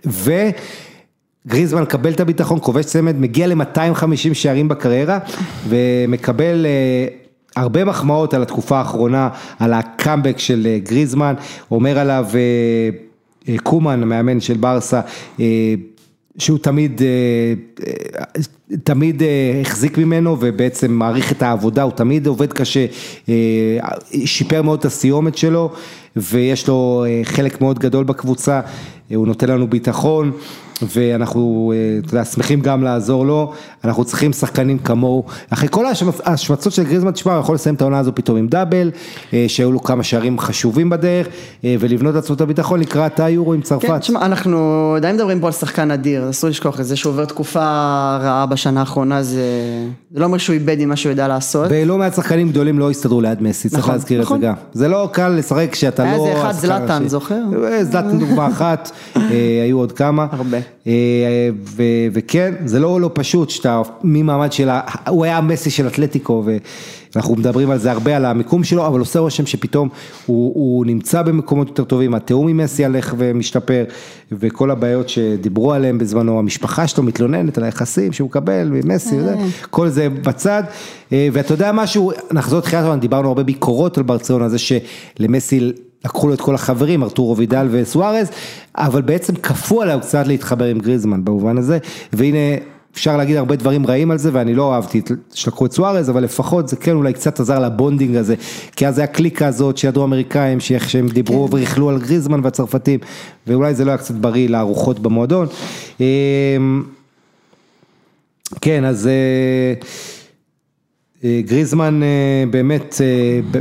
[0.06, 0.32] ו...
[1.48, 5.20] גריזמן מקבל את הביטחון, כובש צמד, מגיע ל-250 שערים בקריירה
[5.68, 7.08] ומקבל אה,
[7.56, 9.30] הרבה מחמאות על התקופה האחרונה,
[9.60, 11.34] על הקאמבק של אה, גריזמן,
[11.72, 12.26] אומר עליו
[13.50, 15.02] אה, קומן, המאמן של ברסה,
[16.38, 17.02] שהוא תמיד,
[18.84, 22.86] תמיד אה, החזיק ממנו ובעצם מעריך את העבודה, הוא תמיד עובד קשה,
[23.30, 23.36] אה,
[24.26, 25.72] שיפר מאוד את הסיומת שלו
[26.16, 28.62] ויש לו אה, חלק מאוד גדול בקבוצה,
[29.16, 30.32] הוא נותן לנו ביטחון.
[30.82, 31.74] ואנחנו,
[32.06, 33.54] אתה יודע, שמחים גם לעזור לו,
[33.84, 37.82] אנחנו צריכים שחקנים כמוהו, אחרי כל ההשמצ- ההשמצות של גריזמן, תשמע, הוא יכול לסיים את
[37.82, 38.92] העונה הזו פתאום עם דאבל,
[39.48, 41.28] שהיו לו כמה שערים חשובים בדרך,
[41.64, 43.88] ולבנות לעצמו את הביטחון לקראת היורו עם צרפת.
[43.88, 47.26] כן, תשמע, אנחנו עדיין מדברים פה על שחקן אדיר, אסור לשכוח את זה שהוא עובר
[47.26, 47.60] תקופה
[48.22, 49.42] רעה בשנה האחרונה, זה
[50.12, 51.68] זה לא אומר שהוא איבד עם מה שהוא יודע לעשות.
[51.70, 54.40] ולא מעט שחקנים גדולים לא הסתדרו ליד מסי, צריך נכון, להזכיר את נכון.
[54.40, 54.54] זה גם.
[54.74, 56.28] זה לא קל לשחק כשאתה היה לא...
[56.28, 57.10] איזה אחד, זלאטן, הראשי.
[57.10, 57.42] זוכר?
[57.66, 59.22] אה, זלאטן דוגמה אחת, אה,
[59.64, 60.28] היו עוד כמה.
[60.32, 60.58] הרבה.
[60.88, 60.94] אה,
[61.76, 61.84] ו-
[62.14, 64.80] וכן, זה לא לא פשוט שאתה ממעמד של, ה-
[65.10, 66.44] הוא היה המסי של אתלטיקו
[67.16, 69.90] ואנחנו מדברים על זה הרבה, על המיקום שלו, אבל עושה רושם שפתאום
[70.26, 73.84] הוא, הוא נמצא במקומות יותר טובים, התיאום עם מסי הלך ומשתפר,
[74.32, 79.36] וכל הבעיות שדיברו עליהם בזמנו, המשפחה שלו מתלוננת על היחסים שהוא מקבל ממסי, וזה,
[79.70, 80.64] כל זה בצד,
[81.14, 85.72] אה, ואתה יודע משהו, נחזור לתחילת הזמן, דיברנו הרבה ביקורות על ברצלונה, זה שלמסי
[86.06, 88.32] לקחו לו את כל החברים, ארתורו וידל וסוארז,
[88.78, 91.78] אבל בעצם כפו עליו קצת להתחבר עם גריזמן במובן הזה,
[92.14, 92.38] והנה
[92.94, 95.02] אפשר להגיד הרבה דברים רעים על זה, ואני לא אהבתי
[95.34, 98.36] שלקחו את סוארז, אבל לפחות זה כן אולי קצת עזר לבונדינג הזה,
[98.76, 101.54] כי אז היה קליקה הזאת של הדרום אמריקאים, שאיך שהם דיברו כן.
[101.54, 103.00] וריכלו על גריזמן והצרפתים,
[103.48, 105.48] ואולי זה לא היה קצת בריא לארוחות במועדון.
[106.00, 106.84] אמ,
[108.62, 109.08] כן, אז...
[109.08, 109.74] אה,
[111.24, 112.96] אה, גריזמן אה, באמת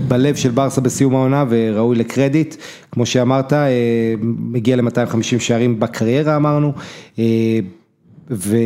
[0.08, 2.56] בלב של ברסה בסיום העונה וראוי לקרדיט,
[2.92, 3.52] כמו שאמרת,
[4.22, 6.72] מגיע ל-250 שערים בקריירה אמרנו,
[8.30, 8.56] ו...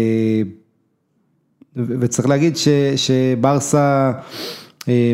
[1.77, 4.13] וצריך להגיד ש, שברסה,
[4.89, 5.13] אה,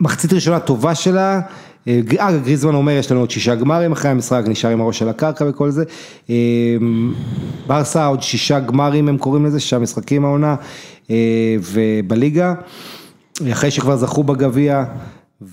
[0.00, 1.40] מחצית ראשונה טובה שלה,
[1.88, 5.08] אה, אגב גריזמן אומר יש לנו עוד שישה גמרים אחרי המשחק, נשאר עם הראש על
[5.08, 5.84] הקרקע וכל זה,
[6.30, 6.34] אה,
[7.66, 10.54] ברסה עוד שישה גמרים הם קוראים לזה, שישה משחקים העונה,
[11.72, 12.54] ובליגה,
[13.52, 14.84] אחרי שכבר זכו בגביע,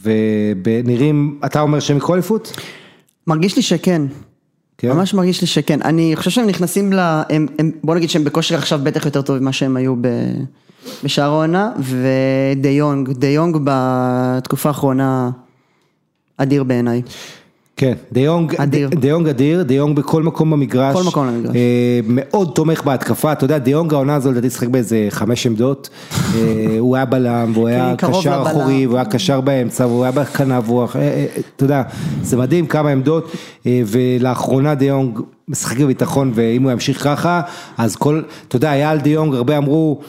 [0.03, 2.59] ונראים, אתה אומר שהם יקחו אליפות?
[3.27, 4.01] מרגיש לי שכן.
[4.79, 4.91] כן.
[4.91, 5.81] ממש מרגיש לי שכן.
[5.81, 6.99] אני חושב שהם נכנסים ל...
[7.29, 10.07] הם, הם, בוא נגיד שהם בכושר עכשיו בטח יותר טוב ממה שהם היו ב,
[11.03, 15.29] בשאר העונה, ודי יונג, די יונג בתקופה האחרונה
[16.37, 17.01] אדיר בעיניי.
[17.79, 18.89] כן, דיונג אדיר.
[18.89, 21.55] דיונג אדיר, דיונג בכל מקום במגרש, כל מקום במגרש.
[21.55, 26.75] אה, מאוד תומך בהתקפה, אתה יודע, דיונג העונה הזו לדעתי שיחק באיזה חמש עמדות, אה,
[26.79, 28.43] הוא היה בלם, והוא היה כן, קשר.
[28.47, 31.25] אחורי, והוא היה קשר באמצע, והוא היה בכנף, אה,
[31.55, 31.81] אתה יודע,
[32.21, 33.31] זה מדהים כמה עמדות,
[33.65, 37.41] ולאחרונה דה יונג משחק בביטחון, ואם הוא ימשיך ככה,
[37.77, 39.99] אז כל, אתה יודע, היה על דה יונג, הרבה אמרו,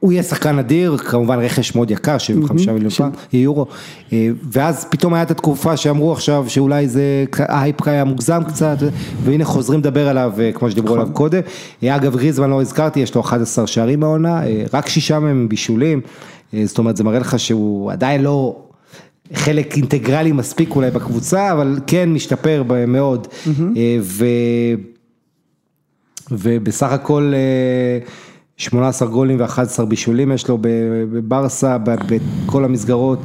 [0.00, 3.66] הוא יהיה שחקן אדיר, כמובן רכש מאוד יקר, 75 מיליון פאונד, יורו,
[4.12, 8.76] אה, ואז פתאום הייתה את התקופה שאמרו עכשיו שאולי זה, ההייפ היה מוגזם קצת,
[9.24, 11.40] והנה חוזרים לדבר עליו, אה, כמו שדיברו עליו קודם.
[11.82, 16.00] אה, אגב גריזמן לא הזכרתי, יש לו 11 שערים מהעונה, אה, רק שישה מהם בישולים,
[16.64, 18.56] זאת אומרת זה מראה לך שהוא עדיין לא...
[19.34, 23.28] חלק אינטגרלי מספיק אולי בקבוצה, אבל כן משתפר מאוד.
[24.00, 24.24] ו...
[26.30, 27.32] ובסך הכל
[28.56, 33.18] 18 גולים ו-11 בישולים יש לו בברסה, בכל המסגרות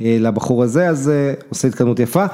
[0.00, 2.24] אה, לבחור הזה, אז אה, עושה התקדמות יפה.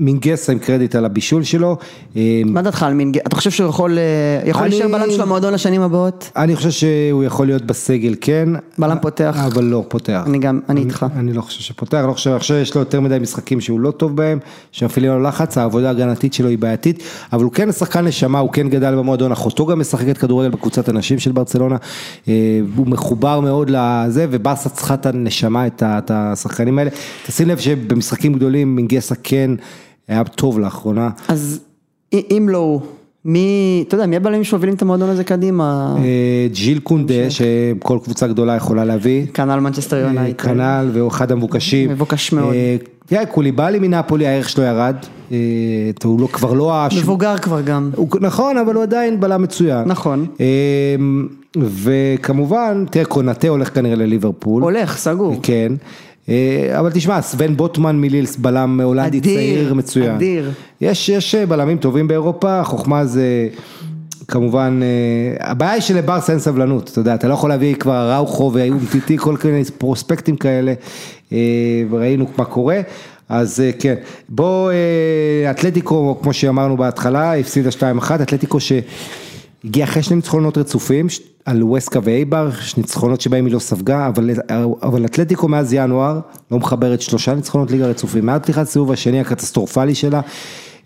[0.00, 1.76] אה, מינגסה עם קרדיט על הבישול שלו.
[2.16, 3.20] אה, מה דעתך על מינגה?
[3.26, 4.04] אתה חושב שהוא יכול אה,
[4.48, 6.30] יכול אני- להישאר בלם של המועדון לשנים הבאות?
[6.36, 8.48] אני חושב שהוא יכול להיות בסגל, כן.
[8.78, 9.36] בלם פותח.
[9.46, 10.22] אבל לא פותח.
[10.26, 11.06] אני גם, אני איתך.
[11.16, 13.90] אני לא חושב שפותח, אני לא חושב, עכשיו יש לו יותר מדי משחקים שהוא לא
[13.90, 14.38] טוב בהם,
[14.72, 17.02] שמפעילים לו לחץ, העבודה ההגנתית שלו היא בעייתית,
[17.32, 21.18] אבל הוא כן שחקן נשמה, הוא כן גדל במועדון, אחותו גם משחקת כדורגל בקבוצת הנשים
[21.18, 21.76] של ברצלונה,
[22.28, 22.32] אה,
[22.76, 26.90] הוא מחובר מאוד לזה, וברסה צריכה את הנשמה, את השחקנים האלה.
[27.26, 29.50] תשים לב שבמשחקים גדולים מינגסה כן
[30.08, 31.10] היה טוב לאחרונה.
[31.28, 31.60] אז
[32.14, 32.80] אם לא הוא,
[33.24, 35.96] מי, אתה יודע, מי הבלמים שמובילים את המועדון הזה קדימה?
[35.98, 39.26] אה, ג'יל קונדה, שכל קבוצה גדולה יכולה להביא.
[39.34, 40.40] כנ"ל מנצ'סטר יונייטד.
[40.44, 41.90] כנ"ל, והוא אחד המבוקשים.
[41.90, 42.54] מבוקש מאוד.
[42.54, 42.76] אה,
[43.06, 44.96] תראה, קוליבאלי מנפולי, הערך שלו ירד.
[45.32, 45.36] אה,
[46.04, 46.74] הוא לא, כבר לא...
[46.74, 47.90] הש- מבוגר כבר גם.
[47.96, 49.88] הוא, נכון, אבל הוא עדיין בלם מצוין.
[49.88, 50.26] נכון.
[50.40, 50.46] אה,
[51.56, 54.62] וכמובן, תראה, קונטה הולך כנראה לליברפול.
[54.62, 55.36] הולך, סגור.
[55.42, 55.72] כן.
[56.28, 60.14] אה, אבל תשמע, סבן בוטמן מלילס, בלם הולנדי צעיר מצוין.
[60.14, 60.50] אדיר.
[60.80, 63.48] יש, יש אה, בלמים טובים באירופה, החוכמה זה
[64.28, 68.50] כמובן, אה, הבעיה היא שלברסה אין סבלנות, אתה יודע, אתה לא יכול להביא כבר ראוכו
[68.54, 70.74] ואומטיטי, כל מיני פרוספקטים כאלה,
[71.90, 72.80] וראינו מה קורה.
[73.28, 73.94] אז כן,
[74.28, 74.72] בוא,
[75.50, 77.70] אתלטיקו, כמו שאמרנו בהתחלה, הפסידה
[78.00, 78.58] 2-1, אתלטיקו
[79.64, 81.06] שהגיע אחרי שני ניצחונות רצופים,
[81.44, 84.30] על ווסקה ואייבאר, ניצחונות שבהם היא לא ספגה, אבל,
[84.82, 86.20] אבל אתלטיקו מאז ינואר
[86.50, 90.20] לא מחברת שלושה ניצחונות ליגה רצופים, מאז פתיחת הסיבוב השני הקטסטרופלי שלה,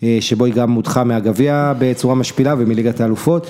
[0.03, 3.47] אה, שבו היא גם הודחה מהגביע בצורה משפילה ומליגת האלופות,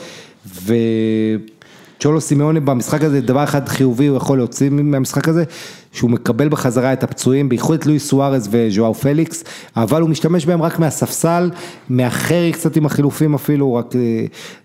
[1.98, 5.44] וצ'ולו סימאונה במשחק הזה, דבר אחד חיובי הוא יכול להוציא מהמשחק הזה,
[5.92, 9.44] שהוא מקבל בחזרה את הפצועים, בייחוד את לואיס סוארז וז'ואאו פליקס,
[9.76, 11.50] אבל הוא משתמש בהם רק מהספסל,
[11.90, 14.00] מאחר קצת עם החילופים אפילו, רק אה,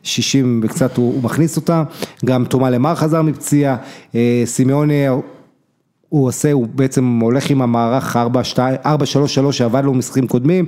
[0.03, 1.83] 60 וקצת הוא, הוא מכניס אותם,
[2.25, 3.75] גם תומה למר חזר מפציעה,
[4.15, 5.07] אה, סימאוני
[6.13, 8.17] הוא עושה, הוא בעצם הולך עם המערך
[8.85, 10.65] 4-3-3 שעבד לו במשחקים קודמים,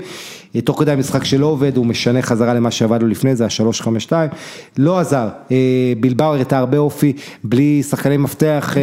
[0.64, 4.12] תוך כדי המשחק שלא עובד הוא משנה חזרה למה שעבד לו לפני זה, ה-3-5-2,
[4.78, 7.14] לא עזר, אה, בלבאו הראתה הרבה אופי,
[7.44, 8.82] בלי שחקני מפתח אה,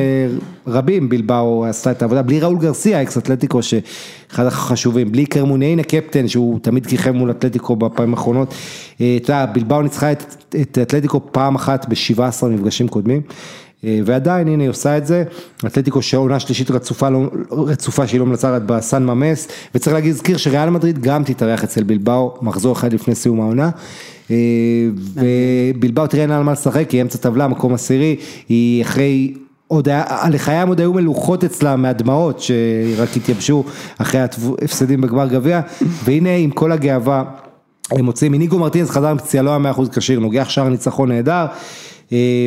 [0.67, 6.29] רבים, בלבאו עשתה את העבודה, בלי ראול גרסיה, אקס אתלטיקו, שאחד החשובים, בלי קרמוניינה קפטן,
[6.29, 8.55] שהוא תמיד כיכב מול אתלטיקו בפעמים האחרונות,
[9.01, 13.23] אה, אתה יודע, בלבאו ניצחה את, את אתלטיקו פעם אחת ב-17 מפגשים קודמים.
[13.85, 15.25] אה, ועדיין הנה היא עושה את זה,
[15.67, 20.99] אתלטיקו שעונה שלישית רצופה, לא, רצופה שהיא לא מנצחת בסן ממס, וצריך להזכיר שריאל מדריד
[20.99, 23.71] גם תתארח אצל בלבאו, מחזור אחד לפני סיום העונה.
[24.31, 24.37] אה,
[25.75, 28.17] ובלבאו תראה אין על מה לשחק, היא אמצע טבלה, מקום עשירי,
[28.49, 29.35] היא אחרי,
[29.69, 33.65] עוד היה, לחיים עוד היו מלוכות אצלה מהדמעות שרק התייבשו
[33.99, 35.61] אחרי ההפסדים בגמר גביע,
[36.05, 37.25] והנה עם כל הגאווה
[37.91, 41.47] הם מוצאים, איניגו מרטינס חזר מפציעה, לא היה מאה אחוז כשיר, נוגח שער ניצחון נהדר,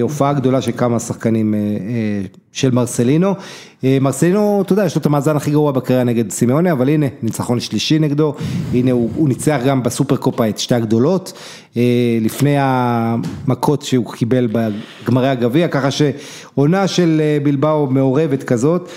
[0.02, 2.22] הופעה גדולה של כמה שחקנים אה, אה,
[2.56, 3.34] של מרסלינו,
[3.84, 7.06] אה, מרסלינו, אתה יודע, יש לו את המאזן הכי גרוע בקריירה נגד סימאוני, אבל הנה,
[7.24, 8.34] ניצחון שלישי נגדו,
[8.74, 11.34] הנה הוא, הוא ניצח גם בסופר קופה את שתי הגדולות,
[11.78, 11.82] אה,
[12.22, 18.90] לפני המכות שהוא קיבל בגמרי הגביע, ככה שעונה של אה, בלבאו מעורבת כזאת,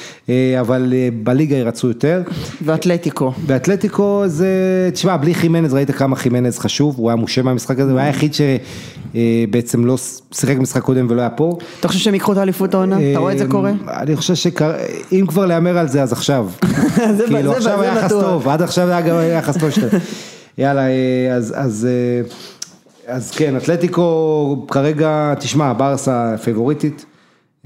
[0.61, 2.23] אבל בליגה ירצו יותר.
[2.63, 3.33] ואתלטיקו.
[3.47, 4.49] באתלטיקו זה,
[4.93, 8.33] תשמע, בלי חימנז, ראית כמה חימנז חשוב, הוא היה מושם מהמשחק הזה, הוא היה היחיד
[8.35, 9.97] שבעצם לא
[10.33, 11.59] שיחק במשחק קודם ולא היה פה.
[11.81, 13.11] אתה חושב שהם ייקחו את האליפות העונה?
[13.11, 13.73] אתה רואה את זה קורה?
[13.89, 16.49] אני חושב שאם כבר להמר על זה, אז עכשיו.
[17.29, 18.11] כאילו עכשיו היה יחס.
[18.11, 19.91] טוב, עד עכשיו היה גם יחס טוב שלהם.
[20.59, 22.29] יאללה, אה, אז, אז, אה,
[23.15, 27.05] אז כן, אתלטיקו כרגע, תשמע, ברסה פייבוריטית.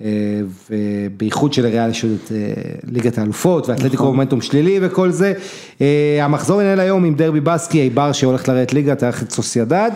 [0.00, 0.40] אה,
[0.70, 2.38] ובייחוד שלריאל יש את אה,
[2.84, 4.06] ליגת האלופות ואתלטיקו נכון.
[4.06, 5.32] מומנטום שלילי וכל זה.
[5.80, 9.90] אה, המחזור ננעל היום עם דרבי באסקי, איבר שהולך לרדת ליגה, תארח את סוסיידד,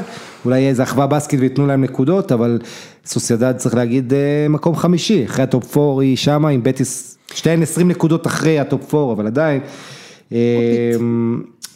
[0.44, 2.58] אולי יהיה איזה אחווה באסקית וייתנו להם נקודות, אבל
[3.06, 4.12] סוסיידד צריך להגיד
[4.48, 8.67] מקום חמישי, אחרי ה top 4 היא שמה עם בטיס, שתיהן 20 נקודות אחרי ה
[8.67, 9.60] top 4, אבל עדיין.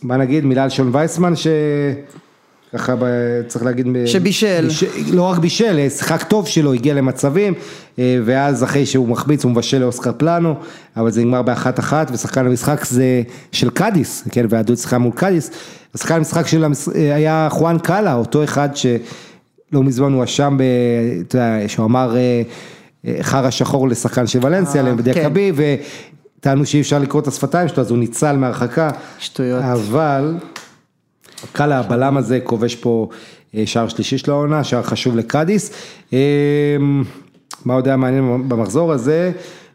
[0.02, 1.46] מה נגיד, מילה על שון וייסמן ש...
[2.74, 3.04] ככה ב-
[3.48, 4.68] צריך להגיד, ב- שבישל.
[4.68, 7.54] ביש- לא רק בישל, אה, שיחק טוב שלו, הגיע למצבים,
[7.98, 10.54] אה, ואז אחרי שהוא מחמיץ הוא מבשל לאוסקר פלאנו,
[10.96, 13.22] אבל זה נגמר באחת אחת, ושחקן המשחק זה
[13.52, 15.50] של קאדיס, כן, ויאדוליד שיחקה מול קאדיס,
[15.94, 16.88] השחקן המשחק של המש...
[16.94, 18.90] אה, היה חואן קאלה, אותו אחד שלא
[19.82, 20.62] מזמן הואשם, ב-
[21.28, 22.16] אתה יודע, שהוא אמר
[23.20, 25.52] חרא שחור לשחקן של ולנסיה, אה, בדיאקבי,
[26.38, 28.90] וטענו שאי אפשר לקרוא את השפתיים שלו, אז הוא ניצל מהרחקה.
[29.18, 29.62] שטויות.
[29.62, 30.34] אבל...
[31.52, 33.08] קאלה הבלם הזה כובש פה
[33.54, 35.70] אה, שער שלישי של העונה, שער חשוב לקאדיס.
[36.12, 36.18] אה,
[37.64, 39.32] מה עוד היה מעניין במחזור הזה?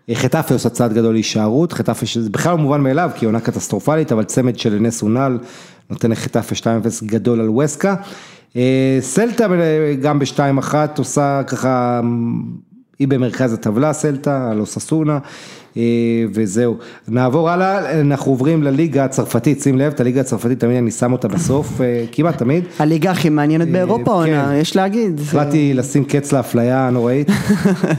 [0.09, 4.11] אה, חטאפה עושה צעד גדול להישארות, חטאפה שזה בכלל לא מובן מאליו, כי עונה קטסטרופלית,
[4.11, 5.37] אבל צמד של נס אונל
[5.89, 7.95] נותן לחטאפה 2-0 גדול על ווסקה.
[8.99, 9.47] סלטה
[10.01, 12.01] גם ב-2-1 עושה ככה
[12.99, 15.19] היא במרכז הטבלה סלטה, על אוססונה,
[16.33, 16.77] וזהו.
[17.07, 21.27] נעבור הלאה, אנחנו עוברים לליגה הצרפתית, שים לב, את הליגה הצרפתית תמיד אני שם אותה
[21.27, 22.63] בסוף, אה, כמעט תמיד.
[22.79, 24.55] הליגה הכי מעניינת באירופה עונה, כן.
[24.61, 25.19] יש להגיד.
[25.19, 27.29] החלטתי לשים קץ לאפליה הנוראית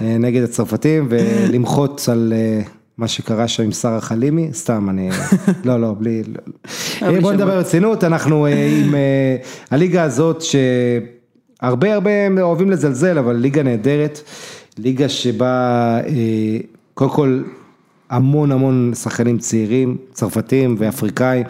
[0.02, 2.62] אה, נגד הצרפתים ולמחות על אה,
[2.98, 5.10] מה שקרה שם עם שרה חלימי, סתם אני,
[5.64, 6.22] לא לא, בלי,
[7.02, 7.20] לא.
[7.20, 7.46] בוא נדבר.
[7.46, 9.36] ברצינות, אנחנו אה, עם אה,
[9.70, 12.10] הליגה הזאת שהרבה הרבה
[12.42, 14.20] אוהבים לזלזל, אבל ליגה נהדרת,
[14.78, 16.58] ליגה שבה אה,
[16.94, 17.42] קודם כל
[18.10, 21.44] המון המון שחקנים צעירים, צרפתים ואפריקאים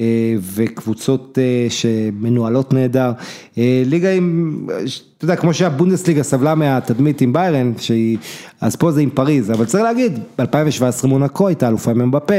[0.00, 3.12] אה, וקבוצות אה, שמנוהלות נהדר.
[3.58, 4.56] אה, ליגה עם,
[5.16, 8.18] אתה יודע, כמו שהבונדסליגה סבלה מהתדמית עם ביירן, שהיא,
[8.60, 12.34] אז פה זה עם פריז, אבל צריך להגיד, ב-2017 מונקו הייתה אלופה מבפה,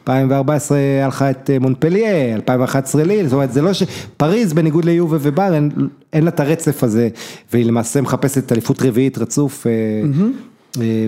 [0.00, 3.82] 2014 הלכה את מונפליה, 2011 ליל, זאת אומרת זה לא ש...
[4.16, 5.68] פריז בניגוד ליובה וביירן,
[6.12, 7.08] אין לה את הרצף הזה,
[7.52, 9.72] והיא למעשה מחפשת אליפות רביעית רצוף, אה,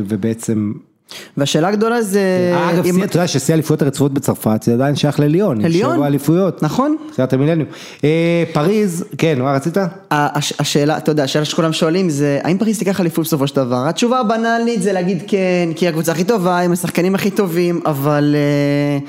[0.08, 0.72] ובעצם
[1.36, 2.20] והשאלה הגדולה זה...
[2.70, 5.96] אגב, אם- אתה יודע ששיא האליפויות הרצופות בצרפת זה עדיין שייך לליון, לליון?
[5.96, 6.96] שבע אליפויות, נכון.
[7.12, 7.68] תחילת המילניום.
[8.04, 9.76] אה, פריז, כן, מה רצית?
[10.10, 13.86] הש- השאלה, אתה יודע, השאלה שכולם שואלים זה, האם פריז תיקח אליפות בסופו של דבר?
[13.88, 15.38] התשובה הבנאלית זה להגיד כן,
[15.76, 18.34] כי היא הקבוצה הכי טובה, עם השחקנים הכי טובים, אבל...
[18.38, 19.06] אה,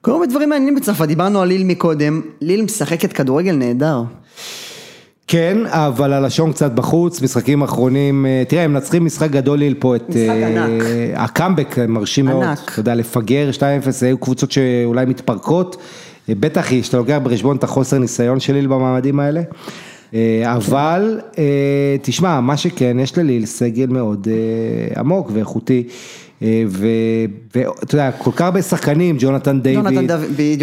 [0.00, 4.02] קורים דברים מעניינים בצרפת, דיברנו על ליל מקודם, ליל משחקת כדורגל נהדר.
[5.28, 9.96] כן, אבל הלשון קצת בחוץ, משחקים אחרונים, אה, תראה, הם מנצחים משחק גדול ליל פה
[9.96, 10.08] את...
[10.08, 10.82] משחק אה, ענק.
[11.14, 12.70] הקאמבק מרשים מאוד, ענק.
[12.72, 13.60] אתה יודע, לפגר 2-0,
[14.02, 15.76] היו קבוצות שאולי מתפרקות,
[16.28, 19.42] אה, בטח שאתה לוקח בחשבון את החוסר ניסיון של ליל במעמדים האלה.
[20.44, 21.20] אבל
[22.02, 24.28] תשמע, מה שכן, יש לליל סגל מאוד
[24.96, 25.84] עמוק ואיכותי.
[26.42, 30.62] אה, ואתה יודע, כל כך הרבה שחקנים, ג'ונתן דיוויד, באתי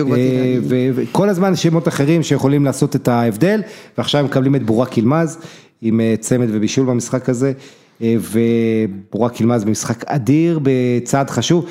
[0.72, 3.62] אה, וכל הזמן שמות אחרים שיכולים לעשות את ההבדל,
[3.98, 5.38] ועכשיו הם מקבלים את בורק ילמז
[5.82, 7.54] עם אה, צמד ובישול במשחק הזה.
[8.02, 11.66] ובורק ילמז במשחק אדיר בצעד חשוב.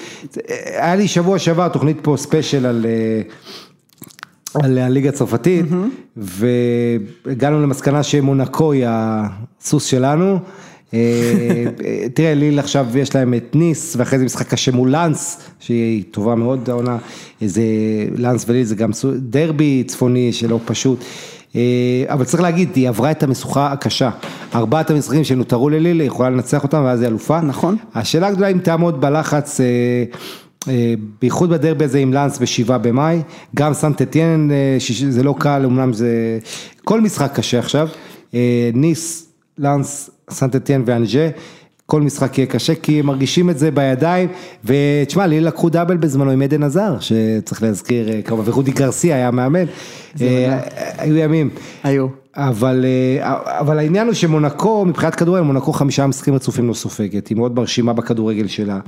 [0.67, 2.87] היה לי שבוע שעבר תוכנית פה ספיישל על,
[4.55, 5.67] על הליגה הצרפתית,
[6.17, 10.39] והגענו למסקנה שמונקו היא הסוס שלנו.
[10.95, 11.01] אה,
[11.85, 16.03] אה, תראה, ליל עכשיו יש להם את ניס, ואחרי זה משחק קשה מול לאנס, שהיא
[16.11, 16.99] טובה מאוד העונה,
[17.41, 17.63] זה
[18.17, 21.05] לאנס וליל זה גם דרבי צפוני שלא פשוט.
[21.57, 21.61] אה,
[22.09, 24.11] אבל צריך להגיד, היא עברה את המשוכה הקשה.
[24.55, 27.41] ארבעת המשחקים שנותרו לליל, היא יכולה לנצח אותם ואז היא אלופה.
[27.41, 27.77] נכון.
[27.95, 29.61] השאלה הגדולה אם תעמוד בלחץ,
[31.21, 33.21] בייחוד בדרבי הזה עם לאנס בשבעה במאי,
[33.55, 36.39] גם סנט אתיין, שיש- זה לא קל, אמנם זה,
[36.85, 37.89] כל משחק קשה עכשיו,
[38.75, 39.27] ניס,
[39.59, 41.29] לאנס, סנט אתיין ואנג'ה.
[41.87, 44.29] כל משחק יהיה קשה כי הם מרגישים את זה בידיים
[44.65, 49.31] ותשמע לי לקחו דאבל בזמנו עם עדן עזר שצריך להזכיר אה, כמובן ורודי גרסיה היה
[49.31, 49.65] מאמן,
[50.21, 50.61] אה,
[50.99, 51.51] היו ימים,
[51.83, 52.07] היו.
[52.37, 52.85] אבל,
[53.23, 57.55] אה, אבל העניין הוא שמונקו, מבחינת כדורגל, מונקו חמישה משחקים רצופים לא סופגת, היא מאוד
[57.57, 58.79] מרשימה בכדורגל שלה.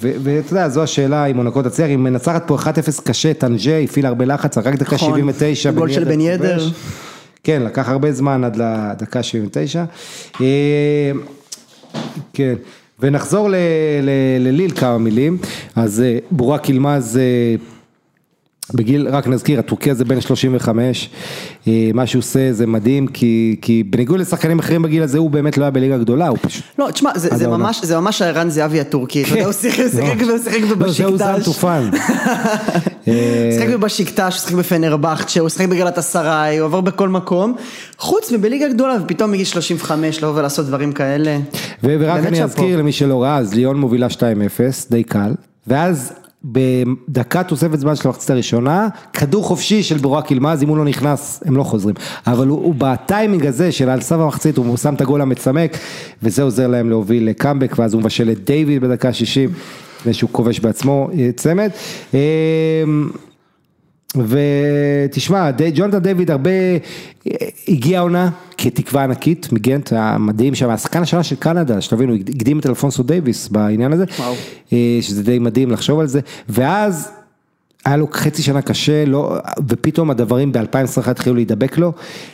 [0.00, 2.66] ואתה יודע, זו השאלה אם מונקו תצליח, היא מנצחת פה 1-0
[3.04, 5.10] קשה, טנג'ה, הפעילה הרבה לחץ, רק דקה נכון.
[5.10, 5.70] 79.
[5.70, 6.68] גול של בן ידר.
[7.44, 9.84] כן, לקח הרבה זמן עד לדקה 79.
[10.40, 10.46] אה,
[12.32, 12.54] כן,
[13.00, 13.48] ונחזור
[14.40, 15.38] לליל כמה מילים,
[15.76, 17.54] אז אה, בורק ילמז אה,
[18.74, 21.10] בגיל, רק נזכיר, הטורקי הזה בן 35,
[21.68, 25.58] אה, מה שהוא עושה זה מדהים, כי, כי בניגוד לשחקנים אחרים בגיל הזה, הוא באמת
[25.58, 26.64] לא היה בליגה גדולה, הוא פשוט...
[26.78, 27.48] לא, תשמע, זה, זה.
[27.48, 30.32] ממש, זה ממש הערן זהבי הטורקי, אתה יודע, הוא שיחק, הוא שיחק לא.
[30.32, 31.18] הוא שיחק לא, זהו בבשיקטש.
[31.18, 31.90] זן טופן.
[33.08, 37.54] אה, הוא שיחק בבשיקטש, הוא שיחק בפנרבכצ'ה, הוא שיחק בגלת אסריי, הוא עבר בכל מקום,
[37.98, 41.38] חוץ מבליגה גדולה, ופתאום מגיל 35 לבוא ולעשות דברים כאלה.
[41.84, 42.42] ורק אני.
[42.42, 44.20] אזכיר למי שלא ראה, אז ליון מובילה 2-0,
[44.90, 45.32] די קל,
[45.66, 46.12] ואז
[46.44, 51.42] בדקה תוספת זמן של המחצית הראשונה, כדור חופשי של בורק ילמז, אם הוא לא נכנס,
[51.46, 51.94] הם לא חוזרים.
[52.26, 55.76] אבל הוא, הוא בטיימינג הזה של על סף המחצית, הוא שם את הגול המצמק,
[56.22, 59.50] וזה עוזר להם להוביל לקאמבק, ואז הוא מבשל את דיוויד בדקה 60,
[60.00, 61.70] לפני שהוא כובש בעצמו אה, צמד.
[64.16, 64.22] אה,
[65.06, 66.50] ותשמע, ג'ונתן דיוויד הרבה
[67.68, 73.02] הגיע העונה כתקווה ענקית מגנט, המדהים שם, השחקן השנה של קנדה, שתבינו, הקדים את אלפונסו
[73.02, 74.34] דייוויס בעניין הזה, וואו.
[74.72, 77.10] אה, שזה די מדהים לחשוב על זה, ואז
[77.84, 79.36] היה לו חצי שנה קשה, לא,
[79.68, 81.92] ופתאום הדברים ב-2021 התחילו להידבק לו,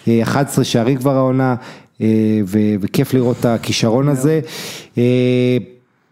[0.09, 1.55] אה, 11 שערים כבר העונה,
[2.00, 2.06] אה,
[2.46, 4.40] ו- וכיף לראות את הכישרון הזה.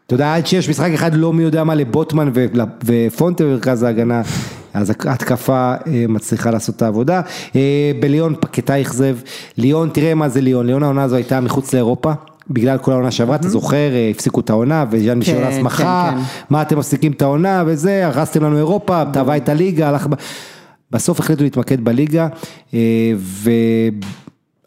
[0.06, 2.46] אתה יודע, עד שיש משחק אחד לא מי יודע מה לבוטמן ו-
[2.84, 4.22] ופונטה במרכז ההגנה,
[4.74, 7.20] אז ההתקפה אה, מצליחה לעשות את העבודה.
[7.56, 9.16] אה, בליון פקטה אכזב,
[9.56, 12.12] ליון, תראה מה זה ליון, ליון העונה הזו הייתה מחוץ לאירופה.
[12.50, 16.16] בגלל כל העונה שעברה, אתה זוכר, אה, הפסיקו את העונה, וז'אן מישל כן, הסמכה, כן,
[16.18, 16.22] כן.
[16.50, 20.06] מה אתם מפסיקים את העונה וזה, הרסתם לנו אירופה, תבע את הליגה, הלך...
[20.90, 22.28] בסוף החליטו להתמקד בליגה,
[22.74, 23.12] אה,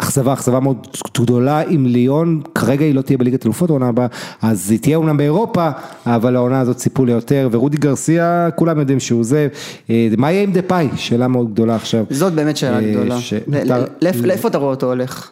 [0.02, 4.08] אכזבה, אכזבה מאוד גדולה עם ליון, כרגע היא לא תהיה בליגת אלופות העונה הבאה,
[4.42, 5.70] אז היא תהיה אומנם באירופה,
[6.06, 9.48] אבל העונה הזאת ציפו ליותר, ורודי גרסיה, כולם יודעים שהוא זה,
[9.90, 10.90] אה, מה יהיה עם דה פאי?
[10.96, 12.06] שאלה מאוד גדולה עכשיו.
[12.10, 13.18] זאת באמת שאלה אה, גדולה.
[14.02, 15.30] ל- לאיפה אתה רואה אותו הולך?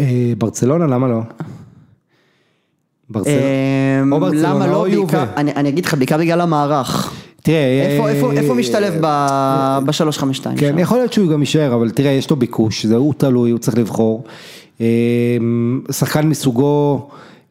[0.00, 0.06] אה,
[0.38, 1.20] ברצלונה, למה לא?
[3.10, 3.40] ברצלונה.
[4.12, 4.76] או ברצלונה לא?
[4.76, 5.24] או יובה.
[5.36, 7.12] אני אגיד לך, בעיקר בגלל המערך.
[7.42, 7.86] תראה,
[8.36, 10.44] איפה- אה, משתלב ב-352?
[10.56, 13.58] כן, יכול להיות שהוא גם יישאר, אבל תראה, יש לו ביקוש, זה הוא תלוי, הוא
[13.58, 14.24] צריך לבחור.
[14.80, 14.86] אה,
[15.92, 17.08] שחקן מסוגו,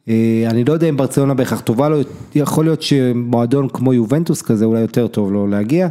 [0.10, 0.14] אה,
[0.49, 1.98] אני לא יודע אם ברצלונה בהכרח טובה לו,
[2.36, 5.88] יכול להיות שמועדון כמו יובנטוס כזה אולי יותר טוב לו להגיע.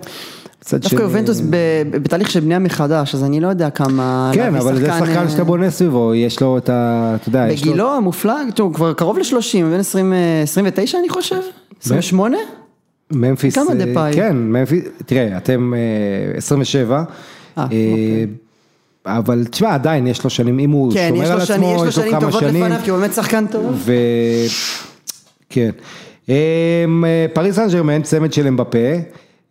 [0.72, 1.42] דווקא שני- יובנטוס
[1.90, 4.30] בתהליך של בנייה מחדש, אז אני לא יודע כמה...
[4.34, 7.12] כן, אבל זה שחקן, אה, שאתה בונה סביבו, יש לו את ה...
[7.20, 7.70] אתה יודע, יש לו...
[7.72, 9.32] בגילו המופלג, הוא כבר קרוב ל-30,
[9.72, 11.40] בן 20, אה, 29 אני חושב?
[11.82, 12.36] 28?
[13.10, 14.12] ממפיס, כמה אה, דפאי?
[14.14, 17.04] כן, ממפיס, תראה, אתם אה, 27, אה,
[17.58, 18.26] אה, אוקיי.
[19.06, 21.80] אבל תשמע, עדיין יש לו שנים, אם הוא כן, שומר יש על לו עצמו, יש
[21.80, 23.72] לו יש לו שנים כמה טובות שנים, לפניו, כי הוא באמת שחקן טוב.
[23.74, 23.92] ו...
[25.48, 25.70] כן.
[26.28, 28.78] אמ, אה, פריס סן ג'רמן, צמד של אמבפה,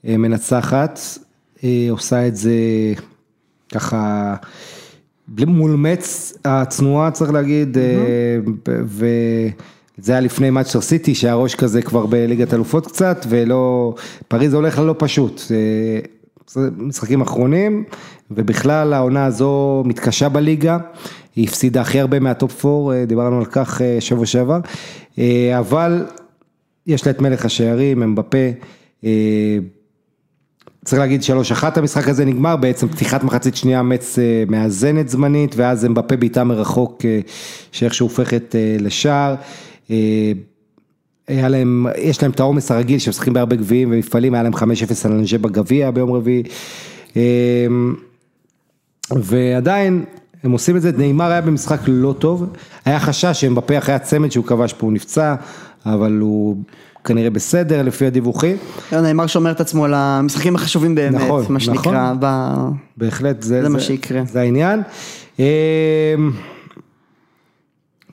[0.07, 0.99] אה, מנצחת,
[1.63, 2.53] אה, עושה את זה
[3.73, 4.35] ככה,
[5.47, 7.83] מול מצ הצנועה צריך להגיד, אה,
[8.67, 9.49] ב-
[9.99, 13.93] וזה היה לפני מאצ'ר סיטי שהראש כזה כבר בליגת אלופות קצת, ולא,
[14.27, 15.41] פריז הולך לה לא פשוט.
[15.51, 15.99] אה,
[16.47, 17.83] זה משחקים אחרונים,
[18.31, 20.77] ובכלל העונה הזו מתקשה בליגה,
[21.35, 24.59] היא הפסידה הכי הרבה מהטופ 4, דיברנו על כך אה, שבוע שעבר,
[25.19, 26.05] אה, אבל
[26.87, 28.37] יש לה את מלך השערים, אמבפה,
[29.03, 29.57] אה,
[30.87, 33.81] צריך להגיד שלוש אחת המשחק הזה נגמר, בעצם פתיחת מחצית שנייה
[34.17, 37.19] אה, מאזנת זמנית, ואז אמבפה בעיטה מרחוק אה,
[37.71, 39.35] שאיכשהו הופכת אה, לשער.
[39.91, 40.31] אה,
[41.27, 44.57] היה להם, יש להם את העומס הרגיל שהם משחקים בהרבה גביעים ומפעלים, היה להם 5-0
[45.05, 46.43] על אנג'ה בגביע ביום רביעי.
[47.17, 47.67] אה,
[49.11, 50.05] ועדיין,
[50.43, 52.45] הם עושים את זה, נאמר היה במשחק לא טוב,
[52.85, 55.35] היה חשש שאמבפה אחרי הצמד שהוא כבש פה הוא נפצע,
[55.85, 56.57] אבל הוא
[57.03, 58.57] כנראה בסדר לפי הדיווחים.
[58.91, 62.17] נאמר שומר את עצמו למשחקים החשובים באמת, נכון, מה שנקרא, נכון.
[62.19, 62.27] ב...
[62.97, 64.21] בהחלט, זה, זה מה שיקרה.
[64.25, 64.81] זה העניין.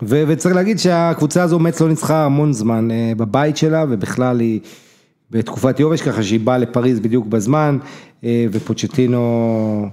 [0.03, 4.61] ו- וצריך להגיד שהקבוצה הזו, מצ לא ניצחה המון זמן אה, בבית שלה, ובכלל היא
[5.31, 7.79] בתקופת יובש, ככה שהיא באה לפריז בדיוק בזמן,
[8.25, 9.89] אה, ופוצ'טינו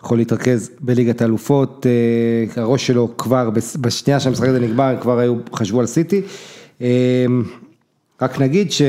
[0.00, 3.50] יכול להתרכז בליגת האלופות, אה, הראש שלו כבר,
[3.80, 6.22] בשנייה שהמשחק הזה נגמר, כבר היו, חשבו על סיטי.
[8.22, 8.82] רק נגיד ש...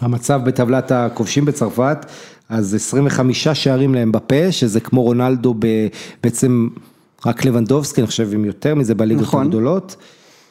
[0.00, 2.06] המצב בטבלת הכובשים בצרפת,
[2.48, 5.86] אז 25 שערים להם בפה, שזה כמו רונלדו ב-
[6.22, 6.68] בעצם
[7.26, 9.46] רק לבנדובסקי, אני חושב עם יותר מזה בליגות נכון.
[9.46, 9.96] הגדולות.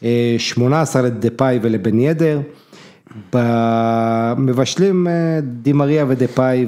[0.03, 2.41] אה, 18 לדפאי ולבן ידר.
[3.33, 6.65] במבשלים אה, די מריה ודפאי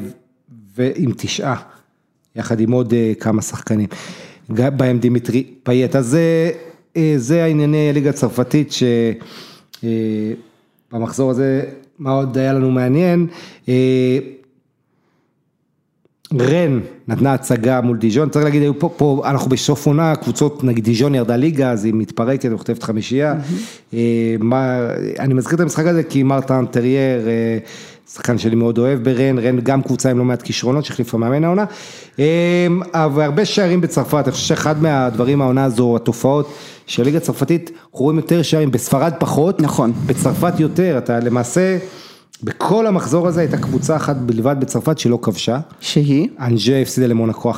[0.76, 1.56] ועם תשעה,
[2.36, 3.88] יחד עם עוד אה, כמה שחקנים.
[4.50, 5.96] בהם דימיטרי פאייט.
[5.96, 6.52] אז זה,
[6.98, 8.84] אה, זה הענייני הליגה הצרפתית ש...
[9.84, 9.90] אה,
[10.92, 11.64] במחזור הזה,
[12.00, 13.28] מה עוד היה לנו מעניין?
[16.40, 20.84] רן נתנה הצגה מול דיז'ון, צריך להגיד, היו פה, פה אנחנו בסוף עונה, קבוצות, נגיד
[20.84, 23.36] דיז'ון ירדה ליגה, אז היא מתפרקת וחוטפת חמישייה.
[23.94, 24.88] אה, מה,
[25.20, 27.58] אני מזכיר את המשחק הזה כי מרטן טרייה, אה,
[28.14, 31.66] שחקן שלי מאוד אוהב ברן, רן גם קבוצה עם לא מעט כישרונות שהחליפה מאמן העונה.
[32.20, 36.54] אה, אבל הרבה שערים בצרפת, אני חושב שאחד מהדברים העונה הזו, התופעות
[36.88, 39.94] של הליגה הצרפתית, אנחנו רואים יותר שערים, בספרד פחות, נכון.
[40.06, 41.78] בצרפת יותר, אתה למעשה,
[42.44, 45.60] בכל המחזור הזה הייתה קבוצה אחת בלבד בצרפת שלא כבשה.
[45.80, 46.28] שהיא?
[46.40, 47.56] אנג'ה הפסידה למונקו 1-0,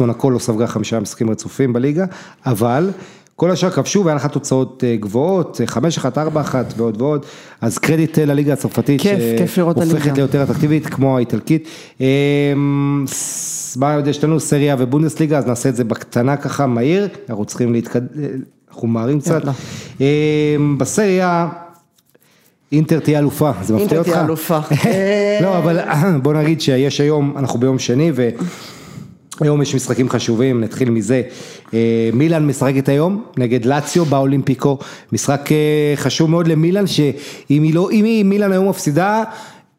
[0.00, 2.04] מונקו לא ספגה חמישה משחקים רצופים בליגה,
[2.46, 2.90] אבל
[3.36, 7.26] כל השאר כבשו והיה לך תוצאות אה, גבוהות, אה, 5-1, 4-1 ועוד ועוד,
[7.60, 10.16] אז קרדיט אה, לליגה הצרפתית, כיף, כיף לראות את שהופכת הליגה.
[10.16, 11.68] ליותר אטרקטיבית כמו האיטלקית.
[12.00, 12.06] אה,
[13.76, 17.72] מה עוד יש לנו סריה ובונדסליגה, אז נעשה את זה בקטנה ככה, מהיר, אנחנו צריכים
[17.72, 18.06] להתקדם,
[18.68, 19.42] אנחנו מהרים קצת.
[20.00, 21.48] אה, בסריה,
[22.76, 24.10] אינטר תהיה אלופה, זה מפתיע אינטר אותך?
[24.10, 24.58] תהיה אלופה.
[25.42, 25.78] לא, אבל
[26.22, 28.12] בוא נגיד שיש היום, אנחנו ביום שני
[29.40, 31.22] והיום יש משחקים חשובים, נתחיל מזה.
[31.74, 34.78] אה, מילאן משחקת היום נגד לאציו באולימפיקו,
[35.12, 39.24] משחק אה, חשוב מאוד למילאן, שאם היא לא, אם היא מילאן היום מפסידה,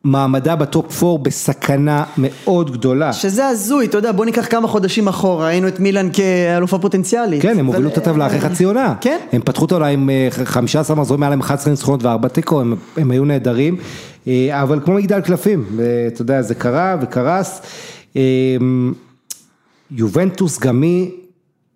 [0.04, 3.14] מעמדה בטופ 4 בסכנה מאוד גדולה.
[3.14, 7.42] שזה הזוי, אתה יודע, בוא ניקח כמה חודשים אחורה, ראינו את מילאן כאלופה פוטנציאלית.
[7.42, 8.94] כן, הם הובילו את הטבלה אחרי חצי עונה.
[9.02, 9.20] כן.
[9.32, 12.76] הם פתחו את העונה עם אה, 15 מחזורים, היה להם 11 ניצחונות וארבע תיקו, הם,
[12.98, 13.78] הם היו נהדרים,
[14.28, 17.62] אה, אבל כמו מגדל קלפים, אה, אתה יודע, זה קרה וקרס.
[18.16, 18.22] אה,
[19.92, 21.12] יובנטוס גם היא,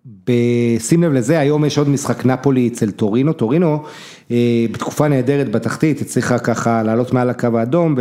[0.06, 3.82] בשים לב לזה, היום יש עוד משחק נפולי אצל טורינו, טורינו
[4.30, 7.96] אה, בתקופה נהדרת בתחתית, הצליחה ככה לעלות מעל הקו האדום,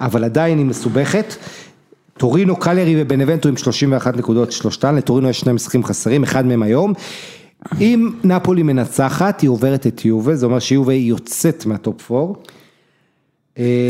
[0.00, 1.34] אבל עדיין היא מסובכת.
[2.18, 6.92] טורינו, קליירי ובנבנטו עם 31 נקודות שלושתן, לטורינו יש שני משחקים חסרים, אחד מהם היום.
[7.80, 12.32] אם נפולי מנצחת, היא עוברת את יובה, זה אומר שיובה יוצאת מהטופ 4.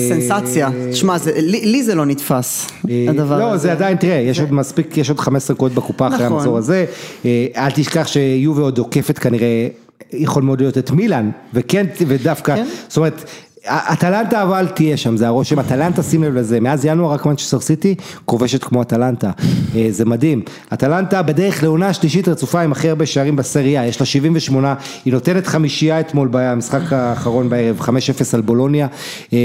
[0.09, 2.71] סנסציה, שמע, לי, לי זה לא נתפס,
[3.09, 3.63] הדבר לא, הזה.
[3.63, 6.33] זה עדיין, תראה, יש עוד מספיק, יש עוד 15 נקודות בקופה אחרי נכון.
[6.33, 6.85] המחזור הזה.
[7.25, 9.69] אה, אל תשכח שיובה עוד עוקפת כנראה,
[10.13, 12.67] יכול מאוד להיות את מילאן, וכן, ודווקא, כן.
[12.89, 13.25] זאת אומרת,
[13.67, 17.95] אטלנטה אבל תהיה שם, זה הרושם, אטלנטה שים לב לזה, מאז ינואר רק מנצ'סטר סיטי
[18.25, 19.31] כובשת כמו אטלנטה,
[19.75, 24.07] אה, זה מדהים, אטלנטה בדרך לעונה שלישית רצופה עם הכי הרבה שערים בסריה, יש לה
[24.07, 24.75] 78,
[25.05, 28.87] היא נותנת חמישייה אתמול במשחק האחרון בערב, 5-0 על בולוניה,
[29.33, 29.39] אה,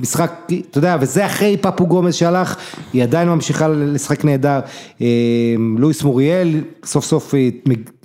[0.00, 0.32] משחק,
[0.70, 2.56] אתה יודע, וזה אחרי פפו גומז שהלך,
[2.92, 4.60] היא עדיין ממשיכה לשחק נהדר,
[5.00, 5.06] אה,
[5.78, 7.34] לואיס מוריאל, סוף סוף.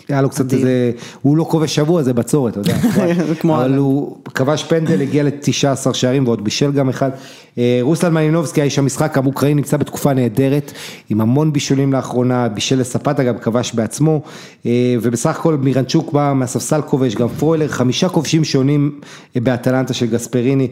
[0.09, 0.91] היה לו קצת איזה,
[1.21, 2.75] הוא לא כובש שבוע, זה בצורת, אתה יודע,
[3.43, 3.77] אבל.
[3.77, 7.09] הוא כבש פנדל, הגיע ל-19 שערים ועוד בישל גם אחד.
[7.57, 10.71] אה, רוסלן מלינובסקי, האיש המשחק, המוקראי נמצא בתקופה נהדרת,
[11.09, 14.21] עם המון בישולים לאחרונה, בישל לספטה גם כבש בעצמו,
[14.65, 18.99] אה, ובסך הכל מירנצ'וק בא מהספסל כובש, גם פרוילר, חמישה כובשים שונים
[19.35, 20.67] אה, באטלנטה של גספריני,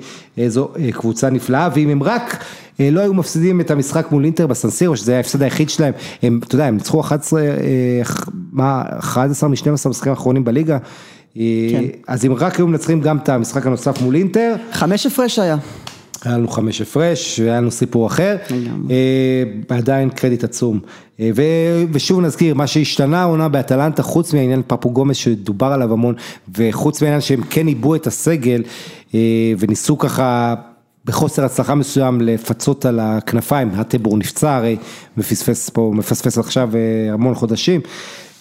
[0.47, 2.43] זו אה, קבוצה נפלאה, ואם הם רק...
[2.80, 5.93] לא היו מפסידים את המשחק מול אינטר בסנסירו, שזה היה ההפסד היחיד שלהם,
[6.23, 7.47] הם, אתה יודע, הם ניצחו 11, אה,
[8.53, 10.77] מה, 11 מ-12 המשחקים האחרונים בליגה,
[11.38, 11.84] אה, כן.
[12.07, 15.57] אז אם רק היו מנצחים גם את המשחק הנוסף מול אינטר, חמש הפרש היה.
[16.25, 18.35] היה לנו חמש הפרש, היה לנו סיפור אחר.
[18.91, 20.80] אה, עדיין קרדיט עצום.
[21.19, 21.30] אה,
[21.91, 26.15] ושוב נזכיר, מה שהשתנה העונה באטלנטה, חוץ מהעניין פפו גומס שדובר עליו המון,
[26.57, 28.63] וחוץ מהעניין שהם כן עיבו את הסגל,
[29.59, 30.55] וניסו ככה...
[31.05, 34.77] בחוסר הצלחה מסוים לפצות על הכנפיים, הטבור נפצע הרי,
[35.17, 36.69] מפספס פה, מפספס עכשיו
[37.13, 37.81] המון חודשים,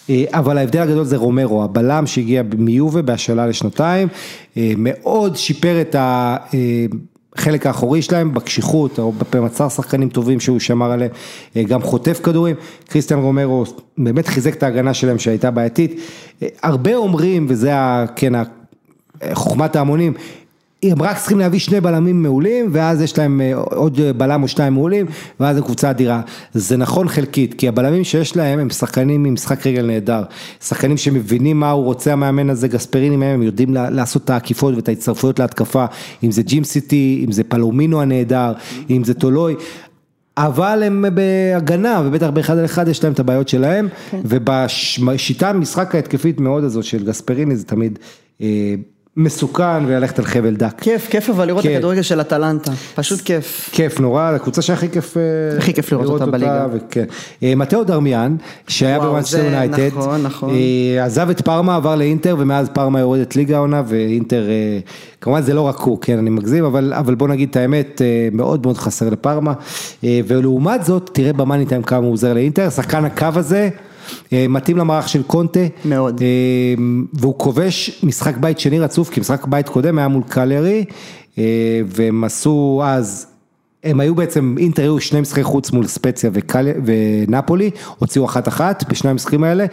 [0.09, 4.07] אבל ההבדל הגדול זה רומרו, הבלם שהגיע מיובה בהשאלה לשנתיים,
[4.57, 5.95] אה, מאוד שיפר את
[7.35, 11.11] החלק האחורי שלהם בקשיחות, או במצר שחקנים טובים שהוא שמר עליהם,
[11.55, 12.55] אה, גם חוטף כדורים,
[12.87, 13.63] קריסטיאן רומרו
[13.97, 15.99] באמת חיזק את ההגנה שלהם שהייתה בעייתית,
[16.43, 17.71] אה, הרבה אומרים, וזה
[18.15, 18.33] כן,
[19.33, 20.13] חוכמת ההמונים,
[20.91, 24.73] הם רק צריכים להביא שני בלמים מעולים, ואז יש להם אה, עוד בלם או שניים
[24.73, 25.05] מעולים,
[25.39, 26.21] ואז הם קבוצה אדירה.
[26.53, 30.23] זה נכון חלקית, כי הבלמים שיש להם הם שחקנים עם משחק רגל נהדר.
[30.63, 34.89] שחקנים שמבינים מה הוא רוצה המאמן הזה, גספריני מהם, הם יודעים לעשות את העקיפות ואת
[34.89, 35.85] ההצטרפויות להתקפה,
[36.23, 38.53] אם זה ג'ים סיטי, אם זה פלומינו הנהדר,
[38.89, 39.55] אם זה טולוי.
[40.37, 46.39] אבל הם בהגנה, ובטח באחד על אחד יש להם את הבעיות שלהם, ובשיטה המשחק ההתקפית
[46.39, 47.99] מאוד הזאת של גספריני זה תמיד
[48.41, 48.75] אה,
[49.17, 50.81] מסוכן וללכת על חבל דק.
[50.81, 51.71] כיף, כיף אבל לראות את.
[51.75, 53.69] הכדורגל של אטלנטה, פשוט כיף.
[53.71, 56.65] כיף נורא, הקבוצה שהכי כיף, אה, הכי כיף לראות אותה בליגה.
[57.43, 58.35] אה, מתאו דרמיאן,
[58.67, 60.49] שהיה זה יונייטד, נכון, נכון.
[60.49, 64.43] אה, עזב את פארמה, עבר לאינטר, ומאז פארמה יורדת ליגה העונה, ואינטר,
[65.21, 68.65] כמובן זה לא רק הוא, כן, אני מגזים, אבל, אבל בוא נגיד את האמת, מאוד
[68.65, 69.53] מאוד חסר לפארמה,
[70.03, 73.69] ולעומת זאת, תראה במאני טיים כמה הוא עוזר לאינטר, שחקן הקו הזה,
[74.31, 76.21] מתאים למערך של קונטה, מאוד.
[76.21, 80.85] אה, והוא כובש משחק בית שני רצוף, כי משחק בית קודם היה מול קלרי,
[81.37, 81.43] אה,
[81.85, 83.27] והם עשו אז,
[83.83, 86.67] הם היו בעצם, אינטר היו שני משחקי חוץ מול ספציה וקל...
[86.85, 89.65] ונפולי, הוציאו אחת אחת בשני המשחקים האלה.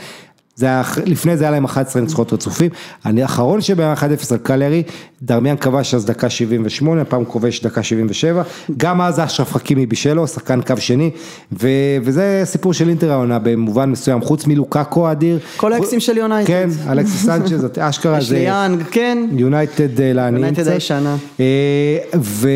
[0.60, 2.70] זה היה, לפני זה היה להם 11 ניצחונות רצופים,
[3.06, 4.00] אני האחרון שבהם 1-0
[4.30, 4.82] על קלרי,
[5.22, 8.42] דרמיאן כבש אז דקה 78, הפעם כובש דקה 77,
[8.76, 11.10] גם אז אשרף חכימי בישל לו, שחקן קו שני,
[11.52, 11.68] ו,
[12.02, 15.38] וזה סיפור של אינטר העונה במובן מסוים, חוץ מלוקאקו האדיר.
[15.56, 16.48] כל האקסים של יונייטד.
[16.48, 19.26] כן, אלכסיס סנצ'ז, אשלי זה יאנג, כן.
[19.32, 20.68] יונייטד אה, לעניים יונייטד.
[20.68, 21.16] הישנה.
[21.40, 22.48] אה, ו...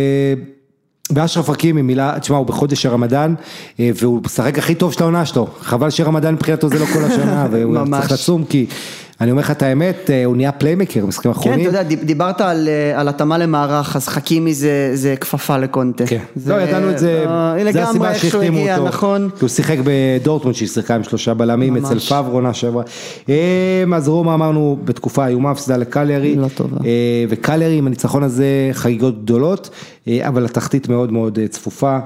[1.16, 3.34] ואשרף חכימי מילה, תשמע הוא בחודש הרמדאן
[3.80, 7.46] אה, והוא משחק הכי טוב של העונה שלו, חבל שרמדאן מבחינתו זה לא כל השנה
[7.50, 7.76] והוא.
[8.00, 8.66] צריך לצום כי
[9.24, 11.60] אני אומר לך את האמת, אה, הוא נהיה playmaker במשחקים כן, האחרונים.
[11.60, 16.06] אתה יודע, דיב- דיברת על, אה, על התאמה למערך, אז חכימי זה, זה כפפה לקונטה.
[16.06, 19.28] כן, זה- לא ידענו את זה, אה, זה הסיבה שהחתימו אותו, נכון.
[19.34, 21.84] כי הוא שיחק בדורטמונד שהיא שיחקה עם שלושה בלמים ממש.
[21.84, 22.82] אצל פאב עונה שעברה,
[23.28, 23.34] אה,
[23.94, 26.76] אז רומא אמרנו בתקופה איומה, הפסידה לקליירי, לא טובה.
[27.28, 29.70] וקליירי עם הניצחון הזה חגיגות גדולות,
[30.20, 31.98] אבל התחתית מאוד מאוד צפופה,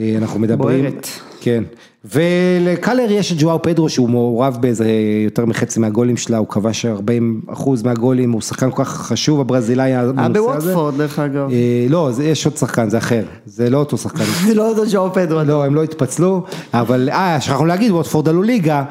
[0.00, 1.06] אנחנו מדברים, בוערת.
[1.40, 1.64] כן,
[2.04, 4.86] ולקליירי יש את ג'ואר פדרו שהוא מעורב באיזה
[5.24, 9.84] יותר מחצי מהגולים שלה, הוא כבש 40 אחוז מהגולים, הוא שחקן כל כך חשוב הברזילאי
[9.84, 10.38] היה בנושא הזה.
[10.40, 11.50] בוואטפורד דרך אגב.
[11.52, 11.56] אה,
[11.88, 14.24] לא, זה- יש עוד שחקן, זה אחר, זה לא אותו שחקן.
[14.46, 15.40] זה לא אותו ז'ואאו פדרו.
[15.44, 16.42] לא, הם לא התפצלו,
[16.74, 18.84] אבל אה, שכחנו להגיד, ווטפורד עלו ליגה.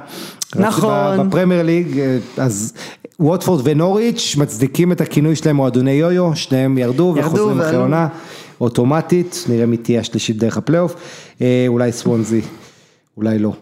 [0.56, 1.27] נכון.
[1.30, 2.73] בפרמייר ליג, אה, אז
[3.19, 7.76] ווטפורד ונוריץ' מצדיקים את הכינוי שלהם מועדוני יויו, שניהם ירדו ירדו וחוזרים אחרי.
[7.77, 8.07] עונה,
[8.61, 10.95] אוטומטית, נראה מי תהיה השלישית דרך הפלייאוף,
[11.41, 12.41] אה, אולי סוונזי,
[13.20, 13.54] אולי לא.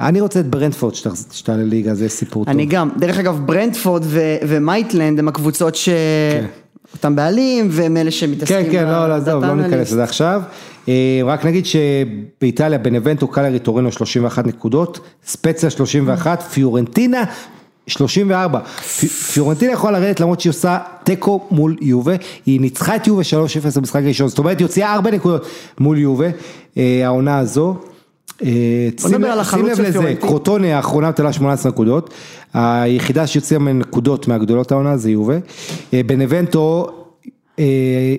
[0.00, 0.94] אני רוצה את ברנטפורד
[1.32, 2.54] שתעלה ליגה, זה סיפור טוב.
[2.54, 5.88] אני גם, דרך אגב ברנטפורד ו- מיטיולנד הם הקבוצות ש...
[6.32, 6.46] כן.
[6.94, 10.42] אותם בעלים, והם אלה שמתעסקים כן, כן, לא, לא, עזוב, לא ניכנס לזה עכשיו.
[10.88, 17.24] אה, רק נגיד שבאיטליה בנבנטו קלרי טורינו 31 נקודות, ספציה 31, פיורנטינה
[17.86, 18.60] 34.
[19.32, 22.14] פיורנטינה יכולה לרדת למרות שהיא עושה תיקו מול יובה,
[22.46, 25.46] היא ניצחה את יובה 3-0 במשחק הראשון, זאת אומרת היא הוציאה 4 נקודות
[25.78, 26.26] מול יובה,
[26.78, 27.76] אה, העונה הזו.
[28.42, 28.48] אה,
[28.98, 29.22] שים
[29.64, 30.14] לב- לזה.
[30.20, 32.14] קרוטונה האחרונה נטלה 18 נקודות,
[32.54, 35.34] היחידה שהוציאה מהן נקודות מהגדולות העונה זה יובה,
[35.94, 36.86] אה, בנבנטו,
[37.58, 38.14] אה,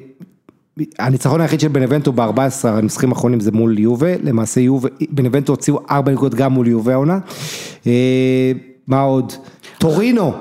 [0.99, 6.11] הניצחון היחיד של בנבנטו ב-14 המשחקים האחרונים זה מול יובה, למעשה יובה, בנבנטו הוציאו 4
[6.11, 7.19] נקודות גם מול יובה העונה,
[8.87, 9.33] מה עוד?
[9.77, 10.31] טורינו,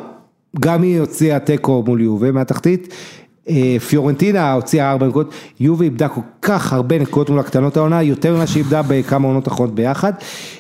[0.60, 2.94] גם היא הוציאה תיקו מול יובה מהתחתית.
[3.48, 8.34] אה, פיורנטינה הוציאה ארבע נקודות, יובה איבדה כל כך הרבה נקודות מול הקטנות העונה, יותר
[8.36, 10.12] ממה שאיבדה בכמה עונות אחרונות ביחד,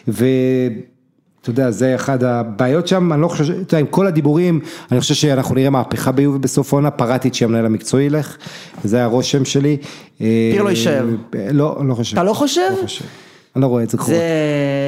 [0.08, 4.60] ואתה יודע, זה אחד הבעיות שם, אני לא חושב, אתה יודע, עם כל הדיבורים,
[4.92, 8.36] אני חושב שאנחנו נראה מהפכה ביובה בסוף העונה, פאראטיצ'י שהמנהל המקצועי ילך,
[8.84, 9.76] וזה הרושם שלי.
[10.20, 11.06] אה, פירלו יישאר.
[11.52, 12.16] לא, אני לא חושב.
[12.16, 12.60] אתה לא חושב?
[12.70, 13.04] לא חושב.
[13.56, 14.08] אני לא רואה את זה קורה.
[14.08, 14.20] זה...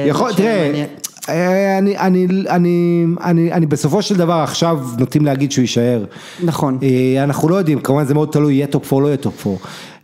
[0.07, 0.71] יכול, זה תראה.
[0.73, 0.85] אה,
[1.29, 6.05] אני, אני, אני, אני, אני בסופו של דבר עכשיו נוטים להגיד שהוא יישאר.
[6.43, 6.79] נכון.
[6.83, 9.59] אה, אנחנו לא יודעים, כמובן זה מאוד תלוי, יהיה top 4 לא יהיה top 4.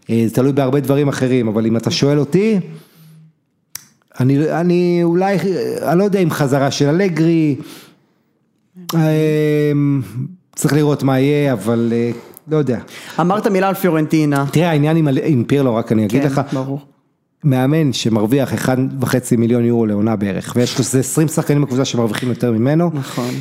[0.09, 2.59] אה, זה תלוי בהרבה דברים אחרים, אבל אם אתה שואל אותי,
[4.19, 5.37] אני, אני אולי,
[5.81, 7.55] אני לא יודע אם חזרה של אלגרי,
[8.95, 9.71] אה,
[10.55, 12.11] צריך לראות מה יהיה, אבל אה,
[12.47, 12.79] לא יודע.
[13.19, 14.45] אמרת מילה על פיורנטינה.
[14.51, 16.79] תראה העניין עם, עם פירלו, רק אני אגיד כן, לך, ברור.
[17.43, 19.05] מאמן שמרוויח 1.5
[19.37, 23.33] מיליון יורו לעונה בערך, ויש לו איזה 20 שחקנים בקבוצה שמרוויחים יותר ממנו, נכון.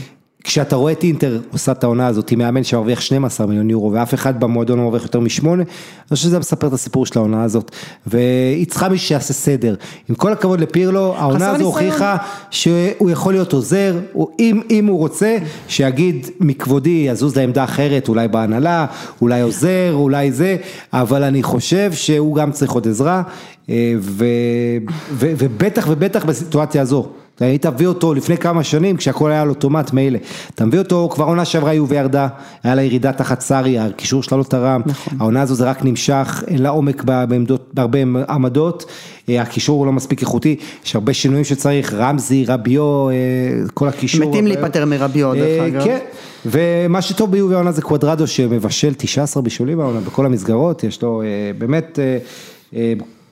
[0.52, 4.14] כשאתה רואה את אינטר עושה את העונה הזאת עם מאמן שמרוויח 12 מיליון יורו ואף
[4.14, 7.70] אחד במועדון לא מרוויח יותר משמונה, אני חושב שזה מספר את הסיפור של העונה הזאת
[8.06, 9.74] והיא צריכה מישהו שיעשה סדר.
[10.08, 11.64] עם כל הכבוד לפירלו, העונה הזו.
[11.64, 12.16] הוכיחה
[12.50, 15.38] שהוא יכול להיות עוזר, הוא- אם, אם הוא רוצה,
[15.68, 18.86] שיגיד מכבודי יזוז לעמדה אחרת, אולי בהנהלה,
[19.20, 20.56] אולי עוזר, אולי זה,
[20.92, 23.22] אבל אני חושב שהוא גם צריך עוד עזרה
[23.70, 24.24] אה, ו,
[25.12, 27.08] ו, ובטח ובטח בסיטואציה הזו.
[27.36, 30.18] אתה היית מביא אותו לפני כמה שנים כשהכל היה על אוטומט מילא,
[30.54, 32.28] אתה מביא אותו כבר עונה שעברה יובי ירדה,
[32.62, 34.80] היה לה ירידה תחת סארי, הקישור שלה לא תרם,
[35.18, 37.98] העונה הזו זה רק נמשך, אין לה עומק ב- בעמדות, בהרבה
[38.28, 38.84] עמדות,
[39.28, 43.14] אה, הקישור הוא לא מספיק איכותי, יש הרבה שינויים שצריך, רמזי, רביו, אה,
[43.74, 44.30] כל הקישור.
[44.30, 45.84] מתים להיפטר מרביו, דרך אה, אגב.
[45.84, 45.98] כן,
[46.46, 51.22] ומה שטוב ביובי העונה זה קוודרדו שמבשל 19 בישולים העונה בכל המסגרות, יש לו
[51.58, 51.98] באמת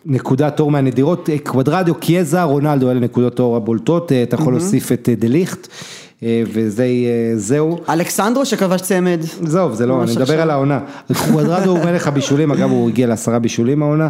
[0.04, 4.92] נקודת אור מהנדירות, אה, קוודרדיו, קיאזה, רונלדו, אלה נקודות אור הבולטות, אה, אתה יכול להוסיף
[4.92, 5.68] את דה ליכט,
[6.22, 7.78] אה, וזה, אה, זהו.
[7.88, 9.20] אלכסנדרו שכבש צמד.
[9.42, 10.40] עזוב, זה לא, אני מדבר.
[10.40, 10.80] על העונה.
[11.12, 14.08] קוודרדו הוא מלך הבישולים, אגב הוא הגיע לעשרה בישולים העונה,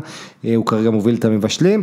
[0.57, 1.83] הוא כרגע מוביל את המבשלים.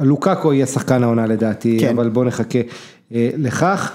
[0.00, 1.88] לוקאקו יהיה שחקן העונה לדעתי, כן.
[1.88, 2.58] אבל בוא נחכה
[3.10, 3.92] לכך.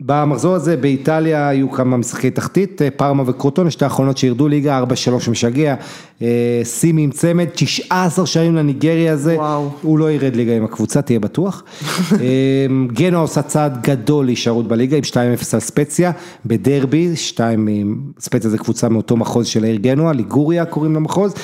[0.00, 5.28] במחזור הזה באיטליה היו כמה משחקי תחתית, אה, פארמה וקרוטון, שתי האחרונות שירדו ליגה, 4-3
[5.28, 5.74] משגע,
[6.22, 9.70] אה, סימי עם צמד, 19 שערים לניגרי הזה, וואו.
[9.82, 11.62] הוא לא ירד ליגה עם הקבוצה, תהיה בטוח.
[12.12, 15.14] אה, גנוע עושה צעד גדול להישארות בליגה עם 2-0
[15.54, 16.12] על ספציה,
[16.46, 21.34] בדרבי, 2 עם, ספציה זה קבוצה מאותו מחוז של העיר גנוע, ליגוריה קוראים למחוז,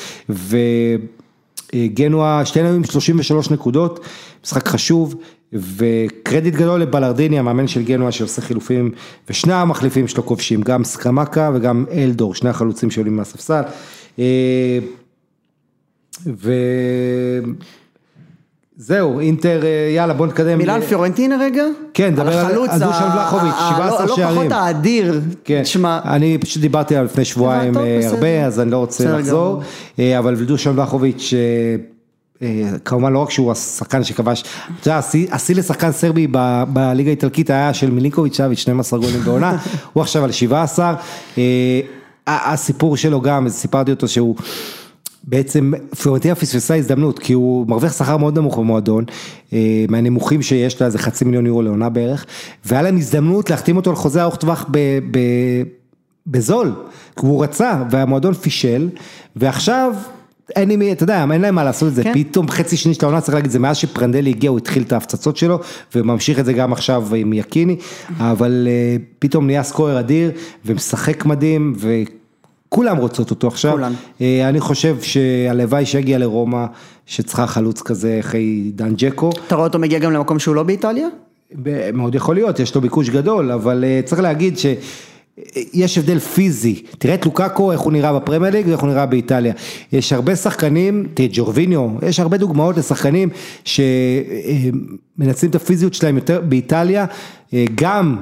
[1.74, 4.00] וגנוע, שתינו עם 33 נקודות,
[4.44, 5.14] משחק חשוב.
[5.52, 8.90] וקרדיט גדול לבלרדיני, המאמן של גנוע שעושה חילופים,
[9.30, 13.62] ושני המחליפים שלו כובשים, גם סקרמקה וגם אלדור, שני החלוצים שעולים מהספסל.
[14.18, 14.78] אה,
[18.78, 20.58] וזהו, אינטר, אה, יאללה בוא נתקדם.
[20.58, 21.64] מילה על פיורנטינה רגע?
[21.94, 24.36] כן, דבר על- החלוץ על דושאן ולאחוביץ', ה- 17 לא- שערים.
[24.36, 25.20] לא פחות האדיר.
[25.44, 28.08] כן, תשמע, אני פשוט דיברתי עליו לפני שבועיים אה.
[28.08, 29.62] הרבה, אז אני לא רוצה לחזור,
[30.18, 31.38] אבל דושאן ולאחוביץ', אה,
[32.84, 34.44] כמובן לא רק שהוא השחקן שכבש,
[34.80, 34.98] אתה יודע,
[35.32, 36.26] השיא- לשחקן סרבי
[36.68, 39.56] בליגה האיטלקית היה של מילינקוביץ' סאביץ', 12 גולים בעונה,
[39.92, 40.94] הוא עכשיו על 17,
[41.38, 41.80] אה,
[42.26, 44.36] הסיפור שלו גם, סיפרתי אותו שהוא...
[45.24, 45.72] בעצם
[46.02, 49.04] פיורנטינה פספסה הזדמנות, כי הוא מרוויח שכר מאוד נמוך במועדון,
[49.52, 49.58] אה,
[49.88, 52.26] מהנמוכים שיש לה, איזה חצי מיליון יורו לעונה בערך,
[52.64, 54.66] והיה להם הזדמנות להחתים אותו על חוזה ארוך טווח
[56.26, 56.72] בזול,
[57.20, 58.88] כי הוא רצה, והמועדון פישל,
[59.36, 59.92] ועכשיו...
[60.56, 62.12] אין לי מי, אתה יודע, אין להם מה לעשות את זה, כן.
[62.14, 65.36] פתאום חצי שני של העונה צריך להגיד, זה מאז שפרנדלי הגיע הוא התחיל את ההפצצות
[65.36, 65.58] שלו,
[65.94, 67.76] וממשיך את זה גם עכשיו עם יקיני,
[68.18, 70.30] אבל אה, פתאום נהיה סקורר אדיר,
[70.64, 73.72] ומשחק מדהים, וכולם רוצות אותו עכשיו.
[73.72, 73.92] כולן.
[74.20, 76.64] אה, אני חושב שהלוואי שיגיע לרומא,
[77.06, 79.30] שצריכה חלוץ כזה אחרי דן ג'קו.
[79.46, 81.08] אתה רואה אותו מגיע גם למקום שהוא לא באיטליה?
[81.92, 84.58] מאוד יכול להיות, יש לו ביקוש גדול, אבל אה, צריך להגיד
[85.54, 89.52] שיש הבדל פיזי, תראה את לוקאקו, איך הוא נראה בפרמייר ליג ואיך הוא נראה באיטליה.
[89.92, 93.28] יש הרבה שחקנים, תראה ג'ורביניו, יש הרבה דוגמאות לשחקנים
[93.64, 97.06] שמנצלים את הפיזיות שלהם יותר באיטליה,
[97.54, 98.16] אה, גם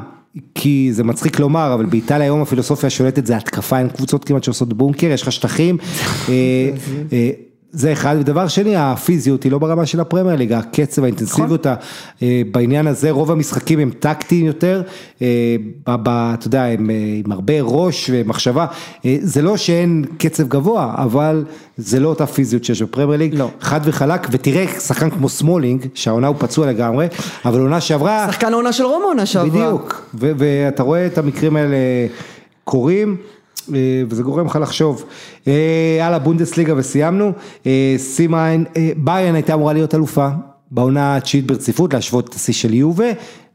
[0.54, 4.72] כי זה מצחיק לומר, אבל באיטליה היום הפילוסופיה השולטת זה התקפה, אין קבוצות כמעט שעושות
[4.72, 5.76] בונקר, יש לך שטחים.
[7.72, 11.74] זה אחד, ודבר שני, הפיזיות היא לא ברמה של הפרמייר ליג, הקצב, האינטנסיביות, ה-
[12.22, 14.82] אה, בעניין הזה רוב המשחקים הם טקטיים יותר,
[15.22, 15.56] אה,
[15.88, 18.66] אתה יודע, הם אה, עם הרבה ראש ומחשבה,
[19.20, 21.44] זה לא שאין קצב גבוה, אבל
[21.76, 23.50] זה לא אותה פיזיות שיש בפרמייר ליג, לא.
[23.60, 27.06] חד וחלק, ותראה שחקן כמו סמולינג, שהעונה הוא פצוע לגמרי,
[27.44, 29.48] אבל עונה שעברה, שחקן העונה של רומא עונה שעברה.
[29.66, 31.76] בדיוק, ואתה רואה את המקרים האלה
[32.64, 33.16] קורים,
[34.08, 35.04] וזה גורם לך לחשוב.
[35.48, 37.32] אה, יאללה, בונדסליגה וסיימנו.
[37.66, 40.28] אה, שים עין, אה, ביירן הייתה אמורה להיות אלופה
[40.70, 43.08] בעונה התשיעית ברציפות, להשוות את השיא של יובה.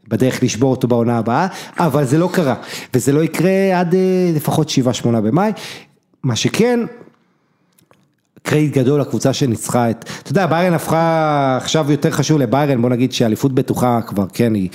[0.08, 1.46] בדרך לשבור אותו בעונה הבאה,
[1.78, 2.54] אבל זה לא קרה,
[2.94, 4.00] וזה לא יקרה עד אה,
[4.34, 4.70] לפחות
[5.04, 5.52] 7-8 במאי.
[6.22, 6.80] מה שכן,
[8.46, 13.12] קרדיט גדול לקבוצה שניצחה את, אתה יודע, ביירן הפכה עכשיו יותר חשוב לביירן, בוא נגיד
[13.12, 14.68] שאליפות בטוחה כבר, כן, היא,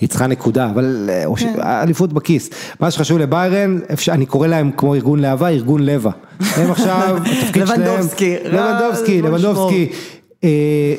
[0.00, 2.50] היא צריכה נקודה, אבל אה, או ש- אליפות בכיס.
[2.80, 6.10] מה שחשוב לביירן, אפשר, אני קורא להם כמו ארגון להבה, ארגון לבה.
[6.56, 9.92] הם עכשיו, התפקיד שלהם, לבנדובסקי, לבנדובסקי, לבנדובסקי.
[10.44, 10.94] אה,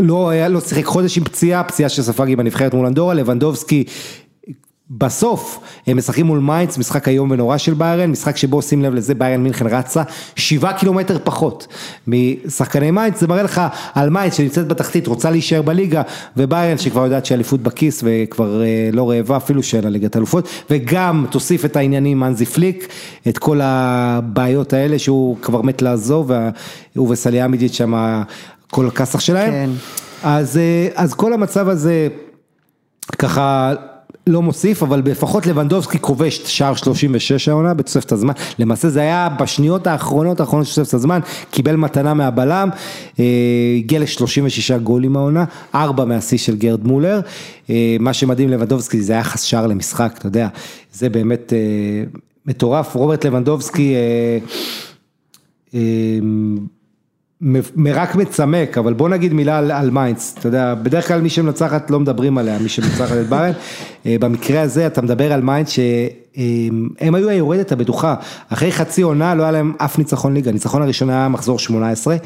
[0.00, 3.84] לא היה, לא שיחק חודש עם פציעה, פציעה שספג עם הנבחרת מול אנדורה, לבנדובסקי
[4.98, 9.14] בסוף הם משחקים מול מיינץ, משחק איום ונורא של ביירן, משחק שבו שים לב לזה
[9.14, 10.02] ביירן מינכן רצה
[10.36, 11.66] שבעה קילומטר פחות
[12.06, 13.60] משחקני מיינץ, זה מראה לך
[13.94, 16.02] על מיינץ שנמצאת בתחתית, רוצה להישאר בליגה,
[16.36, 21.26] וביירן שכבר יודעת שאליפות בכיס וכבר אה, לא רעבה אפילו שאין לה ליגת אלופות, וגם
[21.30, 22.88] תוסיף את העניינים אנזי פליק,
[23.28, 26.30] את כל הבעיות האלה שהוא כבר מת לעזוב,
[26.96, 28.22] והוא וסליאמיג'יץ' שם
[28.70, 29.70] כל הכסח שלהם, כן.
[30.22, 32.08] אז, אה, אז כל המצב הזה
[33.18, 33.72] ככה
[34.26, 39.86] לא מוסיף, אבל לפחות לבנדובסקי כובש שער 36 העונה בתוספת הזמן, למעשה זה היה בשניות
[39.86, 41.20] האחרונות האחרונות של תוספת הזמן,
[41.50, 42.68] קיבל מתנה מהבלם,
[43.20, 43.24] אה,
[43.76, 45.44] הגיע ל-36 גולים העונה,
[45.74, 47.20] 4 מהשיא של גרד מולר,
[47.70, 50.48] אה, מה שמדהים לבנדובסקי זה יחס שער למשחק, אתה יודע,
[50.92, 52.04] זה באמת אה,
[52.46, 53.94] מטורף, רוברט לבנדובסקי
[57.94, 61.90] רק מצמק, אבל בוא נגיד מילה על, על מיינץ, אתה יודע, בדרך כלל מי שמנצחת
[61.90, 63.52] לא מדברים עליה, מי שמנצחת את ביירן,
[64.06, 68.14] אה, במקרה הזה אתה מדבר על מיינץ שהם היו היורדת הבטוחה,
[68.48, 72.16] אחרי חצי עונה לא היה להם אף ניצחון ליגה, הניצחון הראשון היה מחזור 18,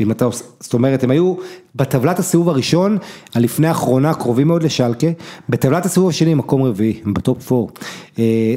[0.00, 0.28] ואם אתה,
[0.60, 1.34] זאת אומרת הם היו
[1.74, 2.98] בטבלת הסיבוב הראשון,
[3.34, 5.08] הלפני האחרונה קרובים מאוד לשלקה,
[5.48, 7.72] בטבלת הסיבוב השני מקום רביעי, הם בטופ 4,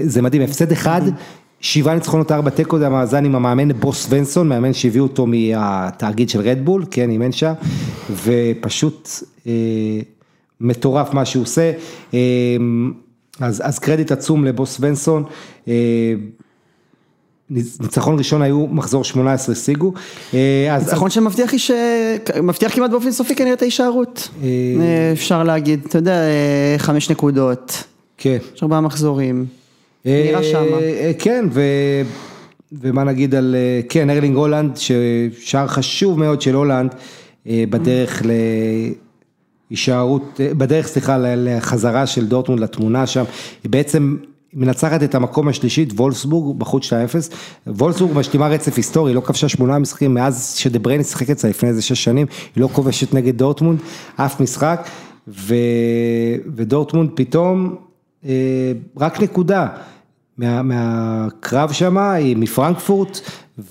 [0.04, 1.02] זה מדהים, הפסד אחד.
[1.62, 6.40] שבעה ניצחונות ארבע תיקו זה המאזן עם המאמן בוס ונסון, מאמן שהביאו אותו מהתאגיד של
[6.42, 7.54] רדבול, כן, אימן שם,
[8.24, 9.10] ופשוט
[9.48, 9.52] אה,
[10.62, 11.72] מטורף מה שהוא עושה,
[12.14, 12.20] אה,
[13.40, 15.24] אז, אז קרדיט עצום לבוס ונסון,
[15.68, 15.74] אה,
[17.50, 19.94] ניצחון ראשון היו מחזור 18 השיגו,
[20.34, 21.72] אה, אז, ניצחון שמבטיח איש-
[22.44, 24.30] מבטיח כמעט באופן סופי כנראה את ההישארות.
[24.44, 24.48] אה,
[24.82, 27.84] אה, אפשר להגיד, אתה יודע, אה, חמש נקודות,
[28.18, 28.38] כן.
[28.56, 29.46] יש ארבעה מחזורים.
[30.06, 30.78] נראה אה, שמה.
[30.80, 31.62] אה, כן, ו...
[32.82, 36.96] ומה נגיד על, אה, כן, ארלינג הולנד, ששער חשוב מאוד של הולנד,
[37.46, 38.24] בדרך
[39.70, 43.24] להישארות, אה, בדרך, סליחה, ל- לחזרה של דורטמונד לתמונה שם,
[43.64, 44.18] היא בעצם
[44.54, 46.96] מנצחת את המקום השלישית, וולסבורג, בחוץ 2-0,
[47.68, 52.04] וולסבורג משלימה רצף היסטורי, לא כבשה שמונה משחקים מאז שדברייני שיחק אצלה לפני איזה שש
[52.04, 53.80] שנים, היא לא כובשת נגד דורטמונד,
[54.16, 54.88] אף משחק,
[55.28, 55.56] ו...
[56.56, 57.76] ודורטמונד פתאום,
[58.26, 59.68] אה, רק נקודה.
[60.42, 63.20] מה, מהקרב שם, היא מפרנקפורט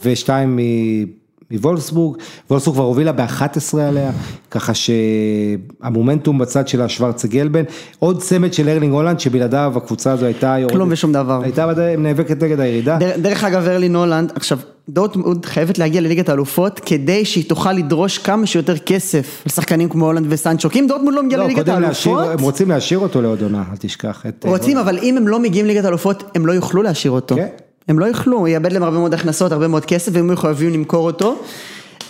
[0.04, 1.20] ושתיים מ-
[1.50, 2.16] מוולפסבורג,
[2.50, 4.10] וולפסבורג כבר הובילה ב-11 עליה,
[4.50, 7.62] ככה שהמומנטום בצד של ה Schwarzgelben,
[7.98, 11.40] עוד צמד של ארלינג הולנד שבלעדיו הקבוצה הזו הייתה כלום ושום דבר.
[11.42, 11.66] הייתה
[11.98, 14.58] נאבקת נגד הירידה, דר- דרך אגב, ארלין הולנד, עכשיו,
[14.92, 20.26] דורטמונד חייבת להגיע לליגת האלופות כדי שהיא תוכל לדרוש כמה שיותר כסף לשחקנים כמו הולנד
[20.28, 23.64] וסנצ'ו, כי אם דורטמונד לא מגיעה לא, לליגת האלופות, הם רוצים להשאיר אותו לעוד עונה,
[23.70, 24.24] אל תשכח.
[24.28, 27.36] את, אה, רוצים, אבל אם הם לא מגיעים לליגת האלופות, הם לא יוכלו להשאיר אותו.
[27.36, 27.46] כן.
[27.88, 30.72] הם לא יוכלו, הוא יאבד להם הרבה מאוד הכנסות, הרבה מאוד כסף, והם יהיו חייבים
[30.72, 31.36] למכור אותו.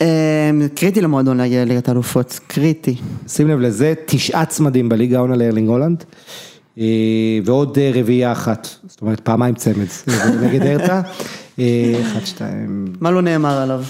[0.01, 2.95] אה, קריטי למועדון להגיע לליגת האלופות, קריטי.
[3.29, 6.05] שים לב לזה, תשעה צמדים בליגה העונה לארלינג הולנד,
[6.79, 6.85] אה,
[7.45, 9.87] ועוד אה, רביעייה אחת, זאת אומרת פעמיים צמד,
[10.43, 11.03] נגד הרטה,
[12.03, 13.83] אחת, שתיים, מה לא נאמר עליו?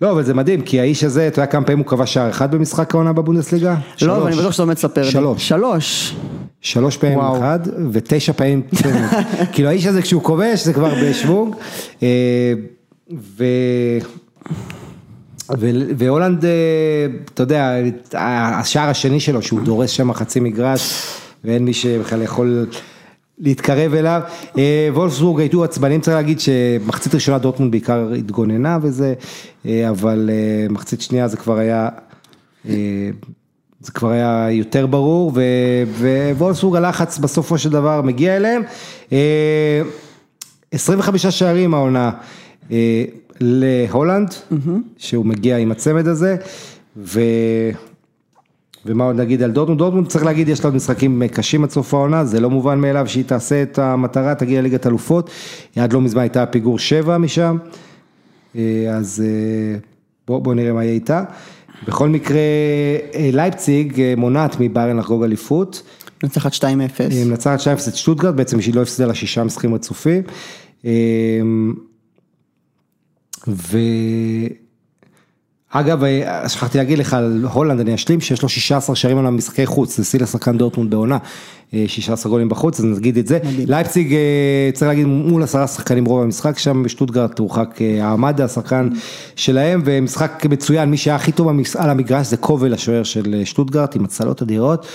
[0.00, 2.54] לא, אבל זה מדהים, כי האיש הזה, אתה יודע כמה פעמים הוא כבש שער אחד
[2.54, 3.76] במשחק העונה בבונדסליגה?
[4.02, 4.16] לא.
[4.16, 5.04] אבל אני בטוח שאתה עומד לספר.
[5.04, 5.48] שלוש.
[5.48, 6.14] שלוש.
[6.60, 7.38] שלוש פעמים וואו.
[7.38, 7.58] אחד,
[7.92, 9.22] ותשע פעמים צמד.
[9.52, 11.54] כאילו האיש הזה כשהוא כובש זה כבר בשוונג.
[12.02, 12.52] אה,
[13.18, 13.44] ו...
[15.58, 16.50] ו- והולנד, אה,
[17.34, 17.76] אתה יודע,
[18.12, 21.02] השער השני שלו, שהוא דורס שם חצי מגרש,
[21.44, 22.66] ואין מי שבכלל יכול
[23.38, 24.20] להתקרב אליו.
[24.58, 29.14] אה, וולפסבורג הייתו עצבנים, צריך להגיד שמחצית ראשונה דורטמונד בעיקר התגוננה וזה,
[29.66, 31.88] אה, אבל אה, מחצית שנייה זה כבר היה
[33.80, 35.32] זה כבר היה יותר ברור,
[36.36, 38.62] ווולסבורג הלחץ בסופו של דבר מגיע אליהם.
[40.70, 42.10] 25 שערים העונה
[43.40, 44.70] להולנד, mm-hmm.
[44.96, 46.36] שהוא מגיע עם הצמד הזה,
[46.96, 47.20] ו...
[48.86, 51.94] ומה עוד נגיד על דורטמונד, דורטמונד צריך להגיד יש לה עוד משחקים קשים עד סוף
[51.94, 55.30] העונה, זה לא מובן מאליו שהיא תעשה את המטרה, תגיע לליגת אלופות,
[55.76, 57.56] עד לא מזמן הייתה פיגור שבע משם,
[58.90, 59.24] אז
[60.26, 61.24] בואו בוא נראה מה יהיה איתה.
[61.86, 62.38] בכל מקרה,
[63.32, 65.82] לייפציג מונעת מביירן לחגוג אליפות.
[66.22, 66.64] מנצחת 2-0.
[67.26, 70.22] מנצחת 2-0 את שטוטגרד, בעצם שהיא לא הפסידה לה שישה משחקים רצופים.
[73.48, 73.78] ו...
[75.76, 76.02] אגב,
[76.48, 80.04] שכחתי להגיד לך על הולנד, אני אשלים שיש לו 16 שערים על המשחקי חוץ, זה
[80.04, 81.18] שיא לשחקן דורטמונד בעונה,
[81.86, 83.38] 16 גולים בחוץ, אז נגיד את זה.
[83.66, 84.14] לייפציג,
[84.74, 88.88] צריך להגיד, מול עשרה שחקנים רוב המשחק, שם בשטוטגרט הורחק העמדה, השחקן
[89.36, 91.48] שלהם, ומשחק מצוין, מי שהיה הכי טוב
[91.78, 94.86] על המגרש זה קובל, השוער של שטוטגרט, עם הצלות אדירות.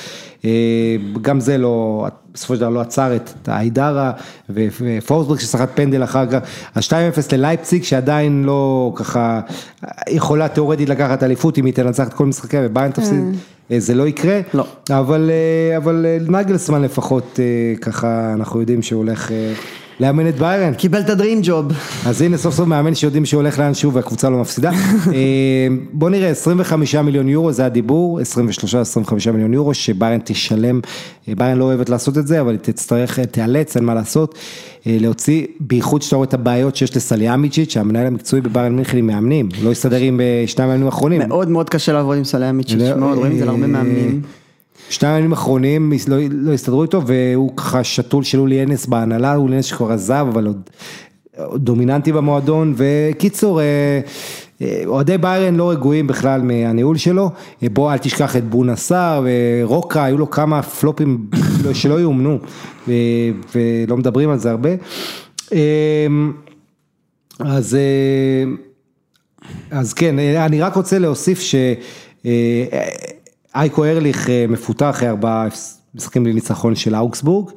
[1.22, 2.08] גם זה לא,
[2.40, 4.12] בסופו של דבר לא עצר את האיידרה
[4.50, 6.40] ופורסברג ששחט פנדל אחר כך,
[6.76, 6.92] אז 2-0
[7.32, 9.42] ללייפציג שעדיין לא ככה
[10.10, 13.24] יכולה תיאורטית לקחת אליפות אם היא תנצח את כל משחקיה וביין תפסיד,
[13.78, 14.66] זה לא יקרה, לא.
[14.92, 15.32] אבל,
[15.78, 17.40] אבל נגלסמן לפחות
[17.82, 19.32] ככה אנחנו יודעים שהוא הולך
[20.00, 20.74] לאמן את ביירן.
[20.74, 21.66] קיבל את הדרים ג'וב.
[22.06, 24.72] אז הנה סוף סוף מאמן שיודעים שהוא הולך לאן שהוא והקבוצה לא מפסידה.
[25.94, 30.80] בוא נראה 25 מיליון יורו זה הדיבור, 23-25 מיליון יורו שביירן תשלם,
[31.28, 34.36] ביירן לא אוהבת לעשות את זה אבל היא תצטרך, תיאלץ, אין מה לעשות,
[34.86, 39.72] להוציא, בייחוד שאתה רואה את הבעיות שיש לסליאמיצ'יץ', שהמנהל המקצועי בביירן מינכן עם מאמנים, לא
[39.72, 41.28] הסתדר עם שניים הימים האחרונים.
[41.28, 44.22] מאוד מאוד קשה לעבוד עם סליאמיצ'יץ', מאוד רואים את זה להרבה מאמנים.
[44.90, 49.56] שני הימים האחרונים לא, לא הסתדרו איתו והוא ככה שתול של אולי אנס בהנהלה, אולי
[49.56, 50.70] אנס שכבר עזב אבל עוד
[51.66, 53.60] דומיננטי במועדון וקיצור
[54.86, 60.18] אוהדי ביירן לא רגועים בכלל מהניהול שלו, בוא אל תשכח את בונה סער ורוקה, היו
[60.18, 61.30] לו כמה פלופים
[61.74, 62.40] שלא יאומנו
[62.88, 64.70] ולא מדברים על זה הרבה.
[67.40, 67.78] אז,
[69.72, 71.56] אז כן, אני רק רוצה להוסיף ש...
[73.56, 75.48] אייקו ארליך מפוטר אחרי ארבעה
[75.96, 77.52] משחקים לניצחון של אוגסבורג,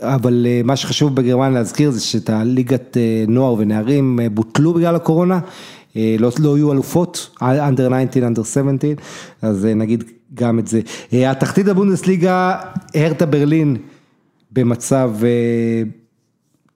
[0.00, 2.96] אבל מה שחשוב בגרמניה להזכיר זה שאת הליגת
[3.28, 5.40] נוער ונערים בוטלו בגלל הקורונה,
[5.96, 8.90] לא, לא יהיו אלופות, under 19, under 17,
[9.42, 10.04] אז נגיד
[10.34, 10.80] גם את זה.
[11.12, 12.56] התחתית הבונדסליגה,
[12.94, 13.76] הרטה ברלין
[14.52, 15.12] במצב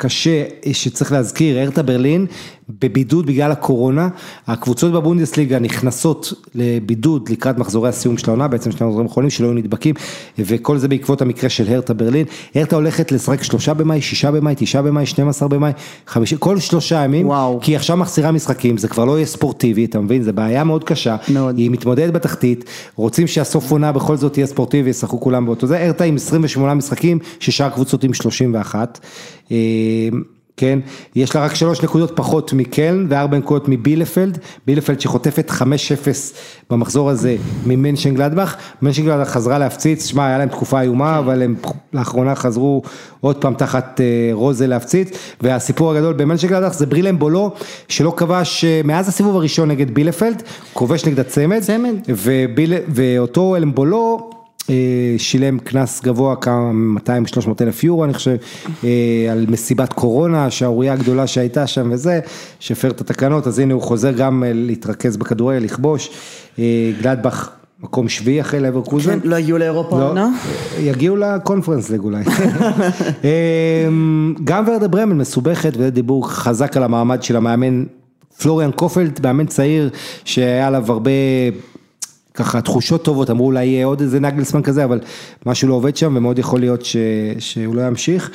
[0.01, 2.27] קשה שצריך להזכיר, הרטה ברלין
[2.81, 4.09] בבידוד בגלל הקורונה,
[4.47, 9.55] הקבוצות בבונדסליגה נכנסות לבידוד לקראת מחזורי הסיום של העונה, בעצם שני מחזורים האחרונים שלא היו
[9.55, 9.95] נדבקים,
[10.39, 14.83] וכל זה בעקבות המקרה של הרטה ברלין, הרטה הולכת לשחק שלושה במאי, שישה במאי, תשעה
[14.83, 15.73] במאי, 12 במאי,
[16.07, 17.59] חמישי, כל שלושה ימים, וואו.
[17.63, 21.17] כי עכשיו מחסירה משחקים, זה כבר לא יהיה ספורטיבי, אתה מבין, זה בעיה מאוד קשה,
[21.29, 21.59] מאוד.
[21.59, 22.65] היא מתמודדת בתחתית,
[22.97, 27.19] רוצים שהסוף עונה בכל זאת תהיה ספורטיבי, ישחקו כולם באותו זה, הרטה עם 28 משחקים,
[27.41, 28.99] ששאר הקבוצות עם 31.
[30.61, 30.79] כן,
[31.17, 35.63] יש לה רק שלוש נקודות פחות מקלן וארבע נקודות מבילפלד, בילפלד שחוטפת 5-0
[36.71, 37.37] במחזור הזה
[37.67, 41.55] ממנשן גלדבך, מנשן גלדבך חזרה להפציץ, שמע היה להם תקופה איומה, אבל הם
[41.93, 42.83] לאחרונה חזרו
[43.21, 44.01] עוד פעם תחת
[44.33, 45.09] רוזה להפציץ,
[45.41, 47.55] והסיפור הגדול במנשן גלדבך זה ברילם בולו,
[47.89, 50.43] שלא כבש מאז הסיבוב הראשון נגד בילפלד,
[50.73, 51.95] כובש נגד הצמד, צמד.
[52.09, 54.31] וביל, ואותו אלמבולו,
[55.19, 56.71] שילם קנס גבוה כמה
[57.07, 58.37] 200-300 אלף יורו אני חושב,
[59.31, 62.21] על מסיבת קורונה, שערורייה הגדולה שהייתה שם וזה,
[62.61, 66.11] שהפר את התקנות, אז הנה הוא חוזר גם להתרכז בכדורגל, לכבוש,
[67.03, 67.51] גלדבך
[67.83, 69.19] מקום שביעי אחרי לאברקוזן.
[69.25, 70.29] לא הגיעו לאירופה עונה?
[70.79, 72.25] יגיעו לקונפרנס ליג אולי.
[74.45, 77.85] גם ורדה ברמן מסובכת, וזה דיבור חזק על המעמד של המאמן
[78.43, 79.91] פלוריאן קופלד, מאמן צעיר
[80.25, 81.11] שהיה עליו הרבה...
[82.35, 85.01] ככה תחושות טובות, אמרו אולי יהיה עוד איזה נגלסמן כזה, אבל
[85.47, 86.97] משהו לא עובד שם ומאוד יכול להיות ש,
[87.39, 88.31] שהוא לא ימשיך.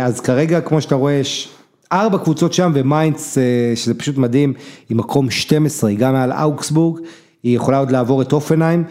[0.00, 1.48] אז כרגע, כמו שאתה רואה, יש
[1.92, 3.38] ארבע קבוצות שם ומיינץ,
[3.74, 4.54] שזה פשוט מדהים,
[4.88, 7.00] היא מקום 12, היא גם מעל אוקסבורג,
[7.42, 8.84] היא יכולה עוד לעבור את הופנהיים.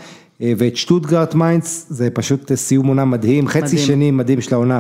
[0.58, 3.78] ואת שטוטגרט מיינץ, זה פשוט סיום עונה מדהים, חצי מדהים.
[3.78, 4.80] שני מדהים של העונה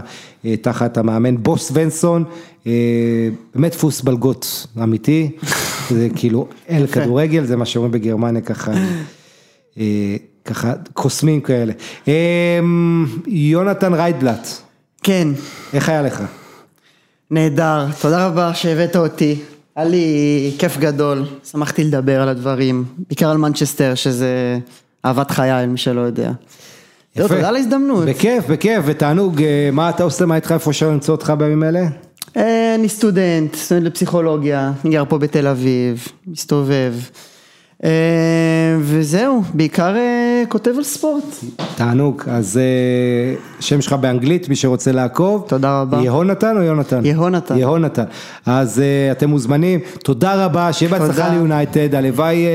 [0.61, 2.23] תחת המאמן בו סוונסון,
[3.55, 5.31] באמת דפוס בלגות אמיתי,
[5.89, 8.71] זה כאילו אל כדורגל, זה מה שאומרים בגרמניה ככה,
[10.45, 11.73] ככה קוסמים כאלה.
[13.27, 14.47] יונתן ריידבלט.
[15.03, 15.27] כן.
[15.73, 16.23] איך היה לך?
[17.31, 19.39] נהדר, תודה רבה שהבאת אותי,
[19.75, 24.59] היה לי כיף גדול, שמחתי לדבר על הדברים, בעיקר על מנצ'סטר שזה...
[25.05, 26.31] אהבת חיי, מי שלא יודע.
[27.15, 27.27] יפה.
[27.27, 28.05] תודה על ההזדמנות.
[28.05, 29.41] בכיף, בכיף, ותענוג,
[29.71, 31.81] מה אתה עושה, מה איתך, איפה אפשר למצוא אותך בימים אלה?
[32.75, 36.93] אני סטודנט, סטודנט לפסיכולוגיה, אני גר פה בתל אביב, מסתובב.
[37.83, 37.89] אה,
[38.79, 41.23] וזהו, בעיקר אה, כותב על ספורט.
[41.75, 45.45] תענוג, אז אה, שם שלך באנגלית, מי שרוצה לעקוב.
[45.47, 46.01] תודה רבה.
[46.01, 47.05] יהונתן או יונתן?
[47.05, 47.57] יהונתן.
[47.57, 48.03] יהונתן.
[48.45, 48.81] אז
[49.11, 51.29] אתם מוזמנים, תודה רבה, שיהיה בהצלחה.
[51.29, 52.45] ליונייטד, הלוואי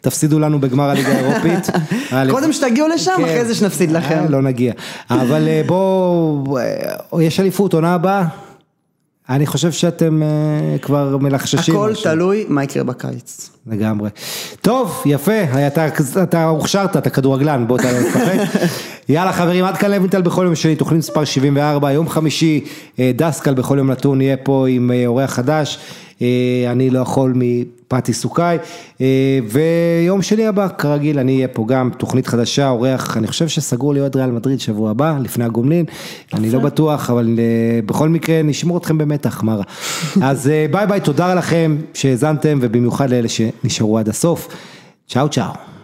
[0.00, 1.70] תפסידו לנו בגמר הליגה האירופית.
[2.30, 3.24] קודם שתגיעו לשם, כן.
[3.24, 4.24] אחרי זה שנפסיד לכם.
[4.28, 4.72] לא נגיע.
[5.10, 6.58] אבל בואו,
[7.20, 8.24] יש אליפות עונה הבאה?
[9.28, 11.74] אני חושב שאתם אה, כבר מלחששים.
[11.74, 12.04] הכל משהו.
[12.04, 13.50] תלוי מה יקרה בקיץ.
[13.66, 14.10] לגמרי.
[14.60, 15.86] טוב, יפה, אתה,
[16.22, 18.60] אתה הוכשרת, אתה כדורגלן, בוא לא תשחק.
[19.08, 22.64] יאללה חברים, עד כאן לוינטל בכל יום שני, תוכנית מספר 74, יום חמישי,
[22.98, 25.78] אה, דסקל בכל יום נתון, יהיה פה עם אה, אורח חדש,
[26.70, 27.32] אני לא יכול
[27.92, 28.58] מפתי סוכאי,
[29.00, 33.94] אה, ויום שני הבא, כרגיל, אני אהיה פה גם, תוכנית חדשה, אורח, אני חושב שסגור
[33.94, 35.84] לי עוד ריאל מדריד שבוע הבא, לפני הגומלין,
[36.34, 39.62] אני לא בטוח, אבל אה, בכל מקרה נשמור אתכם במתח, מה רע.
[40.30, 44.48] אז אה, ביי ביי, תודה לכם שהאזנתם, ובמיוחד לאלה שנשארו עד הסוף.
[45.08, 45.77] צ'או צ'או.